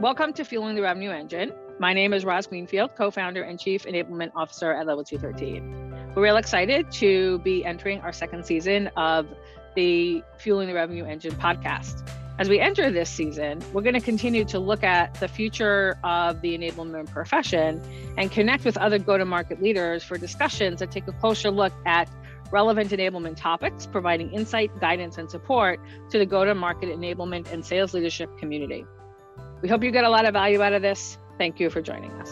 Welcome 0.00 0.32
to 0.32 0.46
Fueling 0.46 0.76
the 0.76 0.80
Revenue 0.80 1.10
Engine. 1.10 1.52
My 1.78 1.92
name 1.92 2.14
is 2.14 2.24
Roz 2.24 2.46
Greenfield, 2.46 2.96
co 2.96 3.10
founder 3.10 3.42
and 3.42 3.60
chief 3.60 3.84
enablement 3.84 4.30
officer 4.34 4.72
at 4.72 4.86
Level 4.86 5.04
213. 5.04 6.12
We're 6.14 6.22
real 6.22 6.38
excited 6.38 6.90
to 6.92 7.38
be 7.40 7.66
entering 7.66 8.00
our 8.00 8.10
second 8.10 8.46
season 8.46 8.86
of 8.96 9.28
the 9.76 10.24
Fueling 10.38 10.68
the 10.68 10.74
Revenue 10.74 11.04
Engine 11.04 11.32
podcast. 11.32 12.08
As 12.38 12.48
we 12.48 12.58
enter 12.58 12.90
this 12.90 13.10
season, 13.10 13.60
we're 13.74 13.82
going 13.82 13.94
to 13.94 14.00
continue 14.00 14.42
to 14.46 14.58
look 14.58 14.82
at 14.82 15.12
the 15.16 15.28
future 15.28 15.98
of 16.02 16.40
the 16.40 16.56
enablement 16.56 17.10
profession 17.10 17.82
and 18.16 18.32
connect 18.32 18.64
with 18.64 18.78
other 18.78 18.98
go 18.98 19.18
to 19.18 19.26
market 19.26 19.60
leaders 19.60 20.02
for 20.02 20.16
discussions 20.16 20.80
that 20.80 20.90
take 20.90 21.08
a 21.08 21.12
closer 21.12 21.50
look 21.50 21.74
at 21.84 22.08
relevant 22.50 22.90
enablement 22.90 23.36
topics, 23.36 23.84
providing 23.84 24.32
insight, 24.32 24.70
guidance, 24.80 25.18
and 25.18 25.30
support 25.30 25.78
to 26.08 26.18
the 26.18 26.24
go 26.24 26.46
to 26.46 26.54
market 26.54 26.88
enablement 26.88 27.52
and 27.52 27.62
sales 27.66 27.92
leadership 27.92 28.30
community. 28.38 28.86
We 29.62 29.68
hope 29.68 29.84
you 29.84 29.90
get 29.90 30.04
a 30.04 30.08
lot 30.08 30.24
of 30.24 30.32
value 30.32 30.62
out 30.62 30.72
of 30.72 30.80
this. 30.80 31.18
Thank 31.36 31.60
you 31.60 31.68
for 31.68 31.82
joining 31.82 32.10
us. 32.12 32.30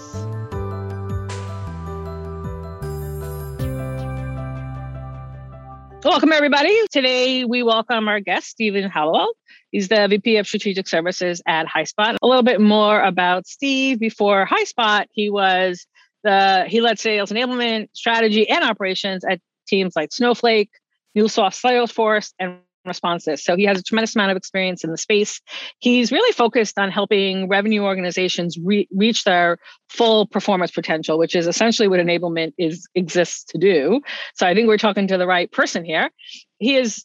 Welcome, 6.04 6.32
everybody. 6.32 6.74
Today, 6.90 7.44
we 7.44 7.62
welcome 7.62 8.08
our 8.08 8.20
guest, 8.20 8.48
Stephen 8.48 8.88
Hallowell. 8.88 9.34
He's 9.70 9.88
the 9.88 10.06
VP 10.08 10.38
of 10.38 10.46
Strategic 10.46 10.88
Services 10.88 11.42
at 11.46 11.66
HighSpot. 11.66 12.16
A 12.22 12.26
little 12.26 12.42
bit 12.42 12.62
more 12.62 12.98
about 13.02 13.46
Steve. 13.46 14.00
Before 14.00 14.46
HighSpot, 14.46 15.04
he 15.12 15.28
was 15.28 15.86
the 16.24 16.64
he 16.66 16.80
led 16.80 16.98
sales 16.98 17.30
enablement, 17.30 17.88
strategy, 17.92 18.48
and 18.48 18.64
operations 18.64 19.22
at 19.24 19.40
teams 19.66 19.94
like 19.94 20.12
Snowflake, 20.12 20.70
MuleSoft, 21.16 21.60
Salesforce, 21.60 22.32
and 22.38 22.60
Responsys. 22.88 23.40
So 23.40 23.56
he 23.56 23.64
has 23.64 23.78
a 23.78 23.82
tremendous 23.82 24.14
amount 24.14 24.30
of 24.30 24.36
experience 24.36 24.84
in 24.84 24.90
the 24.90 24.98
space. 24.98 25.40
He's 25.78 26.12
really 26.12 26.32
focused 26.32 26.78
on 26.78 26.90
helping 26.90 27.48
revenue 27.48 27.82
organizations 27.82 28.58
re- 28.62 28.88
reach 28.94 29.24
their 29.24 29.58
full 29.88 30.26
performance 30.26 30.70
potential, 30.70 31.18
which 31.18 31.34
is 31.34 31.46
essentially 31.46 31.88
what 31.88 32.00
enablement 32.00 32.52
is 32.58 32.86
exists 32.94 33.44
to 33.44 33.58
do. 33.58 34.00
So 34.34 34.46
I 34.46 34.54
think 34.54 34.68
we're 34.68 34.78
talking 34.78 35.06
to 35.08 35.18
the 35.18 35.26
right 35.26 35.50
person 35.50 35.84
here. 35.84 36.10
He 36.58 36.76
is 36.76 37.04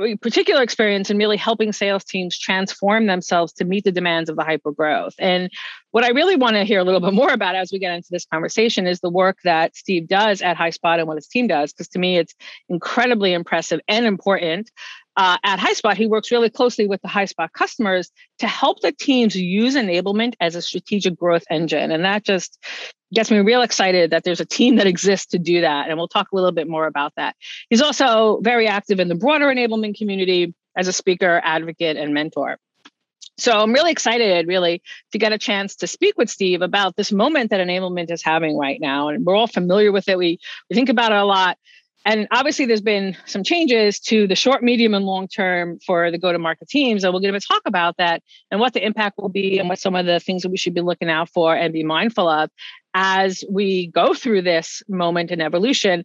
uh, 0.00 0.16
particular 0.20 0.62
experience 0.62 1.10
in 1.10 1.16
really 1.16 1.36
helping 1.36 1.72
sales 1.72 2.04
teams 2.04 2.38
transform 2.38 3.06
themselves 3.06 3.52
to 3.54 3.64
meet 3.64 3.84
the 3.84 3.92
demands 3.92 4.28
of 4.28 4.36
the 4.36 4.44
hyper 4.44 4.72
growth. 4.72 5.14
And 5.18 5.50
what 5.92 6.04
I 6.04 6.10
really 6.10 6.36
want 6.36 6.56
to 6.56 6.64
hear 6.64 6.80
a 6.80 6.84
little 6.84 7.00
bit 7.00 7.14
more 7.14 7.30
about 7.30 7.54
as 7.54 7.70
we 7.72 7.78
get 7.78 7.94
into 7.94 8.08
this 8.10 8.26
conversation 8.26 8.86
is 8.86 9.00
the 9.00 9.10
work 9.10 9.38
that 9.44 9.74
Steve 9.74 10.08
does 10.08 10.42
at 10.42 10.56
HighSpot 10.56 10.98
and 10.98 11.06
what 11.06 11.16
his 11.16 11.28
team 11.28 11.46
does, 11.46 11.72
because 11.72 11.88
to 11.88 11.98
me 11.98 12.18
it's 12.18 12.34
incredibly 12.68 13.32
impressive 13.32 13.80
and 13.88 14.04
important 14.04 14.70
uh, 15.16 15.38
at 15.42 15.58
HighSpot, 15.58 15.96
he 15.96 16.06
works 16.06 16.30
really 16.30 16.50
closely 16.50 16.86
with 16.86 17.00
the 17.02 17.08
HighSpot 17.08 17.50
customers 17.52 18.10
to 18.38 18.46
help 18.46 18.80
the 18.80 18.92
teams 18.92 19.34
use 19.34 19.74
enablement 19.74 20.34
as 20.40 20.54
a 20.54 20.62
strategic 20.62 21.16
growth 21.16 21.44
engine. 21.50 21.90
And 21.90 22.04
that 22.04 22.24
just 22.24 22.62
gets 23.14 23.30
me 23.30 23.38
real 23.38 23.62
excited 23.62 24.10
that 24.10 24.24
there's 24.24 24.40
a 24.40 24.44
team 24.44 24.76
that 24.76 24.86
exists 24.86 25.28
to 25.28 25.38
do 25.38 25.62
that. 25.62 25.88
And 25.88 25.96
we'll 25.96 26.08
talk 26.08 26.32
a 26.32 26.34
little 26.36 26.52
bit 26.52 26.68
more 26.68 26.86
about 26.86 27.12
that. 27.16 27.34
He's 27.70 27.80
also 27.80 28.40
very 28.42 28.66
active 28.68 29.00
in 29.00 29.08
the 29.08 29.14
broader 29.14 29.46
enablement 29.46 29.96
community 29.96 30.54
as 30.76 30.88
a 30.88 30.92
speaker, 30.92 31.40
advocate, 31.42 31.96
and 31.96 32.12
mentor. 32.12 32.58
So 33.38 33.52
I'm 33.52 33.72
really 33.72 33.92
excited, 33.92 34.46
really, 34.46 34.82
to 35.12 35.18
get 35.18 35.32
a 35.32 35.38
chance 35.38 35.76
to 35.76 35.86
speak 35.86 36.16
with 36.16 36.30
Steve 36.30 36.62
about 36.62 36.96
this 36.96 37.12
moment 37.12 37.50
that 37.50 37.60
enablement 37.60 38.10
is 38.10 38.22
having 38.22 38.56
right 38.56 38.80
now. 38.80 39.08
And 39.08 39.24
we're 39.24 39.36
all 39.36 39.46
familiar 39.46 39.92
with 39.92 40.08
it. 40.08 40.16
We, 40.16 40.38
we 40.70 40.74
think 40.74 40.88
about 40.88 41.12
it 41.12 41.18
a 41.18 41.24
lot. 41.24 41.58
And 42.06 42.28
obviously, 42.30 42.66
there's 42.66 42.80
been 42.80 43.16
some 43.26 43.42
changes 43.42 43.98
to 44.00 44.28
the 44.28 44.36
short, 44.36 44.62
medium, 44.62 44.94
and 44.94 45.04
long 45.04 45.26
term 45.26 45.80
for 45.84 46.12
the 46.12 46.18
go 46.18 46.30
to 46.30 46.38
market 46.38 46.68
teams. 46.68 47.02
And 47.02 47.12
we're 47.12 47.18
going 47.18 47.34
to 47.34 47.40
talk 47.40 47.62
about 47.66 47.96
that 47.98 48.22
and 48.52 48.60
what 48.60 48.74
the 48.74 48.84
impact 48.84 49.18
will 49.18 49.28
be 49.28 49.58
and 49.58 49.68
what 49.68 49.80
some 49.80 49.96
of 49.96 50.06
the 50.06 50.20
things 50.20 50.42
that 50.42 50.50
we 50.50 50.56
should 50.56 50.72
be 50.72 50.82
looking 50.82 51.10
out 51.10 51.28
for 51.28 51.54
and 51.56 51.72
be 51.72 51.82
mindful 51.82 52.28
of 52.28 52.48
as 52.94 53.42
we 53.50 53.88
go 53.88 54.14
through 54.14 54.42
this 54.42 54.84
moment 54.88 55.32
in 55.32 55.40
evolution 55.40 56.04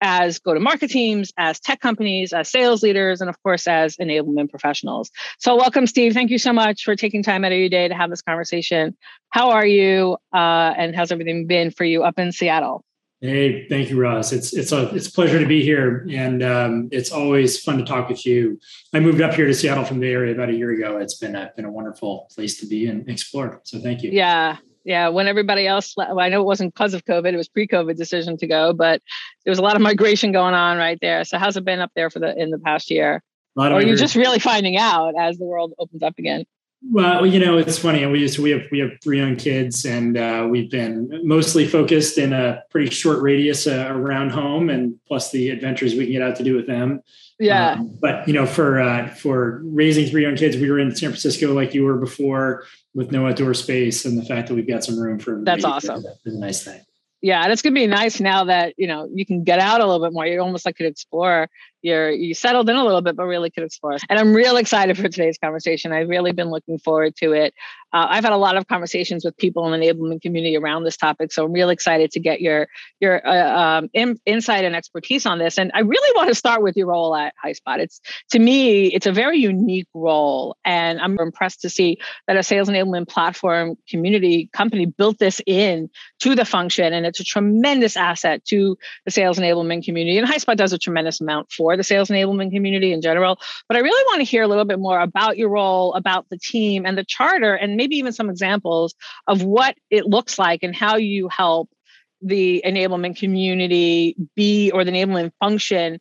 as 0.00 0.38
go 0.40 0.54
to 0.54 0.60
market 0.60 0.90
teams, 0.90 1.32
as 1.36 1.60
tech 1.60 1.80
companies, 1.80 2.32
as 2.32 2.50
sales 2.50 2.82
leaders, 2.82 3.20
and 3.20 3.30
of 3.30 3.40
course, 3.42 3.66
as 3.66 3.96
enablement 3.96 4.50
professionals. 4.50 5.10
So, 5.38 5.56
welcome, 5.56 5.86
Steve. 5.86 6.14
Thank 6.14 6.30
you 6.30 6.38
so 6.38 6.52
much 6.52 6.84
for 6.84 6.96
taking 6.96 7.22
time 7.22 7.44
out 7.44 7.52
of 7.52 7.58
your 7.58 7.68
day 7.68 7.86
to 7.86 7.94
have 7.94 8.10
this 8.10 8.22
conversation. 8.22 8.96
How 9.30 9.50
are 9.50 9.66
you? 9.66 10.16
Uh, 10.32 10.74
and 10.76 10.96
how's 10.96 11.12
everything 11.12 11.46
been 11.46 11.70
for 11.70 11.84
you 11.84 12.02
up 12.02 12.18
in 12.18 12.32
Seattle? 12.32 12.84
Hey, 13.20 13.66
thank 13.66 13.90
you, 13.90 14.00
Roz. 14.00 14.32
It's 14.32 14.52
it's 14.52 14.70
a 14.70 14.94
it's 14.94 15.08
a 15.08 15.12
pleasure 15.12 15.40
to 15.40 15.46
be 15.46 15.60
here, 15.60 16.06
and 16.08 16.40
um, 16.40 16.88
it's 16.92 17.10
always 17.10 17.60
fun 17.60 17.76
to 17.78 17.84
talk 17.84 18.08
with 18.08 18.24
you. 18.24 18.60
I 18.94 19.00
moved 19.00 19.20
up 19.20 19.34
here 19.34 19.46
to 19.46 19.54
Seattle 19.54 19.84
from 19.84 19.98
the 19.98 20.08
area 20.08 20.32
about 20.32 20.50
a 20.50 20.54
year 20.54 20.70
ago. 20.70 20.98
It's 20.98 21.14
been 21.14 21.34
a, 21.34 21.50
been 21.56 21.64
a 21.64 21.70
wonderful 21.70 22.28
place 22.32 22.60
to 22.60 22.66
be 22.66 22.86
and 22.86 23.08
explore. 23.08 23.60
So 23.64 23.80
thank 23.80 24.04
you. 24.04 24.10
Yeah, 24.12 24.58
yeah. 24.84 25.08
When 25.08 25.26
everybody 25.26 25.66
else, 25.66 25.94
well, 25.96 26.20
I 26.20 26.28
know 26.28 26.40
it 26.40 26.44
wasn't 26.44 26.72
because 26.72 26.94
of 26.94 27.04
COVID; 27.06 27.32
it 27.32 27.36
was 27.36 27.48
pre-COVID 27.48 27.96
decision 27.96 28.36
to 28.36 28.46
go, 28.46 28.72
but 28.72 29.02
there 29.44 29.50
was 29.50 29.58
a 29.58 29.62
lot 29.62 29.74
of 29.74 29.82
migration 29.82 30.30
going 30.30 30.54
on 30.54 30.78
right 30.78 30.98
there. 31.02 31.24
So 31.24 31.38
how's 31.38 31.56
it 31.56 31.64
been 31.64 31.80
up 31.80 31.90
there 31.96 32.10
for 32.10 32.20
the 32.20 32.40
in 32.40 32.50
the 32.50 32.58
past 32.60 32.88
year? 32.88 33.24
Or 33.56 33.64
are 33.64 33.82
you 33.82 33.96
just 33.96 34.14
really 34.14 34.38
finding 34.38 34.76
out 34.76 35.14
as 35.18 35.38
the 35.38 35.44
world 35.44 35.72
opens 35.80 36.04
up 36.04 36.14
again? 36.18 36.44
Well, 36.90 37.26
you 37.26 37.40
know, 37.40 37.58
it's 37.58 37.78
funny. 37.78 38.06
We 38.06 38.20
just 38.20 38.38
we 38.38 38.50
have 38.50 38.62
we 38.70 38.78
have 38.78 38.92
three 39.02 39.18
young 39.18 39.34
kids, 39.34 39.84
and 39.84 40.16
uh, 40.16 40.46
we've 40.48 40.70
been 40.70 41.10
mostly 41.26 41.66
focused 41.66 42.18
in 42.18 42.32
a 42.32 42.62
pretty 42.70 42.90
short 42.90 43.20
radius 43.20 43.66
uh, 43.66 43.88
around 43.90 44.30
home, 44.30 44.70
and 44.70 44.94
plus 45.06 45.32
the 45.32 45.50
adventures 45.50 45.94
we 45.94 46.04
can 46.04 46.12
get 46.12 46.22
out 46.22 46.36
to 46.36 46.44
do 46.44 46.54
with 46.54 46.68
them. 46.68 47.00
Yeah. 47.40 47.72
Um, 47.72 47.98
but 48.00 48.26
you 48.28 48.34
know, 48.34 48.46
for 48.46 48.80
uh, 48.80 49.08
for 49.08 49.60
raising 49.64 50.06
three 50.06 50.22
young 50.22 50.36
kids, 50.36 50.56
we 50.56 50.70
were 50.70 50.78
in 50.78 50.94
San 50.94 51.10
Francisco 51.10 51.52
like 51.52 51.74
you 51.74 51.84
were 51.84 51.98
before, 51.98 52.64
with 52.94 53.10
no 53.10 53.26
outdoor 53.26 53.54
space, 53.54 54.04
and 54.04 54.16
the 54.16 54.24
fact 54.24 54.48
that 54.48 54.54
we've 54.54 54.68
got 54.68 54.84
some 54.84 54.98
room 54.98 55.18
for 55.18 55.40
that's 55.42 55.64
awesome. 55.64 56.04
Is 56.24 56.34
a 56.34 56.38
nice 56.38 56.64
thing 56.64 56.80
yeah 57.20 57.42
and 57.42 57.52
it's 57.52 57.62
going 57.62 57.74
to 57.74 57.80
be 57.80 57.86
nice 57.86 58.20
now 58.20 58.44
that 58.44 58.74
you 58.76 58.86
know 58.86 59.08
you 59.12 59.26
can 59.26 59.42
get 59.42 59.58
out 59.58 59.80
a 59.80 59.86
little 59.86 60.04
bit 60.04 60.12
more 60.12 60.26
you 60.26 60.40
almost 60.40 60.64
like 60.64 60.76
could 60.76 60.86
explore 60.86 61.48
you're 61.82 62.10
you 62.10 62.34
settled 62.34 62.68
in 62.68 62.76
a 62.76 62.84
little 62.84 63.00
bit 63.00 63.16
but 63.16 63.24
really 63.24 63.50
could 63.50 63.64
explore. 63.64 63.96
And 64.08 64.18
i'm 64.18 64.34
real 64.34 64.56
excited 64.56 64.96
for 64.96 65.08
today's 65.08 65.38
conversation. 65.38 65.92
I've 65.92 66.08
really 66.08 66.32
been 66.32 66.50
looking 66.50 66.78
forward 66.78 67.16
to 67.16 67.32
it. 67.32 67.54
Uh, 67.92 68.06
i've 68.10 68.24
had 68.24 68.32
a 68.32 68.36
lot 68.36 68.56
of 68.56 68.66
conversations 68.66 69.24
with 69.24 69.36
people 69.36 69.72
in 69.72 69.80
the 69.80 69.86
enablement 69.86 70.20
community 70.20 70.56
around 70.56 70.84
this 70.84 70.96
topic 70.96 71.32
so 71.32 71.44
i'm 71.44 71.52
real 71.52 71.70
excited 71.70 72.10
to 72.10 72.20
get 72.20 72.40
your 72.40 72.68
your 73.00 73.26
uh, 73.26 73.78
um, 73.78 73.88
in, 73.94 74.18
insight 74.26 74.64
and 74.64 74.76
expertise 74.76 75.24
on 75.24 75.38
this. 75.38 75.58
And 75.58 75.70
i 75.74 75.80
really 75.80 76.16
want 76.16 76.28
to 76.28 76.34
start 76.34 76.62
with 76.62 76.76
your 76.76 76.88
role 76.88 77.16
at 77.16 77.34
highspot 77.44 77.78
it's 77.78 78.00
to 78.30 78.38
me 78.38 78.92
it's 78.92 79.06
a 79.06 79.12
very 79.12 79.38
unique 79.38 79.88
role 79.94 80.56
and 80.64 81.00
i'm 81.00 81.18
impressed 81.18 81.62
to 81.62 81.70
see 81.70 81.98
that 82.26 82.36
a 82.36 82.42
sales 82.42 82.68
enablement 82.68 83.08
platform 83.08 83.76
community 83.88 84.50
company 84.52 84.86
built 84.86 85.18
this 85.18 85.40
in 85.46 85.88
to 86.20 86.34
the 86.34 86.44
function 86.44 86.92
and 86.92 87.06
it's 87.06 87.20
a 87.20 87.24
tremendous 87.24 87.96
asset 87.96 88.44
to 88.46 88.76
the 89.04 89.10
sales 89.10 89.38
enablement 89.38 89.84
community. 89.84 90.18
And 90.18 90.26
highspot 90.26 90.56
does 90.56 90.72
a 90.72 90.78
tremendous 90.78 91.20
amount 91.20 91.50
for 91.52 91.67
for 91.68 91.76
the 91.76 91.84
sales 91.84 92.08
enablement 92.08 92.50
community 92.50 92.94
in 92.94 93.02
general. 93.02 93.38
But 93.68 93.76
I 93.76 93.80
really 93.80 94.04
want 94.06 94.20
to 94.20 94.24
hear 94.24 94.42
a 94.42 94.48
little 94.48 94.64
bit 94.64 94.78
more 94.78 94.98
about 94.98 95.36
your 95.36 95.50
role, 95.50 95.92
about 95.92 96.26
the 96.30 96.38
team 96.38 96.86
and 96.86 96.96
the 96.96 97.04
charter, 97.04 97.54
and 97.54 97.76
maybe 97.76 97.96
even 97.96 98.12
some 98.12 98.30
examples 98.30 98.94
of 99.26 99.42
what 99.42 99.76
it 99.90 100.06
looks 100.06 100.38
like 100.38 100.62
and 100.62 100.74
how 100.74 100.96
you 100.96 101.28
help 101.28 101.68
the 102.22 102.62
enablement 102.64 103.18
community 103.18 104.16
be 104.34 104.70
or 104.72 104.84
the 104.84 104.92
enablement 104.92 105.32
function 105.40 105.98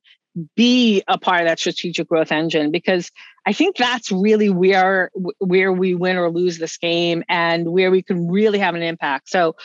be 0.55 1.03
a 1.07 1.17
part 1.17 1.41
of 1.41 1.47
that 1.47 1.59
strategic 1.59 2.07
growth 2.07 2.31
engine 2.31 2.71
because 2.71 3.11
I 3.45 3.53
think 3.53 3.75
that's 3.75 4.11
really 4.11 4.49
where 4.49 5.09
where 5.39 5.73
we 5.73 5.95
win 5.95 6.15
or 6.15 6.29
lose 6.29 6.59
this 6.59 6.77
game 6.77 7.23
and 7.27 7.67
where 7.67 7.91
we 7.91 8.03
can 8.03 8.29
really 8.29 8.59
have 8.59 8.75
an 8.75 8.83
impact. 8.83 9.29
So 9.29 9.55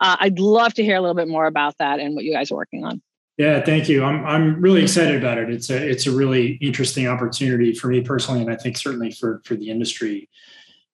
uh, 0.00 0.16
I'd 0.20 0.38
love 0.38 0.72
to 0.74 0.84
hear 0.84 0.96
a 0.96 1.00
little 1.00 1.16
bit 1.16 1.28
more 1.28 1.46
about 1.46 1.76
that 1.78 2.00
and 2.00 2.14
what 2.14 2.24
you 2.24 2.32
guys 2.32 2.50
are 2.50 2.56
working 2.56 2.84
on. 2.84 3.02
Yeah, 3.40 3.64
thank 3.64 3.88
you. 3.88 4.04
I'm 4.04 4.22
I'm 4.26 4.60
really 4.60 4.82
excited 4.82 5.16
about 5.16 5.38
it. 5.38 5.48
It's 5.48 5.70
a 5.70 5.76
it's 5.76 6.06
a 6.06 6.10
really 6.10 6.58
interesting 6.60 7.08
opportunity 7.08 7.72
for 7.72 7.88
me 7.88 8.02
personally, 8.02 8.42
and 8.42 8.50
I 8.50 8.56
think 8.56 8.76
certainly 8.76 9.12
for 9.12 9.40
for 9.46 9.54
the 9.54 9.70
industry. 9.70 10.28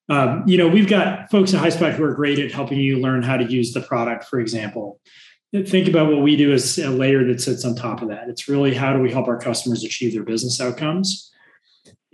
Um, 0.08 0.44
you 0.46 0.56
know, 0.56 0.68
we've 0.68 0.88
got 0.88 1.28
folks 1.28 1.52
at 1.54 1.60
HighSpot 1.60 1.92
who 1.94 2.04
are 2.04 2.14
great 2.14 2.38
at 2.38 2.52
helping 2.52 2.78
you 2.78 3.00
learn 3.00 3.24
how 3.24 3.36
to 3.36 3.44
use 3.44 3.72
the 3.72 3.80
product. 3.80 4.26
For 4.26 4.38
example, 4.38 5.00
think 5.66 5.88
about 5.88 6.08
what 6.08 6.22
we 6.22 6.36
do 6.36 6.52
as 6.52 6.78
a 6.78 6.88
layer 6.88 7.24
that 7.24 7.40
sits 7.40 7.64
on 7.64 7.74
top 7.74 8.00
of 8.00 8.10
that. 8.10 8.28
It's 8.28 8.46
really 8.46 8.74
how 8.74 8.92
do 8.92 9.00
we 9.00 9.10
help 9.10 9.26
our 9.26 9.40
customers 9.40 9.82
achieve 9.82 10.12
their 10.12 10.22
business 10.22 10.60
outcomes. 10.60 11.32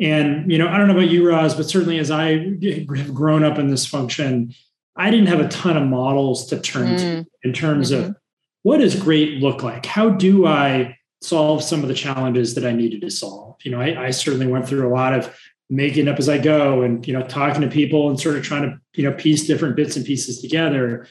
And 0.00 0.50
you 0.50 0.56
know, 0.56 0.66
I 0.66 0.78
don't 0.78 0.88
know 0.88 0.96
about 0.96 1.10
you, 1.10 1.28
Roz, 1.28 1.54
but 1.54 1.68
certainly 1.68 1.98
as 1.98 2.10
I 2.10 2.56
have 2.62 3.12
grown 3.12 3.44
up 3.44 3.58
in 3.58 3.68
this 3.68 3.84
function, 3.84 4.54
I 4.96 5.10
didn't 5.10 5.26
have 5.26 5.40
a 5.40 5.48
ton 5.48 5.76
of 5.76 5.86
models 5.86 6.46
to 6.46 6.58
turn 6.58 6.96
mm. 6.96 6.98
to 6.98 7.26
in 7.42 7.52
terms 7.52 7.90
mm-hmm. 7.90 8.12
of 8.12 8.16
what 8.62 8.78
does 8.78 8.94
great 8.94 9.38
look 9.38 9.62
like? 9.62 9.86
How 9.86 10.10
do 10.10 10.46
I 10.46 10.98
solve 11.20 11.62
some 11.62 11.82
of 11.82 11.88
the 11.88 11.94
challenges 11.94 12.54
that 12.54 12.64
I 12.64 12.72
needed 12.72 13.00
to 13.02 13.10
solve? 13.10 13.56
You 13.64 13.70
know, 13.72 13.80
I, 13.80 14.06
I 14.06 14.10
certainly 14.10 14.46
went 14.46 14.68
through 14.68 14.86
a 14.86 14.94
lot 14.94 15.14
of 15.14 15.36
making 15.70 16.06
up 16.08 16.18
as 16.18 16.28
I 16.28 16.38
go 16.38 16.82
and, 16.82 17.06
you 17.06 17.12
know, 17.12 17.22
talking 17.22 17.62
to 17.62 17.68
people 17.68 18.10
and 18.10 18.20
sort 18.20 18.36
of 18.36 18.42
trying 18.42 18.62
to, 18.62 18.78
you 18.94 19.08
know, 19.08 19.16
piece 19.16 19.46
different 19.46 19.74
bits 19.74 19.96
and 19.96 20.04
pieces 20.04 20.40
together. 20.40 21.06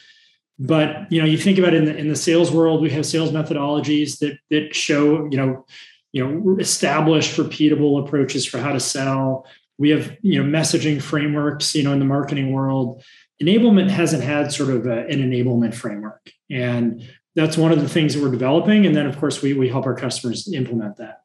But, 0.60 1.12
you 1.12 1.20
know, 1.20 1.26
you 1.26 1.38
think 1.38 1.58
about 1.58 1.74
in 1.74 1.86
the, 1.86 1.98
in 1.98 2.08
the 2.10 2.16
sales 2.16 2.52
world, 2.52 2.82
we 2.82 2.92
have 2.92 3.06
sales 3.06 3.32
methodologies 3.32 4.20
that, 4.20 4.38
that 4.52 4.76
show, 4.76 5.26
you 5.32 5.38
know, 5.38 5.66
you 6.14 6.28
know, 6.28 6.58
established 6.60 7.38
repeatable 7.38 8.06
approaches 8.06 8.46
for 8.46 8.60
how 8.60 8.74
to 8.74 8.80
sell 8.80 9.46
We 9.80 9.90
have 9.92 10.16
you 10.22 10.44
know 10.44 10.60
messaging 10.60 11.02
frameworks. 11.02 11.74
You 11.74 11.84
know, 11.84 11.94
in 11.94 12.00
the 12.00 12.06
marketing 12.06 12.52
world, 12.52 13.04
enablement 13.42 13.90
hasn't 13.90 14.22
had 14.22 14.52
sort 14.52 14.70
of 14.70 14.86
a, 14.86 15.08
an 15.08 15.20
enablement 15.20 15.74
framework, 15.74 16.30
and 16.50 17.08
that's 17.36 17.58
one 17.58 17.72
of 17.72 17.82
the 17.82 17.90
things 17.90 18.14
that 18.14 18.24
we're 18.24 18.32
developing. 18.32 18.86
And 18.86 18.96
then, 18.96 19.06
of 19.06 19.18
course, 19.20 19.42
we 19.42 19.54
we 19.54 19.70
help 19.70 19.86
our 19.86 19.96
customers 19.96 20.52
implement 20.54 20.98
that. 20.98 21.22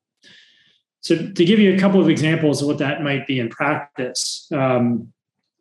So, 1.01 1.17
to 1.17 1.45
give 1.45 1.59
you 1.59 1.75
a 1.75 1.79
couple 1.79 2.01
of 2.01 2.09
examples 2.09 2.63
of 2.63 2.69
what 2.69 2.79
that 2.79 3.03
might 3.03 3.27
be 3.27 3.39
in 3.41 3.49
practice. 3.49 4.49
Um, 4.53 5.13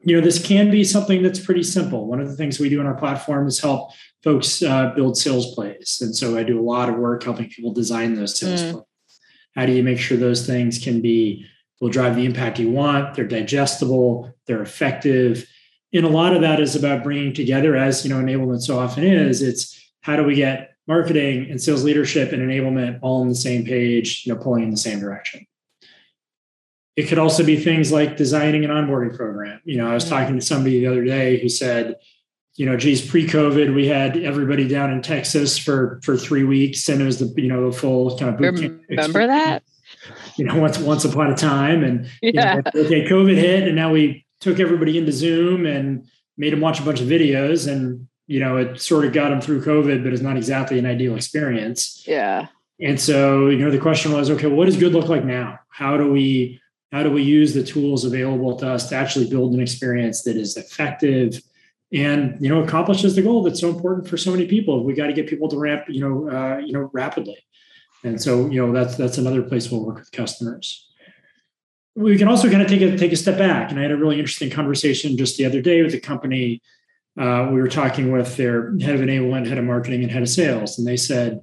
you 0.06 0.16
know, 0.16 0.22
this 0.22 0.46
can 0.46 0.70
be 0.70 0.84
something 0.84 1.24
that's 1.24 1.40
pretty 1.40 1.64
simple. 1.64 2.06
One 2.06 2.22
of 2.22 2.30
the 2.30 2.36
things 2.36 2.60
we 2.60 2.70
do 2.70 2.80
in 2.80 2.86
our 2.86 2.94
platform 2.94 3.48
is 3.48 3.60
help 3.60 3.92
folks 4.24 4.62
uh, 4.62 4.92
build 4.96 5.18
sales 5.18 5.56
plays. 5.56 5.98
And 6.00 6.16
so 6.16 6.38
I 6.38 6.44
do 6.44 6.60
a 6.60 6.62
lot 6.62 6.90
of 6.90 6.96
work 6.96 7.24
helping 7.24 7.50
people 7.50 7.74
design 7.74 8.14
those 8.14 8.40
sales 8.40 8.62
mm. 8.62 8.72
plays. 8.72 8.86
How 9.56 9.66
do 9.66 9.72
you 9.72 9.84
make 9.84 10.00
sure 10.00 10.16
those 10.16 10.46
things 10.46 10.78
can 10.78 11.02
be, 11.02 11.46
will 11.82 11.90
drive 11.90 12.16
the 12.16 12.26
impact 12.26 12.60
you 12.60 12.70
want? 12.70 13.16
They're 13.16 13.28
digestible, 13.28 14.32
they're 14.46 14.62
effective. 14.62 15.50
And 15.92 16.06
a 16.06 16.10
lot 16.10 16.36
of 16.36 16.42
that 16.42 16.60
is 16.60 16.76
about 16.76 17.04
bringing 17.04 17.34
together, 17.34 17.76
as 17.76 18.06
you 18.06 18.14
know, 18.14 18.22
enablement 18.22 18.62
so 18.62 18.78
often 18.78 19.04
is, 19.04 19.42
it's 19.42 19.80
how 20.06 20.16
do 20.16 20.24
we 20.24 20.36
get 20.36 20.76
marketing 20.88 21.50
and 21.50 21.60
sales 21.60 21.84
leadership 21.84 22.32
and 22.32 22.40
enablement 22.40 23.00
all 23.02 23.22
on 23.22 23.28
the 23.28 23.34
same 23.34 23.66
page, 23.66 24.22
you 24.24 24.32
know, 24.32 24.40
pulling 24.40 24.62
in 24.62 24.70
the 24.70 24.78
same 24.78 25.00
direction. 25.00 25.44
It 26.96 27.08
could 27.08 27.18
also 27.18 27.44
be 27.44 27.58
things 27.58 27.92
like 27.92 28.16
designing 28.16 28.64
an 28.64 28.70
onboarding 28.70 29.18
program. 29.18 29.60
You 29.66 29.78
know, 29.78 29.90
I 29.90 29.96
was 29.96 30.06
mm. 30.06 30.10
talking 30.10 30.36
to 30.36 30.46
somebody 30.46 30.80
the 30.80 30.88
other 30.88 31.04
day 31.04 31.40
who 31.42 31.50
said, 31.50 31.96
you 32.54 32.68
know, 32.68 32.78
geez, 32.78 33.06
pre-COVID, 33.10 33.74
we 33.74 33.88
had 33.88 34.16
everybody 34.16 34.68
down 34.68 34.92
in 34.92 35.02
Texas 35.02 35.58
for 35.58 36.00
for 36.04 36.16
three 36.16 36.44
weeks, 36.44 36.88
and 36.88 37.02
it 37.02 37.06
was 37.06 37.18
the 37.18 37.34
you 37.42 37.50
know 37.50 37.70
the 37.70 37.76
full 37.76 38.16
kind 38.18 38.34
of 38.34 38.38
boot 38.38 38.62
camp. 38.62 38.82
Remember 38.88 39.26
that? 39.26 39.64
You 40.38 40.46
know, 40.46 40.56
once 40.58 40.78
once 40.78 41.04
upon 41.04 41.32
a 41.32 41.36
time, 41.36 41.84
and 41.84 42.08
yeah. 42.22 42.58
You 42.58 42.62
know, 42.62 42.86
okay, 42.86 43.06
COVID 43.06 43.36
hit, 43.36 43.64
and 43.64 43.76
now 43.76 43.92
we 43.92 44.26
took 44.40 44.60
everybody 44.60 44.98
into 44.98 45.12
Zoom 45.12 45.66
and 45.66 46.08
made 46.38 46.54
them 46.54 46.62
watch 46.62 46.80
a 46.80 46.84
bunch 46.84 47.02
of 47.02 47.08
videos, 47.08 47.70
and 47.70 48.08
you 48.28 48.40
know, 48.40 48.58
it 48.58 48.80
sort 48.82 49.06
of 49.06 49.14
got 49.14 49.30
them 49.30 49.42
through 49.42 49.64
COVID, 49.64 50.04
but 50.04 50.14
it's 50.14 50.22
not 50.22 50.38
exactly 50.38 50.80
an 50.80 50.86
ideal 50.86 51.16
experience. 51.16 52.04
Yeah. 52.08 52.48
And 52.82 53.00
so, 53.00 53.48
you 53.48 53.58
know, 53.60 53.72
the 53.72 53.80
question 53.80 54.12
was, 54.12 54.30
okay, 54.30 54.48
what 54.48 54.66
does 54.66 54.78
good 54.78 54.94
look 54.94 55.08
like 55.08 55.24
now? 55.24 55.60
How 55.70 55.98
do 55.98 56.12
we 56.12 56.60
how 56.92 57.04
do 57.04 57.12
we 57.12 57.24
use 57.24 57.54
the 57.54 57.64
tools 57.64 58.06
available 58.06 58.56
to 58.56 58.70
us 58.70 58.88
to 58.88 58.96
actually 58.96 59.30
build 59.30 59.54
an 59.54 59.60
experience 59.60 60.24
that 60.24 60.38
is 60.38 60.56
effective 60.56 61.42
and 61.92 62.38
you 62.40 62.50
know 62.50 62.64
accomplishes 62.64 63.16
the 63.16 63.22
goal 63.22 63.44
that's 63.44 63.60
so 63.60 63.70
important 63.70 64.08
for 64.08 64.18
so 64.18 64.32
many 64.32 64.48
people 64.48 64.84
we 64.84 64.94
got 64.94 65.08
to 65.08 65.14
get 65.14 65.28
people 65.28 65.50
to 65.50 65.58
ramp 65.58 65.84
you 65.88 66.00
know 66.00 66.30
uh, 66.30 66.58
you 66.58 66.74
know 66.74 66.90
rapidly 66.94 67.38
and 68.04 68.22
so 68.22 68.50
you 68.50 68.66
know 68.66 68.72
that's 68.72 68.96
that's 68.96 69.18
another 69.18 69.42
place 69.42 69.70
we'll 69.70 69.86
work 69.86 69.98
with 69.98 70.12
customers 70.12 70.90
we 71.96 72.18
can 72.18 72.28
also 72.28 72.50
kind 72.50 72.62
of 72.62 72.68
take 72.68 72.82
a 72.82 72.98
take 72.98 73.12
a 73.12 73.18
step 73.18 73.38
back 73.38 73.72
and 73.72 73.80
i 73.80 73.84
had 73.84 73.92
a 73.92 73.98
really 73.98 74.18
interesting 74.18 74.50
conversation 74.50 75.18
just 75.18 75.38
the 75.38 75.46
other 75.46 75.62
day 75.62 75.82
with 75.84 75.94
a 75.94 76.00
company 76.00 76.62
uh, 77.18 77.50
we 77.52 77.62
were 77.62 77.68
talking 77.68 78.12
with 78.12 78.36
their 78.38 78.78
head 78.80 78.96
of 78.96 79.02
enablement 79.02 79.48
head 79.48 79.58
of 79.58 79.66
marketing 79.66 80.04
and 80.04 80.12
head 80.12 80.22
of 80.22 80.30
sales 80.30 80.78
and 80.78 80.88
they 80.88 80.98
said 80.98 81.42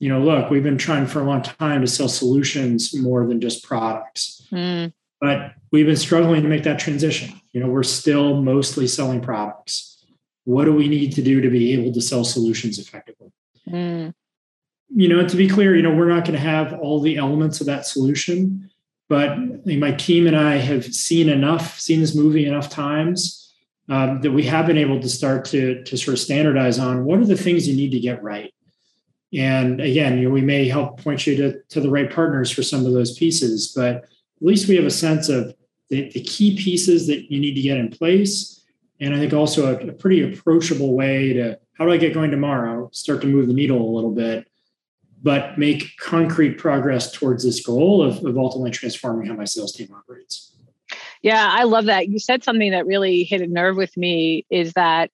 you 0.00 0.08
know, 0.08 0.18
look, 0.18 0.50
we've 0.50 0.62
been 0.62 0.78
trying 0.78 1.06
for 1.06 1.20
a 1.20 1.24
long 1.24 1.42
time 1.42 1.82
to 1.82 1.86
sell 1.86 2.08
solutions 2.08 2.96
more 2.96 3.26
than 3.26 3.40
just 3.40 3.62
products. 3.62 4.42
Mm. 4.50 4.92
But 5.20 5.52
we've 5.70 5.86
been 5.86 5.96
struggling 5.96 6.42
to 6.42 6.48
make 6.48 6.62
that 6.64 6.78
transition. 6.78 7.38
You 7.52 7.60
know, 7.60 7.68
we're 7.68 7.82
still 7.82 8.42
mostly 8.42 8.86
selling 8.86 9.20
products. 9.20 10.02
What 10.44 10.64
do 10.64 10.72
we 10.72 10.88
need 10.88 11.12
to 11.16 11.22
do 11.22 11.42
to 11.42 11.50
be 11.50 11.74
able 11.74 11.92
to 11.92 12.00
sell 12.00 12.24
solutions 12.24 12.78
effectively? 12.78 13.30
Mm. 13.68 14.14
You 14.88 15.08
know, 15.08 15.28
to 15.28 15.36
be 15.36 15.46
clear, 15.46 15.76
you 15.76 15.82
know, 15.82 15.94
we're 15.94 16.08
not 16.08 16.24
going 16.24 16.32
to 16.32 16.38
have 16.38 16.72
all 16.80 17.00
the 17.00 17.18
elements 17.18 17.60
of 17.60 17.66
that 17.66 17.86
solution, 17.86 18.70
but 19.10 19.36
my 19.66 19.92
team 19.92 20.26
and 20.26 20.36
I 20.36 20.56
have 20.56 20.86
seen 20.86 21.28
enough, 21.28 21.78
seen 21.78 22.00
this 22.00 22.14
movie 22.14 22.46
enough 22.46 22.70
times 22.70 23.39
um, 23.90 24.22
that 24.22 24.30
we 24.30 24.44
have 24.44 24.66
been 24.66 24.78
able 24.78 25.00
to 25.00 25.08
start 25.08 25.44
to, 25.46 25.82
to 25.84 25.98
sort 25.98 26.14
of 26.14 26.18
standardize 26.18 26.78
on 26.78 27.04
what 27.04 27.18
are 27.18 27.26
the 27.26 27.36
things 27.36 27.68
you 27.68 27.76
need 27.76 27.90
to 27.90 28.00
get 28.00 28.22
right 28.22 28.54
and 29.32 29.80
again, 29.80 30.18
you 30.18 30.24
know, 30.24 30.30
we 30.30 30.40
may 30.40 30.66
help 30.68 31.02
point 31.02 31.26
you 31.26 31.36
to, 31.36 31.62
to 31.68 31.80
the 31.80 31.90
right 31.90 32.12
partners 32.12 32.50
for 32.50 32.62
some 32.62 32.84
of 32.84 32.92
those 32.92 33.16
pieces, 33.16 33.72
but 33.74 33.96
at 33.96 34.06
least 34.40 34.68
we 34.68 34.76
have 34.76 34.86
a 34.86 34.90
sense 34.90 35.28
of 35.28 35.54
the, 35.88 36.10
the 36.10 36.22
key 36.22 36.56
pieces 36.56 37.06
that 37.06 37.30
you 37.30 37.40
need 37.40 37.54
to 37.54 37.60
get 37.60 37.78
in 37.78 37.90
place. 37.90 38.64
And 38.98 39.14
I 39.14 39.18
think 39.18 39.32
also 39.32 39.76
a, 39.76 39.88
a 39.88 39.92
pretty 39.92 40.22
approachable 40.22 40.94
way 40.94 41.32
to 41.34 41.58
how 41.74 41.84
do 41.86 41.92
I 41.92 41.96
get 41.96 42.12
going 42.12 42.30
tomorrow, 42.30 42.90
start 42.92 43.20
to 43.22 43.26
move 43.26 43.46
the 43.46 43.54
needle 43.54 43.80
a 43.80 43.94
little 43.94 44.10
bit, 44.10 44.48
but 45.22 45.58
make 45.58 45.96
concrete 45.98 46.58
progress 46.58 47.12
towards 47.12 47.44
this 47.44 47.64
goal 47.64 48.02
of, 48.02 48.24
of 48.24 48.36
ultimately 48.36 48.70
transforming 48.72 49.26
how 49.26 49.34
my 49.34 49.44
sales 49.44 49.72
team 49.72 49.94
operates. 49.94 50.56
Yeah, 51.22 51.48
I 51.52 51.64
love 51.64 51.86
that. 51.86 52.08
You 52.08 52.18
said 52.18 52.42
something 52.44 52.70
that 52.70 52.86
really 52.86 53.24
hit 53.24 53.42
a 53.42 53.46
nerve 53.46 53.76
with 53.76 53.96
me 53.96 54.46
is 54.50 54.72
that 54.72 55.10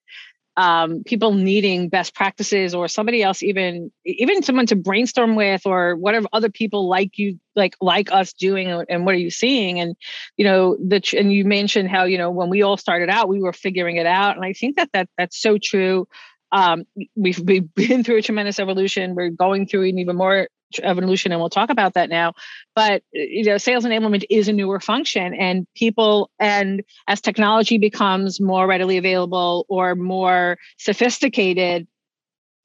um, 0.55 1.03
people 1.03 1.33
needing 1.33 1.87
best 1.89 2.15
practices 2.15 2.73
or 2.73 2.87
somebody 2.87 3.21
else 3.21 3.43
even 3.43 3.91
even 4.05 4.41
someone 4.41 4.65
to 4.65 4.75
brainstorm 4.75 5.35
with 5.35 5.61
or 5.67 5.95
whatever 5.95 6.27
other 6.33 6.49
people 6.49 6.89
like 6.89 7.17
you 7.19 7.39
like 7.55 7.75
like 7.79 8.11
us 8.11 8.33
doing 8.33 8.69
and 8.89 9.05
what 9.05 9.13
are 9.13 9.19
you 9.19 9.29
seeing? 9.29 9.79
And 9.79 9.95
you 10.35 10.45
know 10.45 10.75
the 10.77 11.01
and 11.17 11.31
you 11.31 11.45
mentioned 11.45 11.89
how 11.89 12.05
you 12.05 12.17
know 12.17 12.31
when 12.31 12.49
we 12.49 12.63
all 12.63 12.77
started 12.77 13.09
out 13.09 13.29
we 13.29 13.39
were 13.39 13.53
figuring 13.53 13.97
it 13.97 14.07
out. 14.07 14.35
And 14.35 14.43
i 14.45 14.53
think 14.53 14.77
that 14.77 14.89
that 14.93 15.09
that's 15.17 15.39
so 15.39 15.57
true 15.61 16.07
um, 16.51 16.85
we've, 17.15 17.39
we've 17.39 17.73
been 17.75 18.03
through 18.03 18.17
a 18.17 18.21
tremendous 18.21 18.59
evolution. 18.59 19.15
We're 19.15 19.29
going 19.29 19.67
through 19.67 19.89
an 19.89 19.99
even 19.99 20.15
more 20.15 20.47
evolution 20.83 21.31
and 21.31 21.39
we'll 21.39 21.49
talk 21.49 21.69
about 21.69 21.93
that 21.93 22.09
now. 22.09 22.33
But 22.75 23.03
you 23.13 23.45
know 23.45 23.57
sales 23.57 23.85
enablement 23.85 24.25
is 24.29 24.47
a 24.47 24.53
newer 24.53 24.79
function 24.79 25.33
and 25.33 25.65
people 25.75 26.29
and 26.39 26.83
as 27.07 27.21
technology 27.21 27.77
becomes 27.77 28.41
more 28.41 28.67
readily 28.67 28.97
available 28.97 29.65
or 29.69 29.95
more 29.95 30.57
sophisticated 30.77 31.87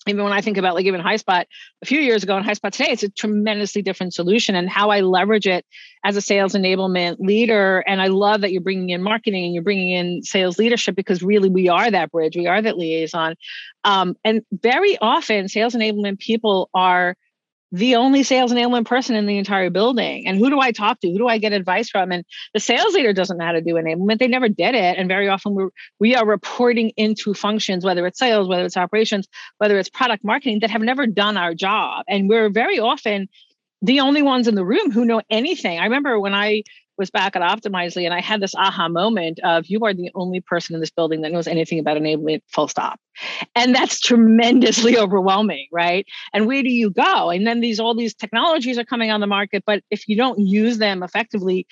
even 0.09 0.25
when 0.25 0.33
I 0.33 0.41
think 0.41 0.57
about 0.57 0.75
like 0.75 0.87
even 0.87 1.01
HighSpot 1.01 1.45
a 1.83 1.87
few 1.87 2.01
years 2.01 2.23
ago 2.25 2.37
and 2.37 2.45
HighSpot 2.45 2.73
today, 2.73 2.91
it's 2.91 3.05
a 3.05 3.09
tremendously 3.09 3.83
different 3.83 4.15
solution 4.15 4.57
and 4.57 4.69
how 4.69 4.91
I 4.91 5.01
leverage 5.01 5.47
it 5.47 5.65
as 6.05 6.17
a 6.17 6.21
sales 6.21 6.55
enablement 6.55 7.21
leader. 7.21 7.85
And 7.87 8.03
I 8.03 8.09
love 8.09 8.41
that 8.41 8.51
you're 8.51 8.63
bringing 8.63 8.91
in 8.91 9.03
marketing 9.03 9.45
and 9.45 9.55
you're 9.55 9.63
bringing 9.63 9.91
in 9.91 10.23
sales 10.23 10.59
leadership 10.59 10.97
because 10.97 11.23
really 11.23 11.49
we 11.49 11.69
are 11.69 11.91
that 11.91 12.11
bridge, 12.11 12.37
we 12.37 12.49
are 12.49 12.61
that 12.61 12.77
liaison. 12.77 13.37
Um, 13.85 14.17
and 14.25 14.43
very 14.51 14.99
often, 14.99 15.49
sales 15.49 15.75
enablement 15.75 16.19
people 16.19 16.69
are 16.75 17.17
the 17.73 17.97
only 17.97 18.23
sales 18.23 18.53
enablement 18.53 18.85
person 18.85 19.17
in 19.17 19.27
the 19.27 19.39
entire 19.39 19.71
building. 19.71 20.27
And 20.27 20.37
who 20.37 20.51
do 20.51 20.61
I 20.61 20.73
talk 20.73 21.01
to? 21.01 21.11
Who 21.11 21.17
do 21.17 21.27
I 21.27 21.39
get 21.39 21.55
advice 21.55 21.89
from? 21.89 22.13
And 22.13 22.25
the 22.53 22.61
sales 22.61 22.93
leader 22.93 23.15
doesn't 23.15 23.39
know 23.39 23.47
how 23.47 23.53
to 23.53 23.63
do 23.63 23.75
enablement. 23.75 24.19
They 24.19 24.29
never 24.29 24.51
did 24.51 24.75
it. 24.75 24.99
And 24.99 25.09
very 25.09 25.29
often 25.29 25.55
we're, 25.55 25.71
we 25.99 26.15
are 26.15 26.27
reporting 26.27 26.93
into 26.99 27.33
functions, 27.33 27.83
whether 27.83 28.07
it's 28.07 28.19
sales, 28.19 28.47
whether 28.47 28.65
it's 28.67 28.77
operations, 28.77 29.27
whether 29.57 29.79
it's 29.79 29.89
product 29.89 30.23
marketing, 30.23 30.61
that 30.61 30.71
have 30.71 30.83
never 30.83 31.07
done 31.07 31.39
our 31.39 31.55
job. 31.55 32.05
And 32.09 32.29
we're 32.29 32.51
very 32.51 32.79
often 32.79 33.29
the 33.81 34.01
only 34.01 34.23
ones 34.23 34.49
in 34.49 34.55
the 34.55 34.65
room 34.65 34.91
who 34.91 35.07
know 35.07 35.23
anything. 35.31 35.79
I 35.79 35.85
remember 35.85 36.21
when 36.21 36.35
I 36.35 36.63
was 36.99 37.11
back 37.11 37.37
at 37.37 37.43
Optimizely 37.43 38.05
and 38.05 38.15
I 38.15 38.21
had 38.21 38.41
this 38.41 38.55
aha 38.55 38.89
moment 38.89 39.41
of 39.45 39.67
you 39.67 39.85
are 39.85 39.95
the 39.95 40.11
only 40.15 40.41
person 40.41 40.75
in 40.75 40.81
this 40.81 40.91
building 40.91 41.23
that 41.23 41.33
knows 41.33 41.47
anything 41.47 41.79
about 41.79 41.97
enablement, 41.97 42.43
full 42.49 42.69
stop. 42.69 43.01
And 43.55 43.75
that's 43.75 44.01
tremendously 44.01 44.97
overwhelming, 44.99 45.69
right? 45.73 46.07
And 46.33 46.47
where 46.47 46.63
do 46.63 46.71
you 46.71 46.91
go? 46.91 47.31
And 47.31 47.47
then 47.47 47.61
these 47.61 47.81
all 47.81 47.95
these 47.95 48.15
technologies 48.15 48.79
are 48.79 48.85
coming 48.85 49.11
on 49.11 49.21
the 49.21 49.27
market, 49.27 49.65
but 49.67 49.83
if 49.91 50.09
you 50.09 50.17
don't 50.17 50.39
use 50.39 50.79
them 50.79 51.03
effectively, 51.03 51.67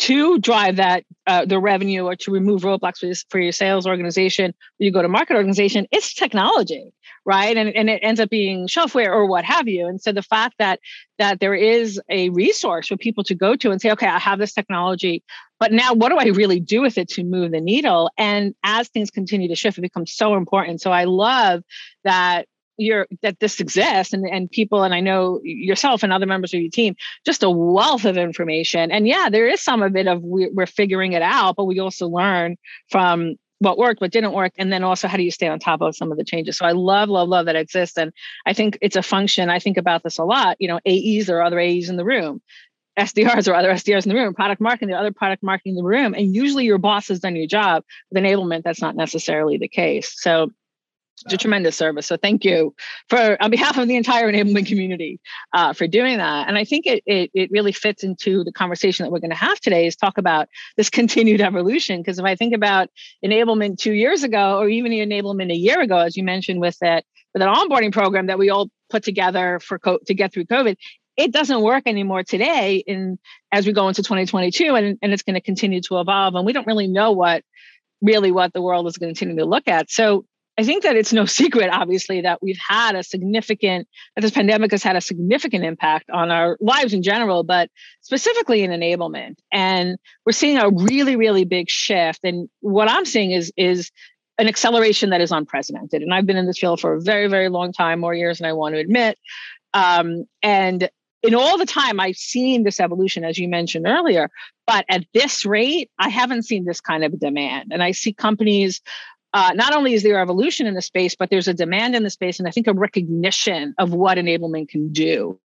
to 0.00 0.38
drive 0.38 0.76
that 0.76 1.04
uh, 1.26 1.44
the 1.44 1.58
revenue 1.58 2.04
or 2.04 2.16
to 2.16 2.30
remove 2.30 2.62
roadblocks 2.62 2.98
for, 2.98 3.06
your, 3.06 3.14
for 3.28 3.38
your 3.38 3.52
sales 3.52 3.86
organization 3.86 4.54
you 4.78 4.92
go 4.92 5.02
to 5.02 5.08
market 5.08 5.36
organization 5.36 5.86
it's 5.92 6.14
technology 6.14 6.92
right? 7.26 7.56
And, 7.56 7.74
and 7.76 7.90
it 7.90 8.00
ends 8.02 8.20
up 8.20 8.30
being 8.30 8.66
shelfware 8.66 9.08
or 9.08 9.26
what 9.26 9.44
have 9.44 9.68
you. 9.68 9.86
And 9.86 10.00
so 10.00 10.12
the 10.12 10.22
fact 10.22 10.54
that 10.58 10.80
that 11.18 11.40
there 11.40 11.54
is 11.54 12.00
a 12.08 12.30
resource 12.30 12.88
for 12.88 12.96
people 12.96 13.24
to 13.24 13.34
go 13.34 13.54
to 13.54 13.70
and 13.70 13.80
say 13.80 13.90
okay 13.90 14.06
i 14.06 14.18
have 14.18 14.38
this 14.38 14.54
technology 14.54 15.22
but 15.58 15.70
now 15.70 15.92
what 15.92 16.08
do 16.08 16.16
i 16.16 16.24
really 16.34 16.60
do 16.60 16.80
with 16.80 16.96
it 16.96 17.08
to 17.10 17.24
move 17.24 17.52
the 17.52 17.60
needle? 17.60 18.10
And 18.16 18.54
as 18.64 18.88
things 18.88 19.10
continue 19.10 19.48
to 19.48 19.54
shift 19.54 19.76
it 19.78 19.82
becomes 19.82 20.12
so 20.12 20.34
important. 20.34 20.80
So 20.80 20.92
i 20.92 21.04
love 21.04 21.62
that 22.04 22.46
you're 22.80 23.06
that 23.22 23.38
this 23.40 23.60
exists 23.60 24.12
and, 24.12 24.26
and 24.26 24.50
people 24.50 24.82
and 24.82 24.94
i 24.94 25.00
know 25.00 25.40
yourself 25.44 26.02
and 26.02 26.12
other 26.12 26.26
members 26.26 26.54
of 26.54 26.60
your 26.60 26.70
team 26.70 26.94
just 27.26 27.42
a 27.42 27.50
wealth 27.50 28.04
of 28.04 28.16
information 28.16 28.90
and 28.90 29.06
yeah 29.06 29.28
there 29.30 29.48
is 29.48 29.60
some 29.60 29.82
of 29.82 29.94
it 29.96 30.06
of 30.06 30.22
we, 30.22 30.48
we're 30.52 30.66
figuring 30.66 31.12
it 31.12 31.22
out 31.22 31.56
but 31.56 31.64
we 31.64 31.78
also 31.78 32.08
learn 32.08 32.56
from 32.88 33.34
what 33.58 33.76
worked 33.76 34.00
what 34.00 34.10
didn't 34.10 34.32
work 34.32 34.52
and 34.56 34.72
then 34.72 34.82
also 34.82 35.06
how 35.06 35.16
do 35.16 35.22
you 35.22 35.30
stay 35.30 35.46
on 35.46 35.58
top 35.58 35.82
of 35.82 35.94
some 35.94 36.10
of 36.10 36.18
the 36.18 36.24
changes 36.24 36.56
so 36.56 36.64
i 36.64 36.72
love 36.72 37.08
love 37.08 37.28
love 37.28 37.46
that 37.46 37.56
exists 37.56 37.98
and 37.98 38.12
i 38.46 38.52
think 38.52 38.78
it's 38.80 38.96
a 38.96 39.02
function 39.02 39.50
i 39.50 39.58
think 39.58 39.76
about 39.76 40.02
this 40.02 40.18
a 40.18 40.24
lot 40.24 40.56
you 40.58 40.68
know 40.68 40.80
aes 40.86 41.28
or 41.28 41.42
other 41.42 41.58
aes 41.58 41.88
in 41.88 41.96
the 41.96 42.04
room 42.04 42.40
SDRs 42.98 43.48
or 43.48 43.54
other 43.54 43.70
SDRs 43.70 44.04
in 44.04 44.10
the 44.10 44.14
room, 44.14 44.34
product 44.34 44.60
marketing, 44.60 44.88
the 44.88 44.98
other 44.98 45.12
product 45.12 45.42
marketing 45.42 45.72
in 45.72 45.76
the 45.76 45.84
room. 45.84 46.12
And 46.12 46.34
usually 46.34 46.64
your 46.64 46.76
boss 46.76 47.08
has 47.08 47.20
done 47.20 47.36
your 47.36 47.46
job. 47.46 47.84
With 48.10 48.22
enablement, 48.22 48.62
that's 48.62 48.82
not 48.82 48.96
necessarily 48.96 49.58
the 49.58 49.68
case. 49.68 50.12
So 50.20 50.50
a 51.26 51.36
tremendous 51.36 51.76
service. 51.76 52.06
So 52.06 52.16
thank 52.16 52.44
you 52.44 52.74
for 53.08 53.36
on 53.40 53.50
behalf 53.50 53.78
of 53.78 53.88
the 53.88 53.96
entire 53.96 54.30
enablement 54.30 54.66
community 54.66 55.20
uh, 55.52 55.72
for 55.72 55.86
doing 55.86 56.18
that. 56.18 56.48
And 56.48 56.56
I 56.56 56.64
think 56.64 56.86
it, 56.86 57.02
it 57.06 57.30
it 57.34 57.50
really 57.50 57.72
fits 57.72 58.04
into 58.04 58.44
the 58.44 58.52
conversation 58.52 59.04
that 59.04 59.10
we're 59.10 59.20
going 59.20 59.30
to 59.30 59.36
have 59.36 59.60
today 59.60 59.86
is 59.86 59.96
talk 59.96 60.18
about 60.18 60.48
this 60.76 60.90
continued 61.00 61.40
evolution. 61.40 62.00
Because 62.00 62.18
if 62.18 62.24
I 62.24 62.34
think 62.36 62.54
about 62.54 62.88
enablement 63.24 63.78
two 63.78 63.92
years 63.92 64.22
ago, 64.22 64.58
or 64.58 64.68
even 64.68 64.92
enablement 64.92 65.50
a 65.52 65.56
year 65.56 65.80
ago, 65.80 65.98
as 65.98 66.16
you 66.16 66.24
mentioned 66.24 66.60
with 66.60 66.78
that 66.80 67.04
with 67.34 67.42
an 67.42 67.48
onboarding 67.48 67.92
program 67.92 68.26
that 68.26 68.38
we 68.38 68.50
all 68.50 68.68
put 68.88 69.04
together 69.04 69.60
for 69.60 69.78
co- 69.78 70.00
to 70.06 70.14
get 70.14 70.32
through 70.32 70.46
COVID, 70.46 70.76
it 71.16 71.32
doesn't 71.32 71.60
work 71.60 71.82
anymore 71.86 72.22
today 72.22 72.82
in 72.86 73.18
as 73.52 73.66
we 73.66 73.72
go 73.72 73.88
into 73.88 74.02
2022 74.02 74.74
and, 74.74 74.98
and 75.02 75.12
it's 75.12 75.22
going 75.22 75.34
to 75.34 75.40
continue 75.40 75.80
to 75.82 76.00
evolve 76.00 76.34
and 76.34 76.46
we 76.46 76.52
don't 76.52 76.66
really 76.66 76.88
know 76.88 77.12
what 77.12 77.42
really 78.00 78.32
what 78.32 78.52
the 78.52 78.62
world 78.62 78.86
is 78.86 78.96
going 78.96 79.12
to 79.12 79.18
continue 79.18 79.42
to 79.42 79.48
look 79.48 79.68
at 79.68 79.90
so 79.90 80.24
I 80.60 80.62
think 80.62 80.82
that 80.82 80.94
it's 80.94 81.12
no 81.12 81.24
secret, 81.40 81.70
obviously, 81.72 82.20
that 82.20 82.42
we've 82.42 82.58
had 82.68 82.94
a 82.94 83.02
significant, 83.02 83.88
that 84.14 84.20
this 84.20 84.30
pandemic 84.30 84.72
has 84.72 84.82
had 84.82 84.94
a 84.94 85.00
significant 85.00 85.64
impact 85.64 86.10
on 86.10 86.30
our 86.30 86.58
lives 86.60 86.92
in 86.92 87.02
general, 87.02 87.44
but 87.44 87.70
specifically 88.02 88.62
in 88.62 88.70
enablement. 88.70 89.36
And 89.50 89.96
we're 90.26 90.32
seeing 90.32 90.58
a 90.58 90.68
really, 90.68 91.16
really 91.16 91.46
big 91.46 91.70
shift. 91.70 92.20
And 92.24 92.50
what 92.60 92.90
I'm 92.90 93.06
seeing 93.06 93.30
is, 93.30 93.50
is 93.56 93.90
an 94.36 94.48
acceleration 94.48 95.10
that 95.10 95.22
is 95.22 95.32
unprecedented. 95.32 96.02
And 96.02 96.12
I've 96.12 96.26
been 96.26 96.36
in 96.36 96.46
this 96.46 96.58
field 96.58 96.78
for 96.78 96.92
a 96.92 97.00
very, 97.00 97.28
very 97.28 97.48
long 97.48 97.72
time, 97.72 97.98
more 97.98 98.14
years 98.14 98.38
than 98.38 98.46
I 98.46 98.52
want 98.52 98.74
to 98.74 98.80
admit. 98.80 99.18
Um, 99.72 100.24
and 100.42 100.90
in 101.22 101.34
all 101.34 101.58
the 101.58 101.66
time 101.66 102.00
I've 102.00 102.16
seen 102.16 102.64
this 102.64 102.80
evolution, 102.80 103.24
as 103.24 103.38
you 103.38 103.48
mentioned 103.48 103.86
earlier, 103.86 104.30
but 104.66 104.84
at 104.88 105.04
this 105.12 105.44
rate, 105.44 105.90
I 105.98 106.08
haven't 106.08 106.44
seen 106.44 106.64
this 106.64 106.80
kind 106.80 107.04
of 107.04 107.18
demand. 107.18 107.70
And 107.72 107.82
I 107.82 107.92
see 107.92 108.12
companies 108.12 108.80
uh, 109.32 109.52
not 109.54 109.74
only 109.74 109.94
is 109.94 110.02
there 110.02 110.20
evolution 110.20 110.66
in 110.66 110.74
the 110.74 110.82
space, 110.82 111.14
but 111.14 111.30
there's 111.30 111.48
a 111.48 111.54
demand 111.54 111.94
in 111.94 112.02
the 112.02 112.10
space, 112.10 112.38
and 112.38 112.48
I 112.48 112.50
think 112.50 112.66
a 112.66 112.72
recognition 112.72 113.74
of 113.78 113.92
what 113.92 114.18
enablement 114.18 114.68
can 114.68 114.92
do 114.92 115.38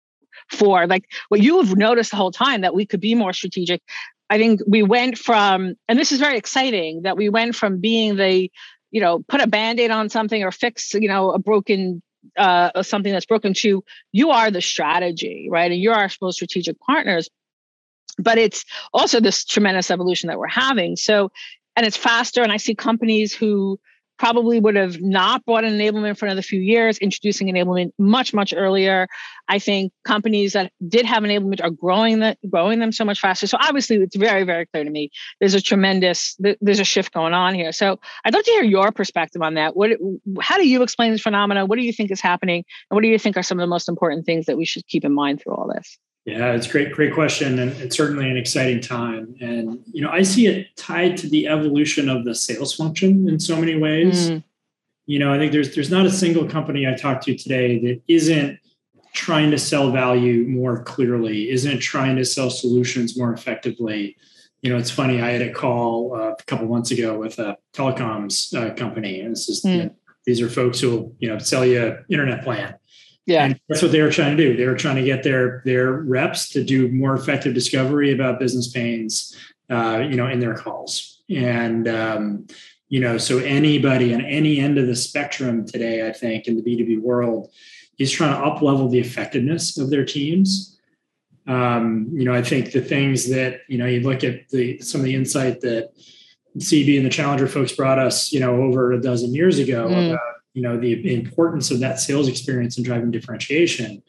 for 0.51 0.87
like 0.87 1.05
what 1.29 1.41
you 1.41 1.63
have 1.63 1.77
noticed 1.77 2.11
the 2.11 2.17
whole 2.17 2.33
time 2.33 2.63
that 2.63 2.75
we 2.75 2.87
could 2.87 3.01
be 3.01 3.15
more 3.15 3.33
strategic. 3.33 3.83
I 4.31 4.39
think 4.39 4.61
we 4.67 4.83
went 4.83 5.19
from, 5.19 5.75
and 5.87 5.99
this 5.99 6.13
is 6.13 6.19
very 6.19 6.39
exciting, 6.39 7.03
that 7.03 7.17
we 7.17 7.29
went 7.29 7.55
from 7.55 7.81
being 7.81 8.17
the, 8.17 8.51
you 8.91 9.01
know, 9.01 9.23
put 9.29 9.41
a 9.41 9.47
band-aid 9.47 9.91
on 9.91 10.09
something 10.09 10.43
or 10.43 10.51
fix, 10.51 10.95
you 10.95 11.09
know, 11.09 11.31
a 11.31 11.39
broken 11.39 12.03
uh, 12.39 12.83
something 12.83 13.13
that's 13.13 13.27
broken 13.27 13.53
to 13.53 13.85
you 14.13 14.31
are 14.31 14.51
the 14.51 14.63
strategy, 14.63 15.49
right? 15.51 15.71
And 15.71 15.81
you're 15.81 15.95
our 15.95 16.09
most 16.23 16.37
strategic 16.37 16.81
partners. 16.81 17.29
But 18.19 18.39
it's 18.39 18.65
also 18.93 19.21
this 19.21 19.45
tremendous 19.45 19.91
evolution 19.91 20.29
that 20.29 20.39
we're 20.39 20.47
having. 20.47 20.97
So 20.97 21.31
and 21.77 21.87
it's 21.87 21.97
faster. 21.97 22.43
And 22.43 22.53
I 22.53 22.57
see 22.57 22.75
companies 22.75 23.35
who 23.35 23.79
probably 24.19 24.61
would 24.61 24.77
have 24.77 25.01
not 25.01 25.45
bought 25.45 25.65
an 25.65 25.73
enablement 25.73 26.17
for 26.17 26.27
another 26.27 26.43
few 26.43 26.61
years, 26.61 26.99
introducing 26.99 27.49
enablement 27.49 27.91
much, 27.99 28.33
much 28.33 28.55
earlier. 28.57 29.09
I 29.49 29.59
think 29.59 29.93
companies 30.05 30.53
that 30.53 30.73
did 30.87 31.05
have 31.05 31.23
enablement 31.23 31.63
are 31.63 31.71
growing 31.71 32.21
the, 32.21 32.37
growing 32.49 32.79
them 32.79 32.93
so 32.93 33.05
much 33.05 33.21
faster. 33.21 33.47
So 33.47 33.59
obviously 33.61 33.97
it's 33.97 34.17
very, 34.17 34.45
very 34.45 34.67
clear 34.67 34.85
to 34.85 34.91
me 34.91 35.11
there's 35.41 35.55
a 35.55 35.61
tremendous 35.61 36.37
there's 36.39 36.81
a 36.81 36.85
shift 36.85 37.13
going 37.13 37.35
on 37.35 37.55
here. 37.55 37.73
So 37.73 37.99
I'd 38.25 38.35
love 38.35 38.45
to 38.45 38.51
hear 38.53 38.63
your 38.63 38.93
perspective 38.93 39.43
on 39.43 39.55
that. 39.55 39.77
What 39.77 39.91
how 40.41 40.59
do 40.59 40.69
you 40.69 40.83
explain 40.83 41.13
this 41.13 41.21
phenomena? 41.21 41.67
What 41.67 41.77
do 41.77 41.85
you 41.85 41.93
think 41.93 42.11
is 42.11 42.21
happening? 42.21 42.65
And 42.91 42.97
what 42.97 43.03
do 43.03 43.09
you 43.09 43.19
think 43.19 43.37
are 43.37 43.43
some 43.43 43.59
of 43.59 43.63
the 43.63 43.69
most 43.69 43.89
important 43.89 44.27
things 44.27 44.47
that 44.47 44.57
we 44.57 44.65
should 44.65 44.87
keep 44.87 45.05
in 45.05 45.13
mind 45.13 45.43
through 45.43 45.55
all 45.55 45.73
this? 45.75 45.99
Yeah, 46.25 46.53
it's 46.53 46.67
great, 46.67 46.93
great 46.93 47.13
question, 47.13 47.59
and 47.59 47.71
it's 47.73 47.97
certainly 47.97 48.31
an 48.31 48.39
exciting 48.39 48.81
time. 48.81 49.37
And 49.41 49.81
you 49.93 50.01
know, 50.01 50.09
I 50.09 50.23
see 50.23 50.47
it 50.47 50.75
tied 50.75 51.19
to 51.19 51.29
the 51.29 51.49
evolution 51.49 52.09
of 52.09 52.25
the 52.25 52.35
sales 52.35 52.75
function 52.75 53.29
in 53.29 53.39
so 53.39 53.57
many 53.57 53.77
ways. 53.77 54.31
Mm. 54.31 54.43
You 55.05 55.19
know, 55.19 55.35
I 55.35 55.39
think 55.39 55.53
there's 55.53 55.75
there's 55.75 55.91
not 55.91 56.07
a 56.07 56.11
single 56.11 56.49
company 56.49 56.87
I 56.87 56.95
talked 56.95 57.25
to 57.25 57.37
today 57.37 57.79
that 57.81 58.01
isn't 58.09 58.59
trying 59.13 59.51
to 59.51 59.59
sell 59.59 59.91
value 59.91 60.45
more 60.49 60.83
clearly, 60.83 61.51
isn't 61.51 61.81
trying 61.81 62.17
to 62.17 62.25
sell 62.25 62.49
solutions 62.49 63.19
more 63.19 63.35
effectively. 63.35 64.17
You 64.63 64.71
know, 64.71 64.79
it's 64.79 64.91
funny. 64.91 65.21
I 65.21 65.31
had 65.31 65.43
a 65.43 65.53
call 65.53 66.17
uh, 66.17 66.33
a 66.33 66.43
couple 66.47 66.67
months 66.69 66.91
ago 66.91 67.19
with 67.19 67.39
a 67.39 67.59
telecoms 67.75 68.55
uh, 68.55 68.73
company, 68.75 69.21
and 69.21 69.33
this 69.33 69.51
is 69.51 69.63
mm. 69.63 69.77
you 69.77 69.83
know, 69.85 69.95
these 70.25 70.41
are 70.41 70.49
folks 70.49 70.81
who 70.81 70.91
will 70.91 71.13
you 71.19 71.29
know 71.29 71.37
sell 71.37 71.67
you 71.67 71.87
an 71.87 72.05
internet 72.09 72.43
plan 72.43 72.77
yeah. 73.27 73.45
And 73.47 73.61
that's 73.69 73.83
what 73.83 73.93
they 73.93 74.03
were 74.03 74.11
trying 74.11 74.37
to 74.37 74.43
do. 74.43 74.57
They 74.57 74.67
were 74.67 74.77
trying 74.77 74.97
to 74.97 75.03
get 75.03 75.23
their 75.23 75.63
their 75.65 75.93
reps 75.93 76.51
to 76.51 76.63
do 76.63 76.89
more 76.89 77.15
effective 77.15 77.55
discovery 77.55 78.13
about 78.13 78.39
business 78.39 78.69
pains, 78.69 79.37
uh, 79.71 80.03
you 80.09 80.17
know, 80.17 80.29
in 80.29 80.41
their 80.41 80.55
calls. 80.55 81.23
And 81.31 81.89
um, 81.89 82.47
you 82.89 83.01
know, 83.01 83.17
so 83.17 83.39
anybody 83.39 84.15
on 84.15 84.21
any 84.21 84.61
end 84.61 84.79
of 84.79 84.87
the 84.87 84.97
spectrum 84.97 85.67
today, 85.67 86.07
I 86.07 86.13
think, 86.13 86.47
in 86.47 86.57
the 86.57 86.63
B2B 86.63 87.01
world, 87.01 87.51
is 87.99 88.11
trying 88.11 88.35
to 88.35 88.47
up 88.47 88.61
level 88.61 88.89
the 88.89 89.01
effectiveness 89.01 89.79
of 89.79 89.91
their 89.91 90.05
teams. 90.05 90.79
Um, 91.47 92.09
you 92.13 92.25
know, 92.25 92.35
I 92.35 92.43
think 92.43 92.73
the 92.73 92.81
things 92.81 93.29
that, 93.31 93.61
you 93.69 93.79
know, 93.79 93.87
you 93.87 94.01
look 94.01 94.23
at 94.23 94.49
the 94.51 94.79
some 94.81 95.01
of 95.01 95.07
the 95.07 95.15
insight 95.15 95.61
that 95.63 95.93
CEB 96.59 96.97
and 96.97 97.07
the 97.07 97.11
Challenger 97.11 97.49
folks 97.49 97.73
brought 97.73 97.99
us, 97.99 98.33
you 98.33 98.41
know, 98.41 98.63
over 98.63 98.93
a 98.93 99.01
dozen 99.01 99.35
years 99.35 99.59
ago 99.59 99.89
mm. 99.89 100.11
about 100.11 100.34
you 100.55 100.63
know 100.63 100.79
the 100.79 101.15
importance 101.15 101.71
of 101.71 101.81
that 101.81 102.01
sales 102.01 102.29
experience 102.29 102.77
and 102.77 102.87
driving 102.87 103.11
differentiation 103.11 104.03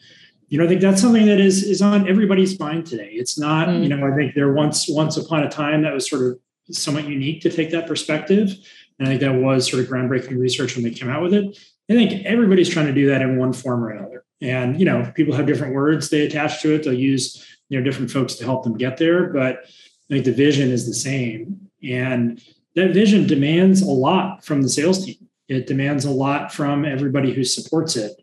you 0.48 0.58
know 0.58 0.64
i 0.64 0.68
think 0.68 0.82
that's 0.82 1.02
something 1.02 1.26
that 1.26 1.40
is 1.40 1.64
is 1.64 1.82
on 1.82 2.08
everybody's 2.08 2.60
mind 2.60 2.86
today. 2.86 3.10
It's 3.12 3.38
not 3.38 3.68
mm. 3.68 3.84
you 3.84 3.90
know 3.90 4.08
i 4.08 4.16
think 4.16 4.36
there 4.36 4.54
once 4.54 4.88
once 4.88 5.18
upon 5.18 5.44
a 5.44 5.50
time 5.50 5.82
that 5.82 5.94
was 5.94 6.10
sort 6.10 6.22
of 6.22 6.40
somewhat 6.76 7.08
unique 7.08 7.42
to 7.42 7.50
take 7.50 7.72
that 7.72 7.88
perspective. 7.88 8.56
And 8.98 9.08
i 9.08 9.12
think 9.12 9.22
that 9.22 9.36
was 9.36 9.70
sort 9.70 9.84
of 9.84 9.90
groundbreaking 9.90 10.40
research 10.40 10.76
when 10.76 10.84
they 10.84 10.92
came 10.92 11.10
out 11.10 11.22
with 11.22 11.34
it. 11.34 11.58
I 11.90 11.94
think 11.94 12.26
everybody's 12.26 12.70
trying 12.70 12.88
to 12.88 12.94
do 12.94 13.08
that 13.08 13.22
in 13.22 13.38
one 13.38 13.54
form 13.54 13.84
or 13.84 13.92
another. 13.92 14.24
And 14.42 14.80
you 14.80 14.86
know 14.86 15.12
people 15.16 15.36
have 15.36 15.48
different 15.48 15.74
words 15.74 16.10
they 16.10 16.26
attach 16.26 16.62
to 16.62 16.76
it. 16.76 16.84
They'll 16.84 16.94
use 16.94 17.46
you 17.70 17.80
know 17.80 17.84
different 17.84 18.12
folks 18.12 18.36
to 18.36 18.46
help 18.46 18.64
them 18.64 18.78
get 18.78 18.98
there. 18.98 19.34
But 19.34 19.66
i 19.66 20.14
think 20.14 20.26
the 20.26 20.32
vision 20.32 20.70
is 20.70 20.86
the 20.86 20.94
same. 20.94 21.70
And 21.84 22.42
that 22.76 22.94
vision 22.94 23.26
demands 23.26 23.82
a 23.82 23.86
lot 23.86 24.46
from 24.46 24.62
the 24.62 24.70
sales 24.70 25.06
team 25.06 25.25
it 25.48 25.68
demands 25.68 26.06
a 26.06 26.12
lot 26.12 26.54
from 26.54 26.86
everybody 26.86 27.34
who 27.34 27.44
supports 27.44 27.96
it. 27.96 28.14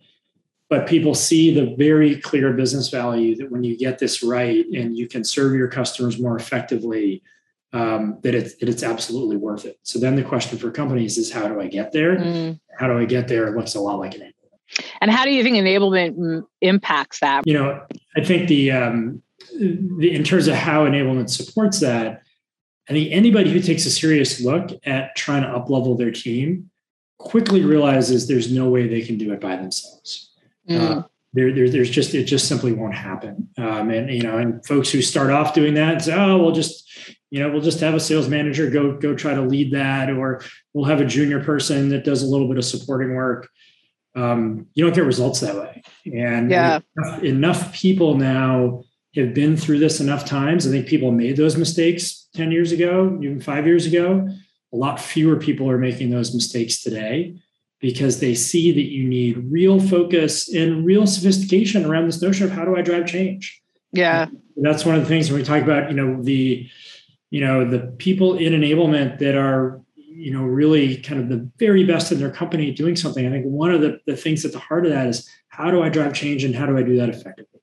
But 0.68 0.86
people 0.86 1.14
see 1.14 1.54
the 1.54 1.74
very 1.76 2.16
clear 2.16 2.52
business 2.54 2.88
value 2.88 3.36
that 3.36 3.50
when 3.50 3.62
you 3.62 3.76
get 3.76 3.98
this 3.98 4.22
right 4.22 4.64
and 4.74 4.96
you 4.96 5.06
can 5.06 5.22
serve 5.22 5.54
your 5.54 5.68
customers 5.68 6.18
more 6.18 6.36
effectively, 6.36 7.22
um, 7.74 8.18
that 8.22 8.34
it's 8.34 8.54
that 8.56 8.68
it's 8.68 8.82
absolutely 8.82 9.36
worth 9.36 9.64
it. 9.64 9.78
So 9.82 9.98
then 9.98 10.16
the 10.16 10.22
question 10.22 10.58
for 10.58 10.70
companies 10.70 11.18
is 11.18 11.30
how 11.30 11.46
do 11.46 11.60
I 11.60 11.66
get 11.66 11.92
there? 11.92 12.16
Mm. 12.16 12.60
How 12.78 12.86
do 12.86 12.98
I 12.98 13.04
get 13.04 13.28
there? 13.28 13.46
It 13.48 13.56
looks 13.56 13.74
a 13.74 13.80
lot 13.80 13.98
like 13.98 14.14
an 14.14 14.22
enablement. 14.22 14.84
And 15.02 15.10
how 15.10 15.24
do 15.24 15.30
you 15.30 15.42
think 15.42 15.56
enablement 15.56 16.44
impacts 16.60 17.20
that? 17.20 17.46
You 17.46 17.54
know, 17.54 17.82
I 18.16 18.24
think 18.24 18.48
the, 18.48 18.70
um, 18.72 19.22
the 19.58 20.14
in 20.14 20.24
terms 20.24 20.48
of 20.48 20.54
how 20.54 20.86
enablement 20.86 21.28
supports 21.28 21.80
that, 21.80 22.22
I 22.88 22.92
think 22.92 23.12
anybody 23.12 23.52
who 23.52 23.60
takes 23.60 23.84
a 23.86 23.90
serious 23.90 24.40
look 24.40 24.70
at 24.84 25.14
trying 25.16 25.42
to 25.42 25.48
uplevel 25.48 25.98
their 25.98 26.10
team 26.10 26.70
quickly 27.22 27.64
realizes 27.64 28.26
there's 28.26 28.52
no 28.52 28.68
way 28.68 28.86
they 28.86 29.02
can 29.02 29.16
do 29.16 29.32
it 29.32 29.40
by 29.40 29.56
themselves. 29.56 30.32
Mm. 30.68 30.80
Uh, 30.80 31.02
there, 31.32 31.52
there, 31.54 31.70
there's 31.70 31.90
just 31.90 32.14
it 32.14 32.24
just 32.24 32.46
simply 32.46 32.72
won't 32.72 32.94
happen. 32.94 33.48
Um, 33.56 33.90
and 33.90 34.10
you 34.10 34.22
know, 34.22 34.38
and 34.38 34.64
folks 34.66 34.90
who 34.90 35.00
start 35.00 35.30
off 35.30 35.54
doing 35.54 35.74
that 35.74 36.02
say, 36.02 36.14
"Oh, 36.14 36.38
we'll 36.38 36.52
just 36.52 36.90
you 37.30 37.40
know 37.40 37.50
we'll 37.50 37.62
just 37.62 37.80
have 37.80 37.94
a 37.94 38.00
sales 38.00 38.28
manager 38.28 38.68
go 38.68 38.96
go 38.98 39.14
try 39.14 39.34
to 39.34 39.40
lead 39.40 39.72
that, 39.72 40.10
or 40.10 40.42
we'll 40.74 40.84
have 40.84 41.00
a 41.00 41.06
junior 41.06 41.42
person 41.42 41.88
that 41.88 42.04
does 42.04 42.22
a 42.22 42.26
little 42.26 42.48
bit 42.48 42.58
of 42.58 42.64
supporting 42.64 43.14
work." 43.14 43.48
Um, 44.14 44.66
you 44.74 44.84
don't 44.84 44.94
get 44.94 45.04
results 45.04 45.40
that 45.40 45.56
way. 45.56 45.82
And 46.04 46.50
yeah. 46.50 46.80
enough, 46.98 47.22
enough 47.22 47.72
people 47.72 48.14
now 48.14 48.82
have 49.16 49.32
been 49.32 49.56
through 49.56 49.78
this 49.78 50.00
enough 50.00 50.26
times. 50.26 50.66
I 50.66 50.70
think 50.70 50.86
people 50.86 51.12
made 51.12 51.38
those 51.38 51.56
mistakes 51.56 52.28
ten 52.34 52.52
years 52.52 52.72
ago, 52.72 53.18
even 53.22 53.40
five 53.40 53.66
years 53.66 53.86
ago 53.86 54.28
a 54.72 54.76
lot 54.76 55.00
fewer 55.00 55.36
people 55.36 55.68
are 55.70 55.78
making 55.78 56.10
those 56.10 56.34
mistakes 56.34 56.82
today 56.82 57.36
because 57.80 58.20
they 58.20 58.34
see 58.34 58.72
that 58.72 58.90
you 58.92 59.04
need 59.04 59.36
real 59.50 59.80
focus 59.80 60.52
and 60.54 60.86
real 60.86 61.06
sophistication 61.06 61.84
around 61.84 62.06
this 62.06 62.22
notion 62.22 62.46
of 62.46 62.52
how 62.52 62.64
do 62.64 62.76
I 62.76 62.82
drive 62.82 63.06
change. 63.06 63.60
Yeah. 63.92 64.28
And 64.56 64.64
that's 64.64 64.84
one 64.84 64.94
of 64.94 65.02
the 65.02 65.08
things 65.08 65.30
when 65.30 65.40
we 65.40 65.44
talk 65.44 65.62
about, 65.62 65.90
you 65.90 65.96
know, 65.96 66.22
the, 66.22 66.68
you 67.30 67.40
know, 67.40 67.68
the 67.68 67.80
people 67.98 68.36
in 68.36 68.52
enablement 68.52 69.18
that 69.18 69.34
are, 69.34 69.80
you 69.96 70.32
know, 70.32 70.44
really 70.44 70.98
kind 70.98 71.20
of 71.20 71.28
the 71.28 71.50
very 71.58 71.84
best 71.84 72.12
in 72.12 72.18
their 72.18 72.30
company 72.30 72.70
doing 72.70 72.94
something. 72.94 73.26
I 73.26 73.30
think 73.30 73.44
one 73.44 73.72
of 73.72 73.80
the, 73.80 73.98
the 74.06 74.16
things 74.16 74.44
at 74.44 74.52
the 74.52 74.58
heart 74.58 74.86
of 74.86 74.92
that 74.92 75.08
is 75.08 75.28
how 75.48 75.70
do 75.70 75.82
I 75.82 75.88
drive 75.88 76.14
change 76.14 76.44
and 76.44 76.54
how 76.54 76.66
do 76.66 76.78
I 76.78 76.82
do 76.82 76.96
that 76.98 77.08
effectively? 77.08 77.60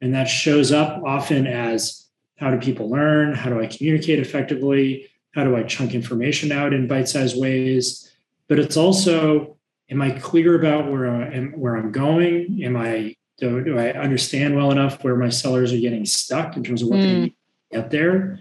And 0.00 0.14
that 0.14 0.24
shows 0.24 0.72
up 0.72 1.02
often 1.04 1.46
as 1.46 2.08
how 2.36 2.50
do 2.50 2.58
people 2.58 2.88
learn? 2.88 3.34
How 3.34 3.50
do 3.50 3.60
I 3.60 3.66
communicate 3.66 4.18
effectively? 4.18 5.08
How 5.34 5.44
do 5.44 5.56
I 5.56 5.62
chunk 5.64 5.94
information 5.94 6.52
out 6.52 6.72
in 6.72 6.86
bite-sized 6.86 7.40
ways? 7.40 8.10
But 8.48 8.58
it's 8.58 8.76
also, 8.76 9.56
am 9.90 10.00
I 10.00 10.10
clear 10.10 10.58
about 10.58 10.90
where 10.90 11.10
I 11.10 11.34
am, 11.34 11.52
where 11.52 11.76
I'm 11.76 11.92
going? 11.92 12.62
Am 12.62 12.76
I 12.76 13.16
do, 13.38 13.64
do 13.64 13.78
I 13.78 13.90
understand 13.92 14.54
well 14.54 14.70
enough 14.70 15.02
where 15.02 15.16
my 15.16 15.28
sellers 15.28 15.72
are 15.72 15.78
getting 15.78 16.06
stuck 16.06 16.56
in 16.56 16.62
terms 16.62 16.82
of 16.82 16.88
what 16.88 17.00
mm. 17.00 17.02
they 17.02 17.14
need 17.14 17.34
to 17.72 17.78
get 17.78 17.90
there? 17.90 18.40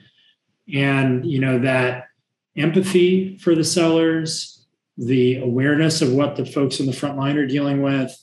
And 0.72 1.26
you 1.26 1.40
know 1.40 1.60
that 1.60 2.08
empathy 2.56 3.38
for 3.38 3.56
the 3.56 3.64
sellers, 3.64 4.66
the 4.98 5.38
awareness 5.38 6.02
of 6.02 6.14
what 6.14 6.36
the 6.36 6.46
folks 6.46 6.80
in 6.80 6.86
the 6.86 6.94
front 6.94 7.18
line 7.18 7.38
are 7.38 7.48
dealing 7.48 7.82
with, 7.82 8.16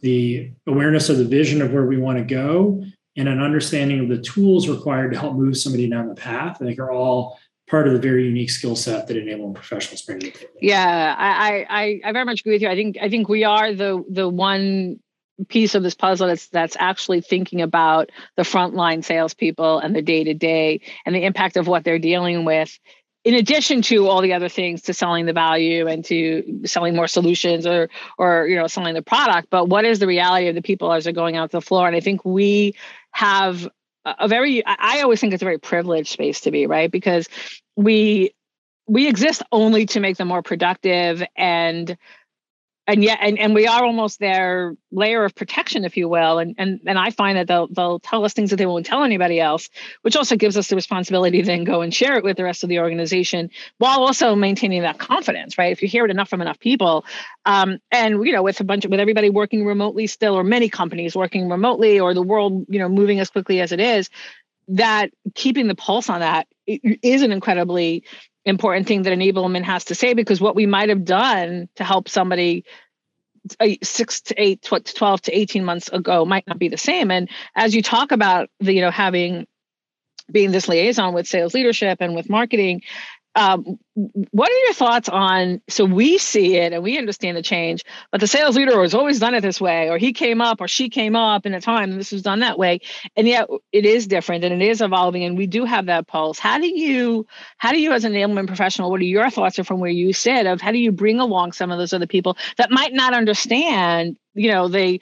the 0.00 0.52
awareness 0.66 1.10
of 1.10 1.18
the 1.18 1.24
vision 1.24 1.60
of 1.60 1.72
where 1.72 1.84
we 1.84 1.98
want 1.98 2.18
to 2.18 2.24
go, 2.24 2.82
and 3.16 3.28
an 3.28 3.40
understanding 3.40 4.00
of 4.00 4.08
the 4.08 4.22
tools 4.22 4.68
required 4.68 5.12
to 5.12 5.18
help 5.18 5.34
move 5.34 5.56
somebody 5.56 5.88
down 5.88 6.08
the 6.08 6.14
path, 6.14 6.56
I 6.60 6.66
think 6.66 6.78
are 6.78 6.90
all 6.90 7.38
part 7.68 7.86
of 7.86 7.92
the 7.92 7.98
very 7.98 8.24
unique 8.24 8.50
skill 8.50 8.76
set 8.76 9.06
that 9.08 9.16
enabling 9.16 9.54
professionals 9.54 10.02
bring 10.02 10.20
to 10.20 10.26
the 10.26 10.32
table. 10.32 10.52
Yeah, 10.60 11.14
I, 11.18 11.66
I 11.68 12.00
I 12.04 12.12
very 12.12 12.24
much 12.24 12.40
agree 12.40 12.54
with 12.54 12.62
you. 12.62 12.68
I 12.68 12.74
think 12.74 12.96
I 13.00 13.08
think 13.08 13.28
we 13.28 13.44
are 13.44 13.72
the 13.72 14.04
the 14.08 14.28
one 14.28 15.00
piece 15.48 15.74
of 15.74 15.82
this 15.82 15.94
puzzle 15.94 16.28
that's 16.28 16.48
that's 16.48 16.76
actually 16.78 17.20
thinking 17.20 17.60
about 17.60 18.10
the 18.36 18.42
frontline 18.42 19.04
salespeople 19.04 19.78
and 19.78 19.94
the 19.94 20.02
day 20.02 20.24
to 20.24 20.34
day 20.34 20.80
and 21.04 21.14
the 21.14 21.24
impact 21.24 21.56
of 21.56 21.66
what 21.66 21.84
they're 21.84 21.98
dealing 21.98 22.44
with 22.44 22.78
in 23.26 23.34
addition 23.34 23.82
to 23.82 24.06
all 24.06 24.22
the 24.22 24.32
other 24.32 24.48
things 24.48 24.82
to 24.82 24.94
selling 24.94 25.26
the 25.26 25.32
value 25.32 25.88
and 25.88 26.04
to 26.04 26.62
selling 26.64 26.94
more 26.94 27.08
solutions 27.08 27.66
or 27.66 27.90
or 28.18 28.46
you 28.46 28.56
know 28.56 28.66
selling 28.66 28.94
the 28.94 29.02
product 29.02 29.48
but 29.50 29.68
what 29.68 29.84
is 29.84 29.98
the 29.98 30.06
reality 30.06 30.48
of 30.48 30.54
the 30.54 30.62
people 30.62 30.92
as 30.92 31.04
they're 31.04 31.12
going 31.12 31.36
out 31.36 31.50
to 31.50 31.56
the 31.58 31.60
floor 31.60 31.86
and 31.86 31.96
i 31.96 32.00
think 32.00 32.24
we 32.24 32.72
have 33.10 33.68
a 34.18 34.28
very 34.28 34.64
i 34.64 35.02
always 35.02 35.20
think 35.20 35.34
it's 35.34 35.42
a 35.42 35.46
very 35.46 35.58
privileged 35.58 36.08
space 36.08 36.42
to 36.42 36.50
be 36.50 36.66
right? 36.66 36.90
Because 36.90 37.28
we 37.76 38.32
we 38.88 39.08
exist 39.08 39.42
only 39.50 39.86
to 39.86 40.00
make 40.00 40.16
them 40.16 40.28
more 40.28 40.42
productive 40.42 41.22
and 41.36 41.96
and 42.86 43.02
yet 43.02 43.18
and, 43.20 43.38
and 43.38 43.54
we 43.54 43.66
are 43.66 43.84
almost 43.84 44.18
their 44.20 44.74
layer 44.92 45.24
of 45.24 45.34
protection 45.34 45.84
if 45.84 45.96
you 45.96 46.08
will. 46.08 46.38
And 46.38 46.54
and 46.58 46.80
and 46.86 46.98
i 46.98 47.10
find 47.10 47.38
that 47.38 47.46
they'll 47.46 47.68
they'll 47.68 48.00
tell 48.00 48.24
us 48.24 48.32
things 48.32 48.50
that 48.50 48.56
they 48.56 48.66
won't 48.66 48.86
tell 48.86 49.02
anybody 49.02 49.40
else 49.40 49.68
which 50.02 50.16
also 50.16 50.36
gives 50.36 50.56
us 50.56 50.68
the 50.68 50.76
responsibility 50.76 51.40
to 51.40 51.46
then 51.46 51.64
go 51.64 51.80
and 51.80 51.92
share 51.92 52.16
it 52.16 52.24
with 52.24 52.36
the 52.36 52.44
rest 52.44 52.62
of 52.62 52.68
the 52.68 52.78
organization 52.78 53.50
while 53.78 54.00
also 54.00 54.34
maintaining 54.34 54.82
that 54.82 54.98
confidence 54.98 55.58
right? 55.58 55.72
If 55.72 55.82
you 55.82 55.88
hear 55.88 56.04
it 56.04 56.10
enough 56.10 56.28
from 56.28 56.42
enough 56.42 56.58
people 56.58 57.04
um, 57.44 57.78
and 57.90 58.24
you 58.26 58.32
know 58.32 58.42
with 58.42 58.60
a 58.60 58.64
bunch 58.64 58.84
of 58.84 58.90
with 58.90 59.00
everybody 59.00 59.30
working 59.30 59.64
remotely 59.64 60.06
still 60.06 60.34
or 60.34 60.44
many 60.44 60.68
companies 60.68 61.16
working 61.16 61.48
remotely 61.48 62.00
or 62.00 62.14
the 62.14 62.22
world 62.22 62.66
you 62.68 62.78
know 62.78 62.88
moving 62.88 63.20
as 63.20 63.30
quickly 63.30 63.60
as 63.60 63.72
it 63.72 63.80
is 63.80 64.10
that 64.68 65.10
keeping 65.34 65.68
the 65.68 65.74
pulse 65.74 66.08
on 66.08 66.20
that 66.20 66.48
is 66.66 67.22
an 67.22 67.32
incredibly 67.32 68.04
important 68.46 68.86
thing 68.86 69.02
that 69.02 69.16
enablement 69.16 69.64
has 69.64 69.86
to 69.86 69.94
say 69.94 70.14
because 70.14 70.40
what 70.40 70.54
we 70.54 70.66
might 70.66 70.88
have 70.88 71.04
done 71.04 71.68
to 71.76 71.84
help 71.84 72.08
somebody 72.08 72.64
uh, 73.60 73.68
six 73.82 74.22
to 74.22 74.34
eight 74.40 74.62
to 74.62 74.80
12 74.80 75.22
to 75.22 75.36
18 75.36 75.64
months 75.64 75.88
ago 75.88 76.24
might 76.24 76.46
not 76.46 76.58
be 76.58 76.68
the 76.68 76.78
same. 76.78 77.10
And 77.10 77.28
as 77.54 77.74
you 77.74 77.82
talk 77.82 78.12
about 78.12 78.48
the 78.60 78.72
you 78.72 78.80
know 78.80 78.90
having 78.90 79.46
being 80.30 80.50
this 80.50 80.68
liaison 80.68 81.14
with 81.14 81.26
sales 81.26 81.54
leadership 81.54 81.98
and 82.00 82.14
with 82.14 82.28
marketing 82.28 82.82
um, 83.36 83.78
what 84.30 84.50
are 84.50 84.64
your 84.64 84.72
thoughts 84.72 85.10
on? 85.10 85.60
So 85.68 85.84
we 85.84 86.16
see 86.16 86.56
it 86.56 86.72
and 86.72 86.82
we 86.82 86.96
understand 86.96 87.36
the 87.36 87.42
change, 87.42 87.84
but 88.10 88.20
the 88.20 88.26
sales 88.26 88.56
leader 88.56 88.80
has 88.80 88.94
always 88.94 89.20
done 89.20 89.34
it 89.34 89.42
this 89.42 89.60
way, 89.60 89.90
or 89.90 89.98
he 89.98 90.14
came 90.14 90.40
up, 90.40 90.60
or 90.60 90.68
she 90.68 90.88
came 90.88 91.14
up 91.14 91.44
in 91.44 91.52
a 91.52 91.60
time, 91.60 91.90
and 91.90 92.00
this 92.00 92.12
was 92.12 92.22
done 92.22 92.40
that 92.40 92.58
way. 92.58 92.80
And 93.14 93.28
yet 93.28 93.48
it 93.72 93.84
is 93.84 94.06
different 94.06 94.44
and 94.44 94.60
it 94.60 94.66
is 94.66 94.80
evolving, 94.80 95.22
and 95.22 95.36
we 95.36 95.46
do 95.46 95.66
have 95.66 95.86
that 95.86 96.06
pulse. 96.06 96.38
How 96.38 96.58
do 96.58 96.66
you, 96.66 97.26
how 97.58 97.72
do 97.72 97.80
you, 97.80 97.92
as 97.92 98.04
an 98.04 98.14
enablement 98.14 98.46
professional, 98.46 98.90
what 98.90 99.00
are 99.00 99.04
your 99.04 99.30
thoughts 99.30 99.58
from 99.60 99.80
where 99.80 99.90
you 99.90 100.14
sit 100.14 100.46
of 100.46 100.62
how 100.62 100.72
do 100.72 100.78
you 100.78 100.90
bring 100.90 101.20
along 101.20 101.52
some 101.52 101.70
of 101.70 101.78
those 101.78 101.92
other 101.92 102.06
people 102.06 102.38
that 102.56 102.70
might 102.70 102.94
not 102.94 103.12
understand? 103.12 104.16
You 104.34 104.50
know, 104.50 104.68
they 104.68 105.00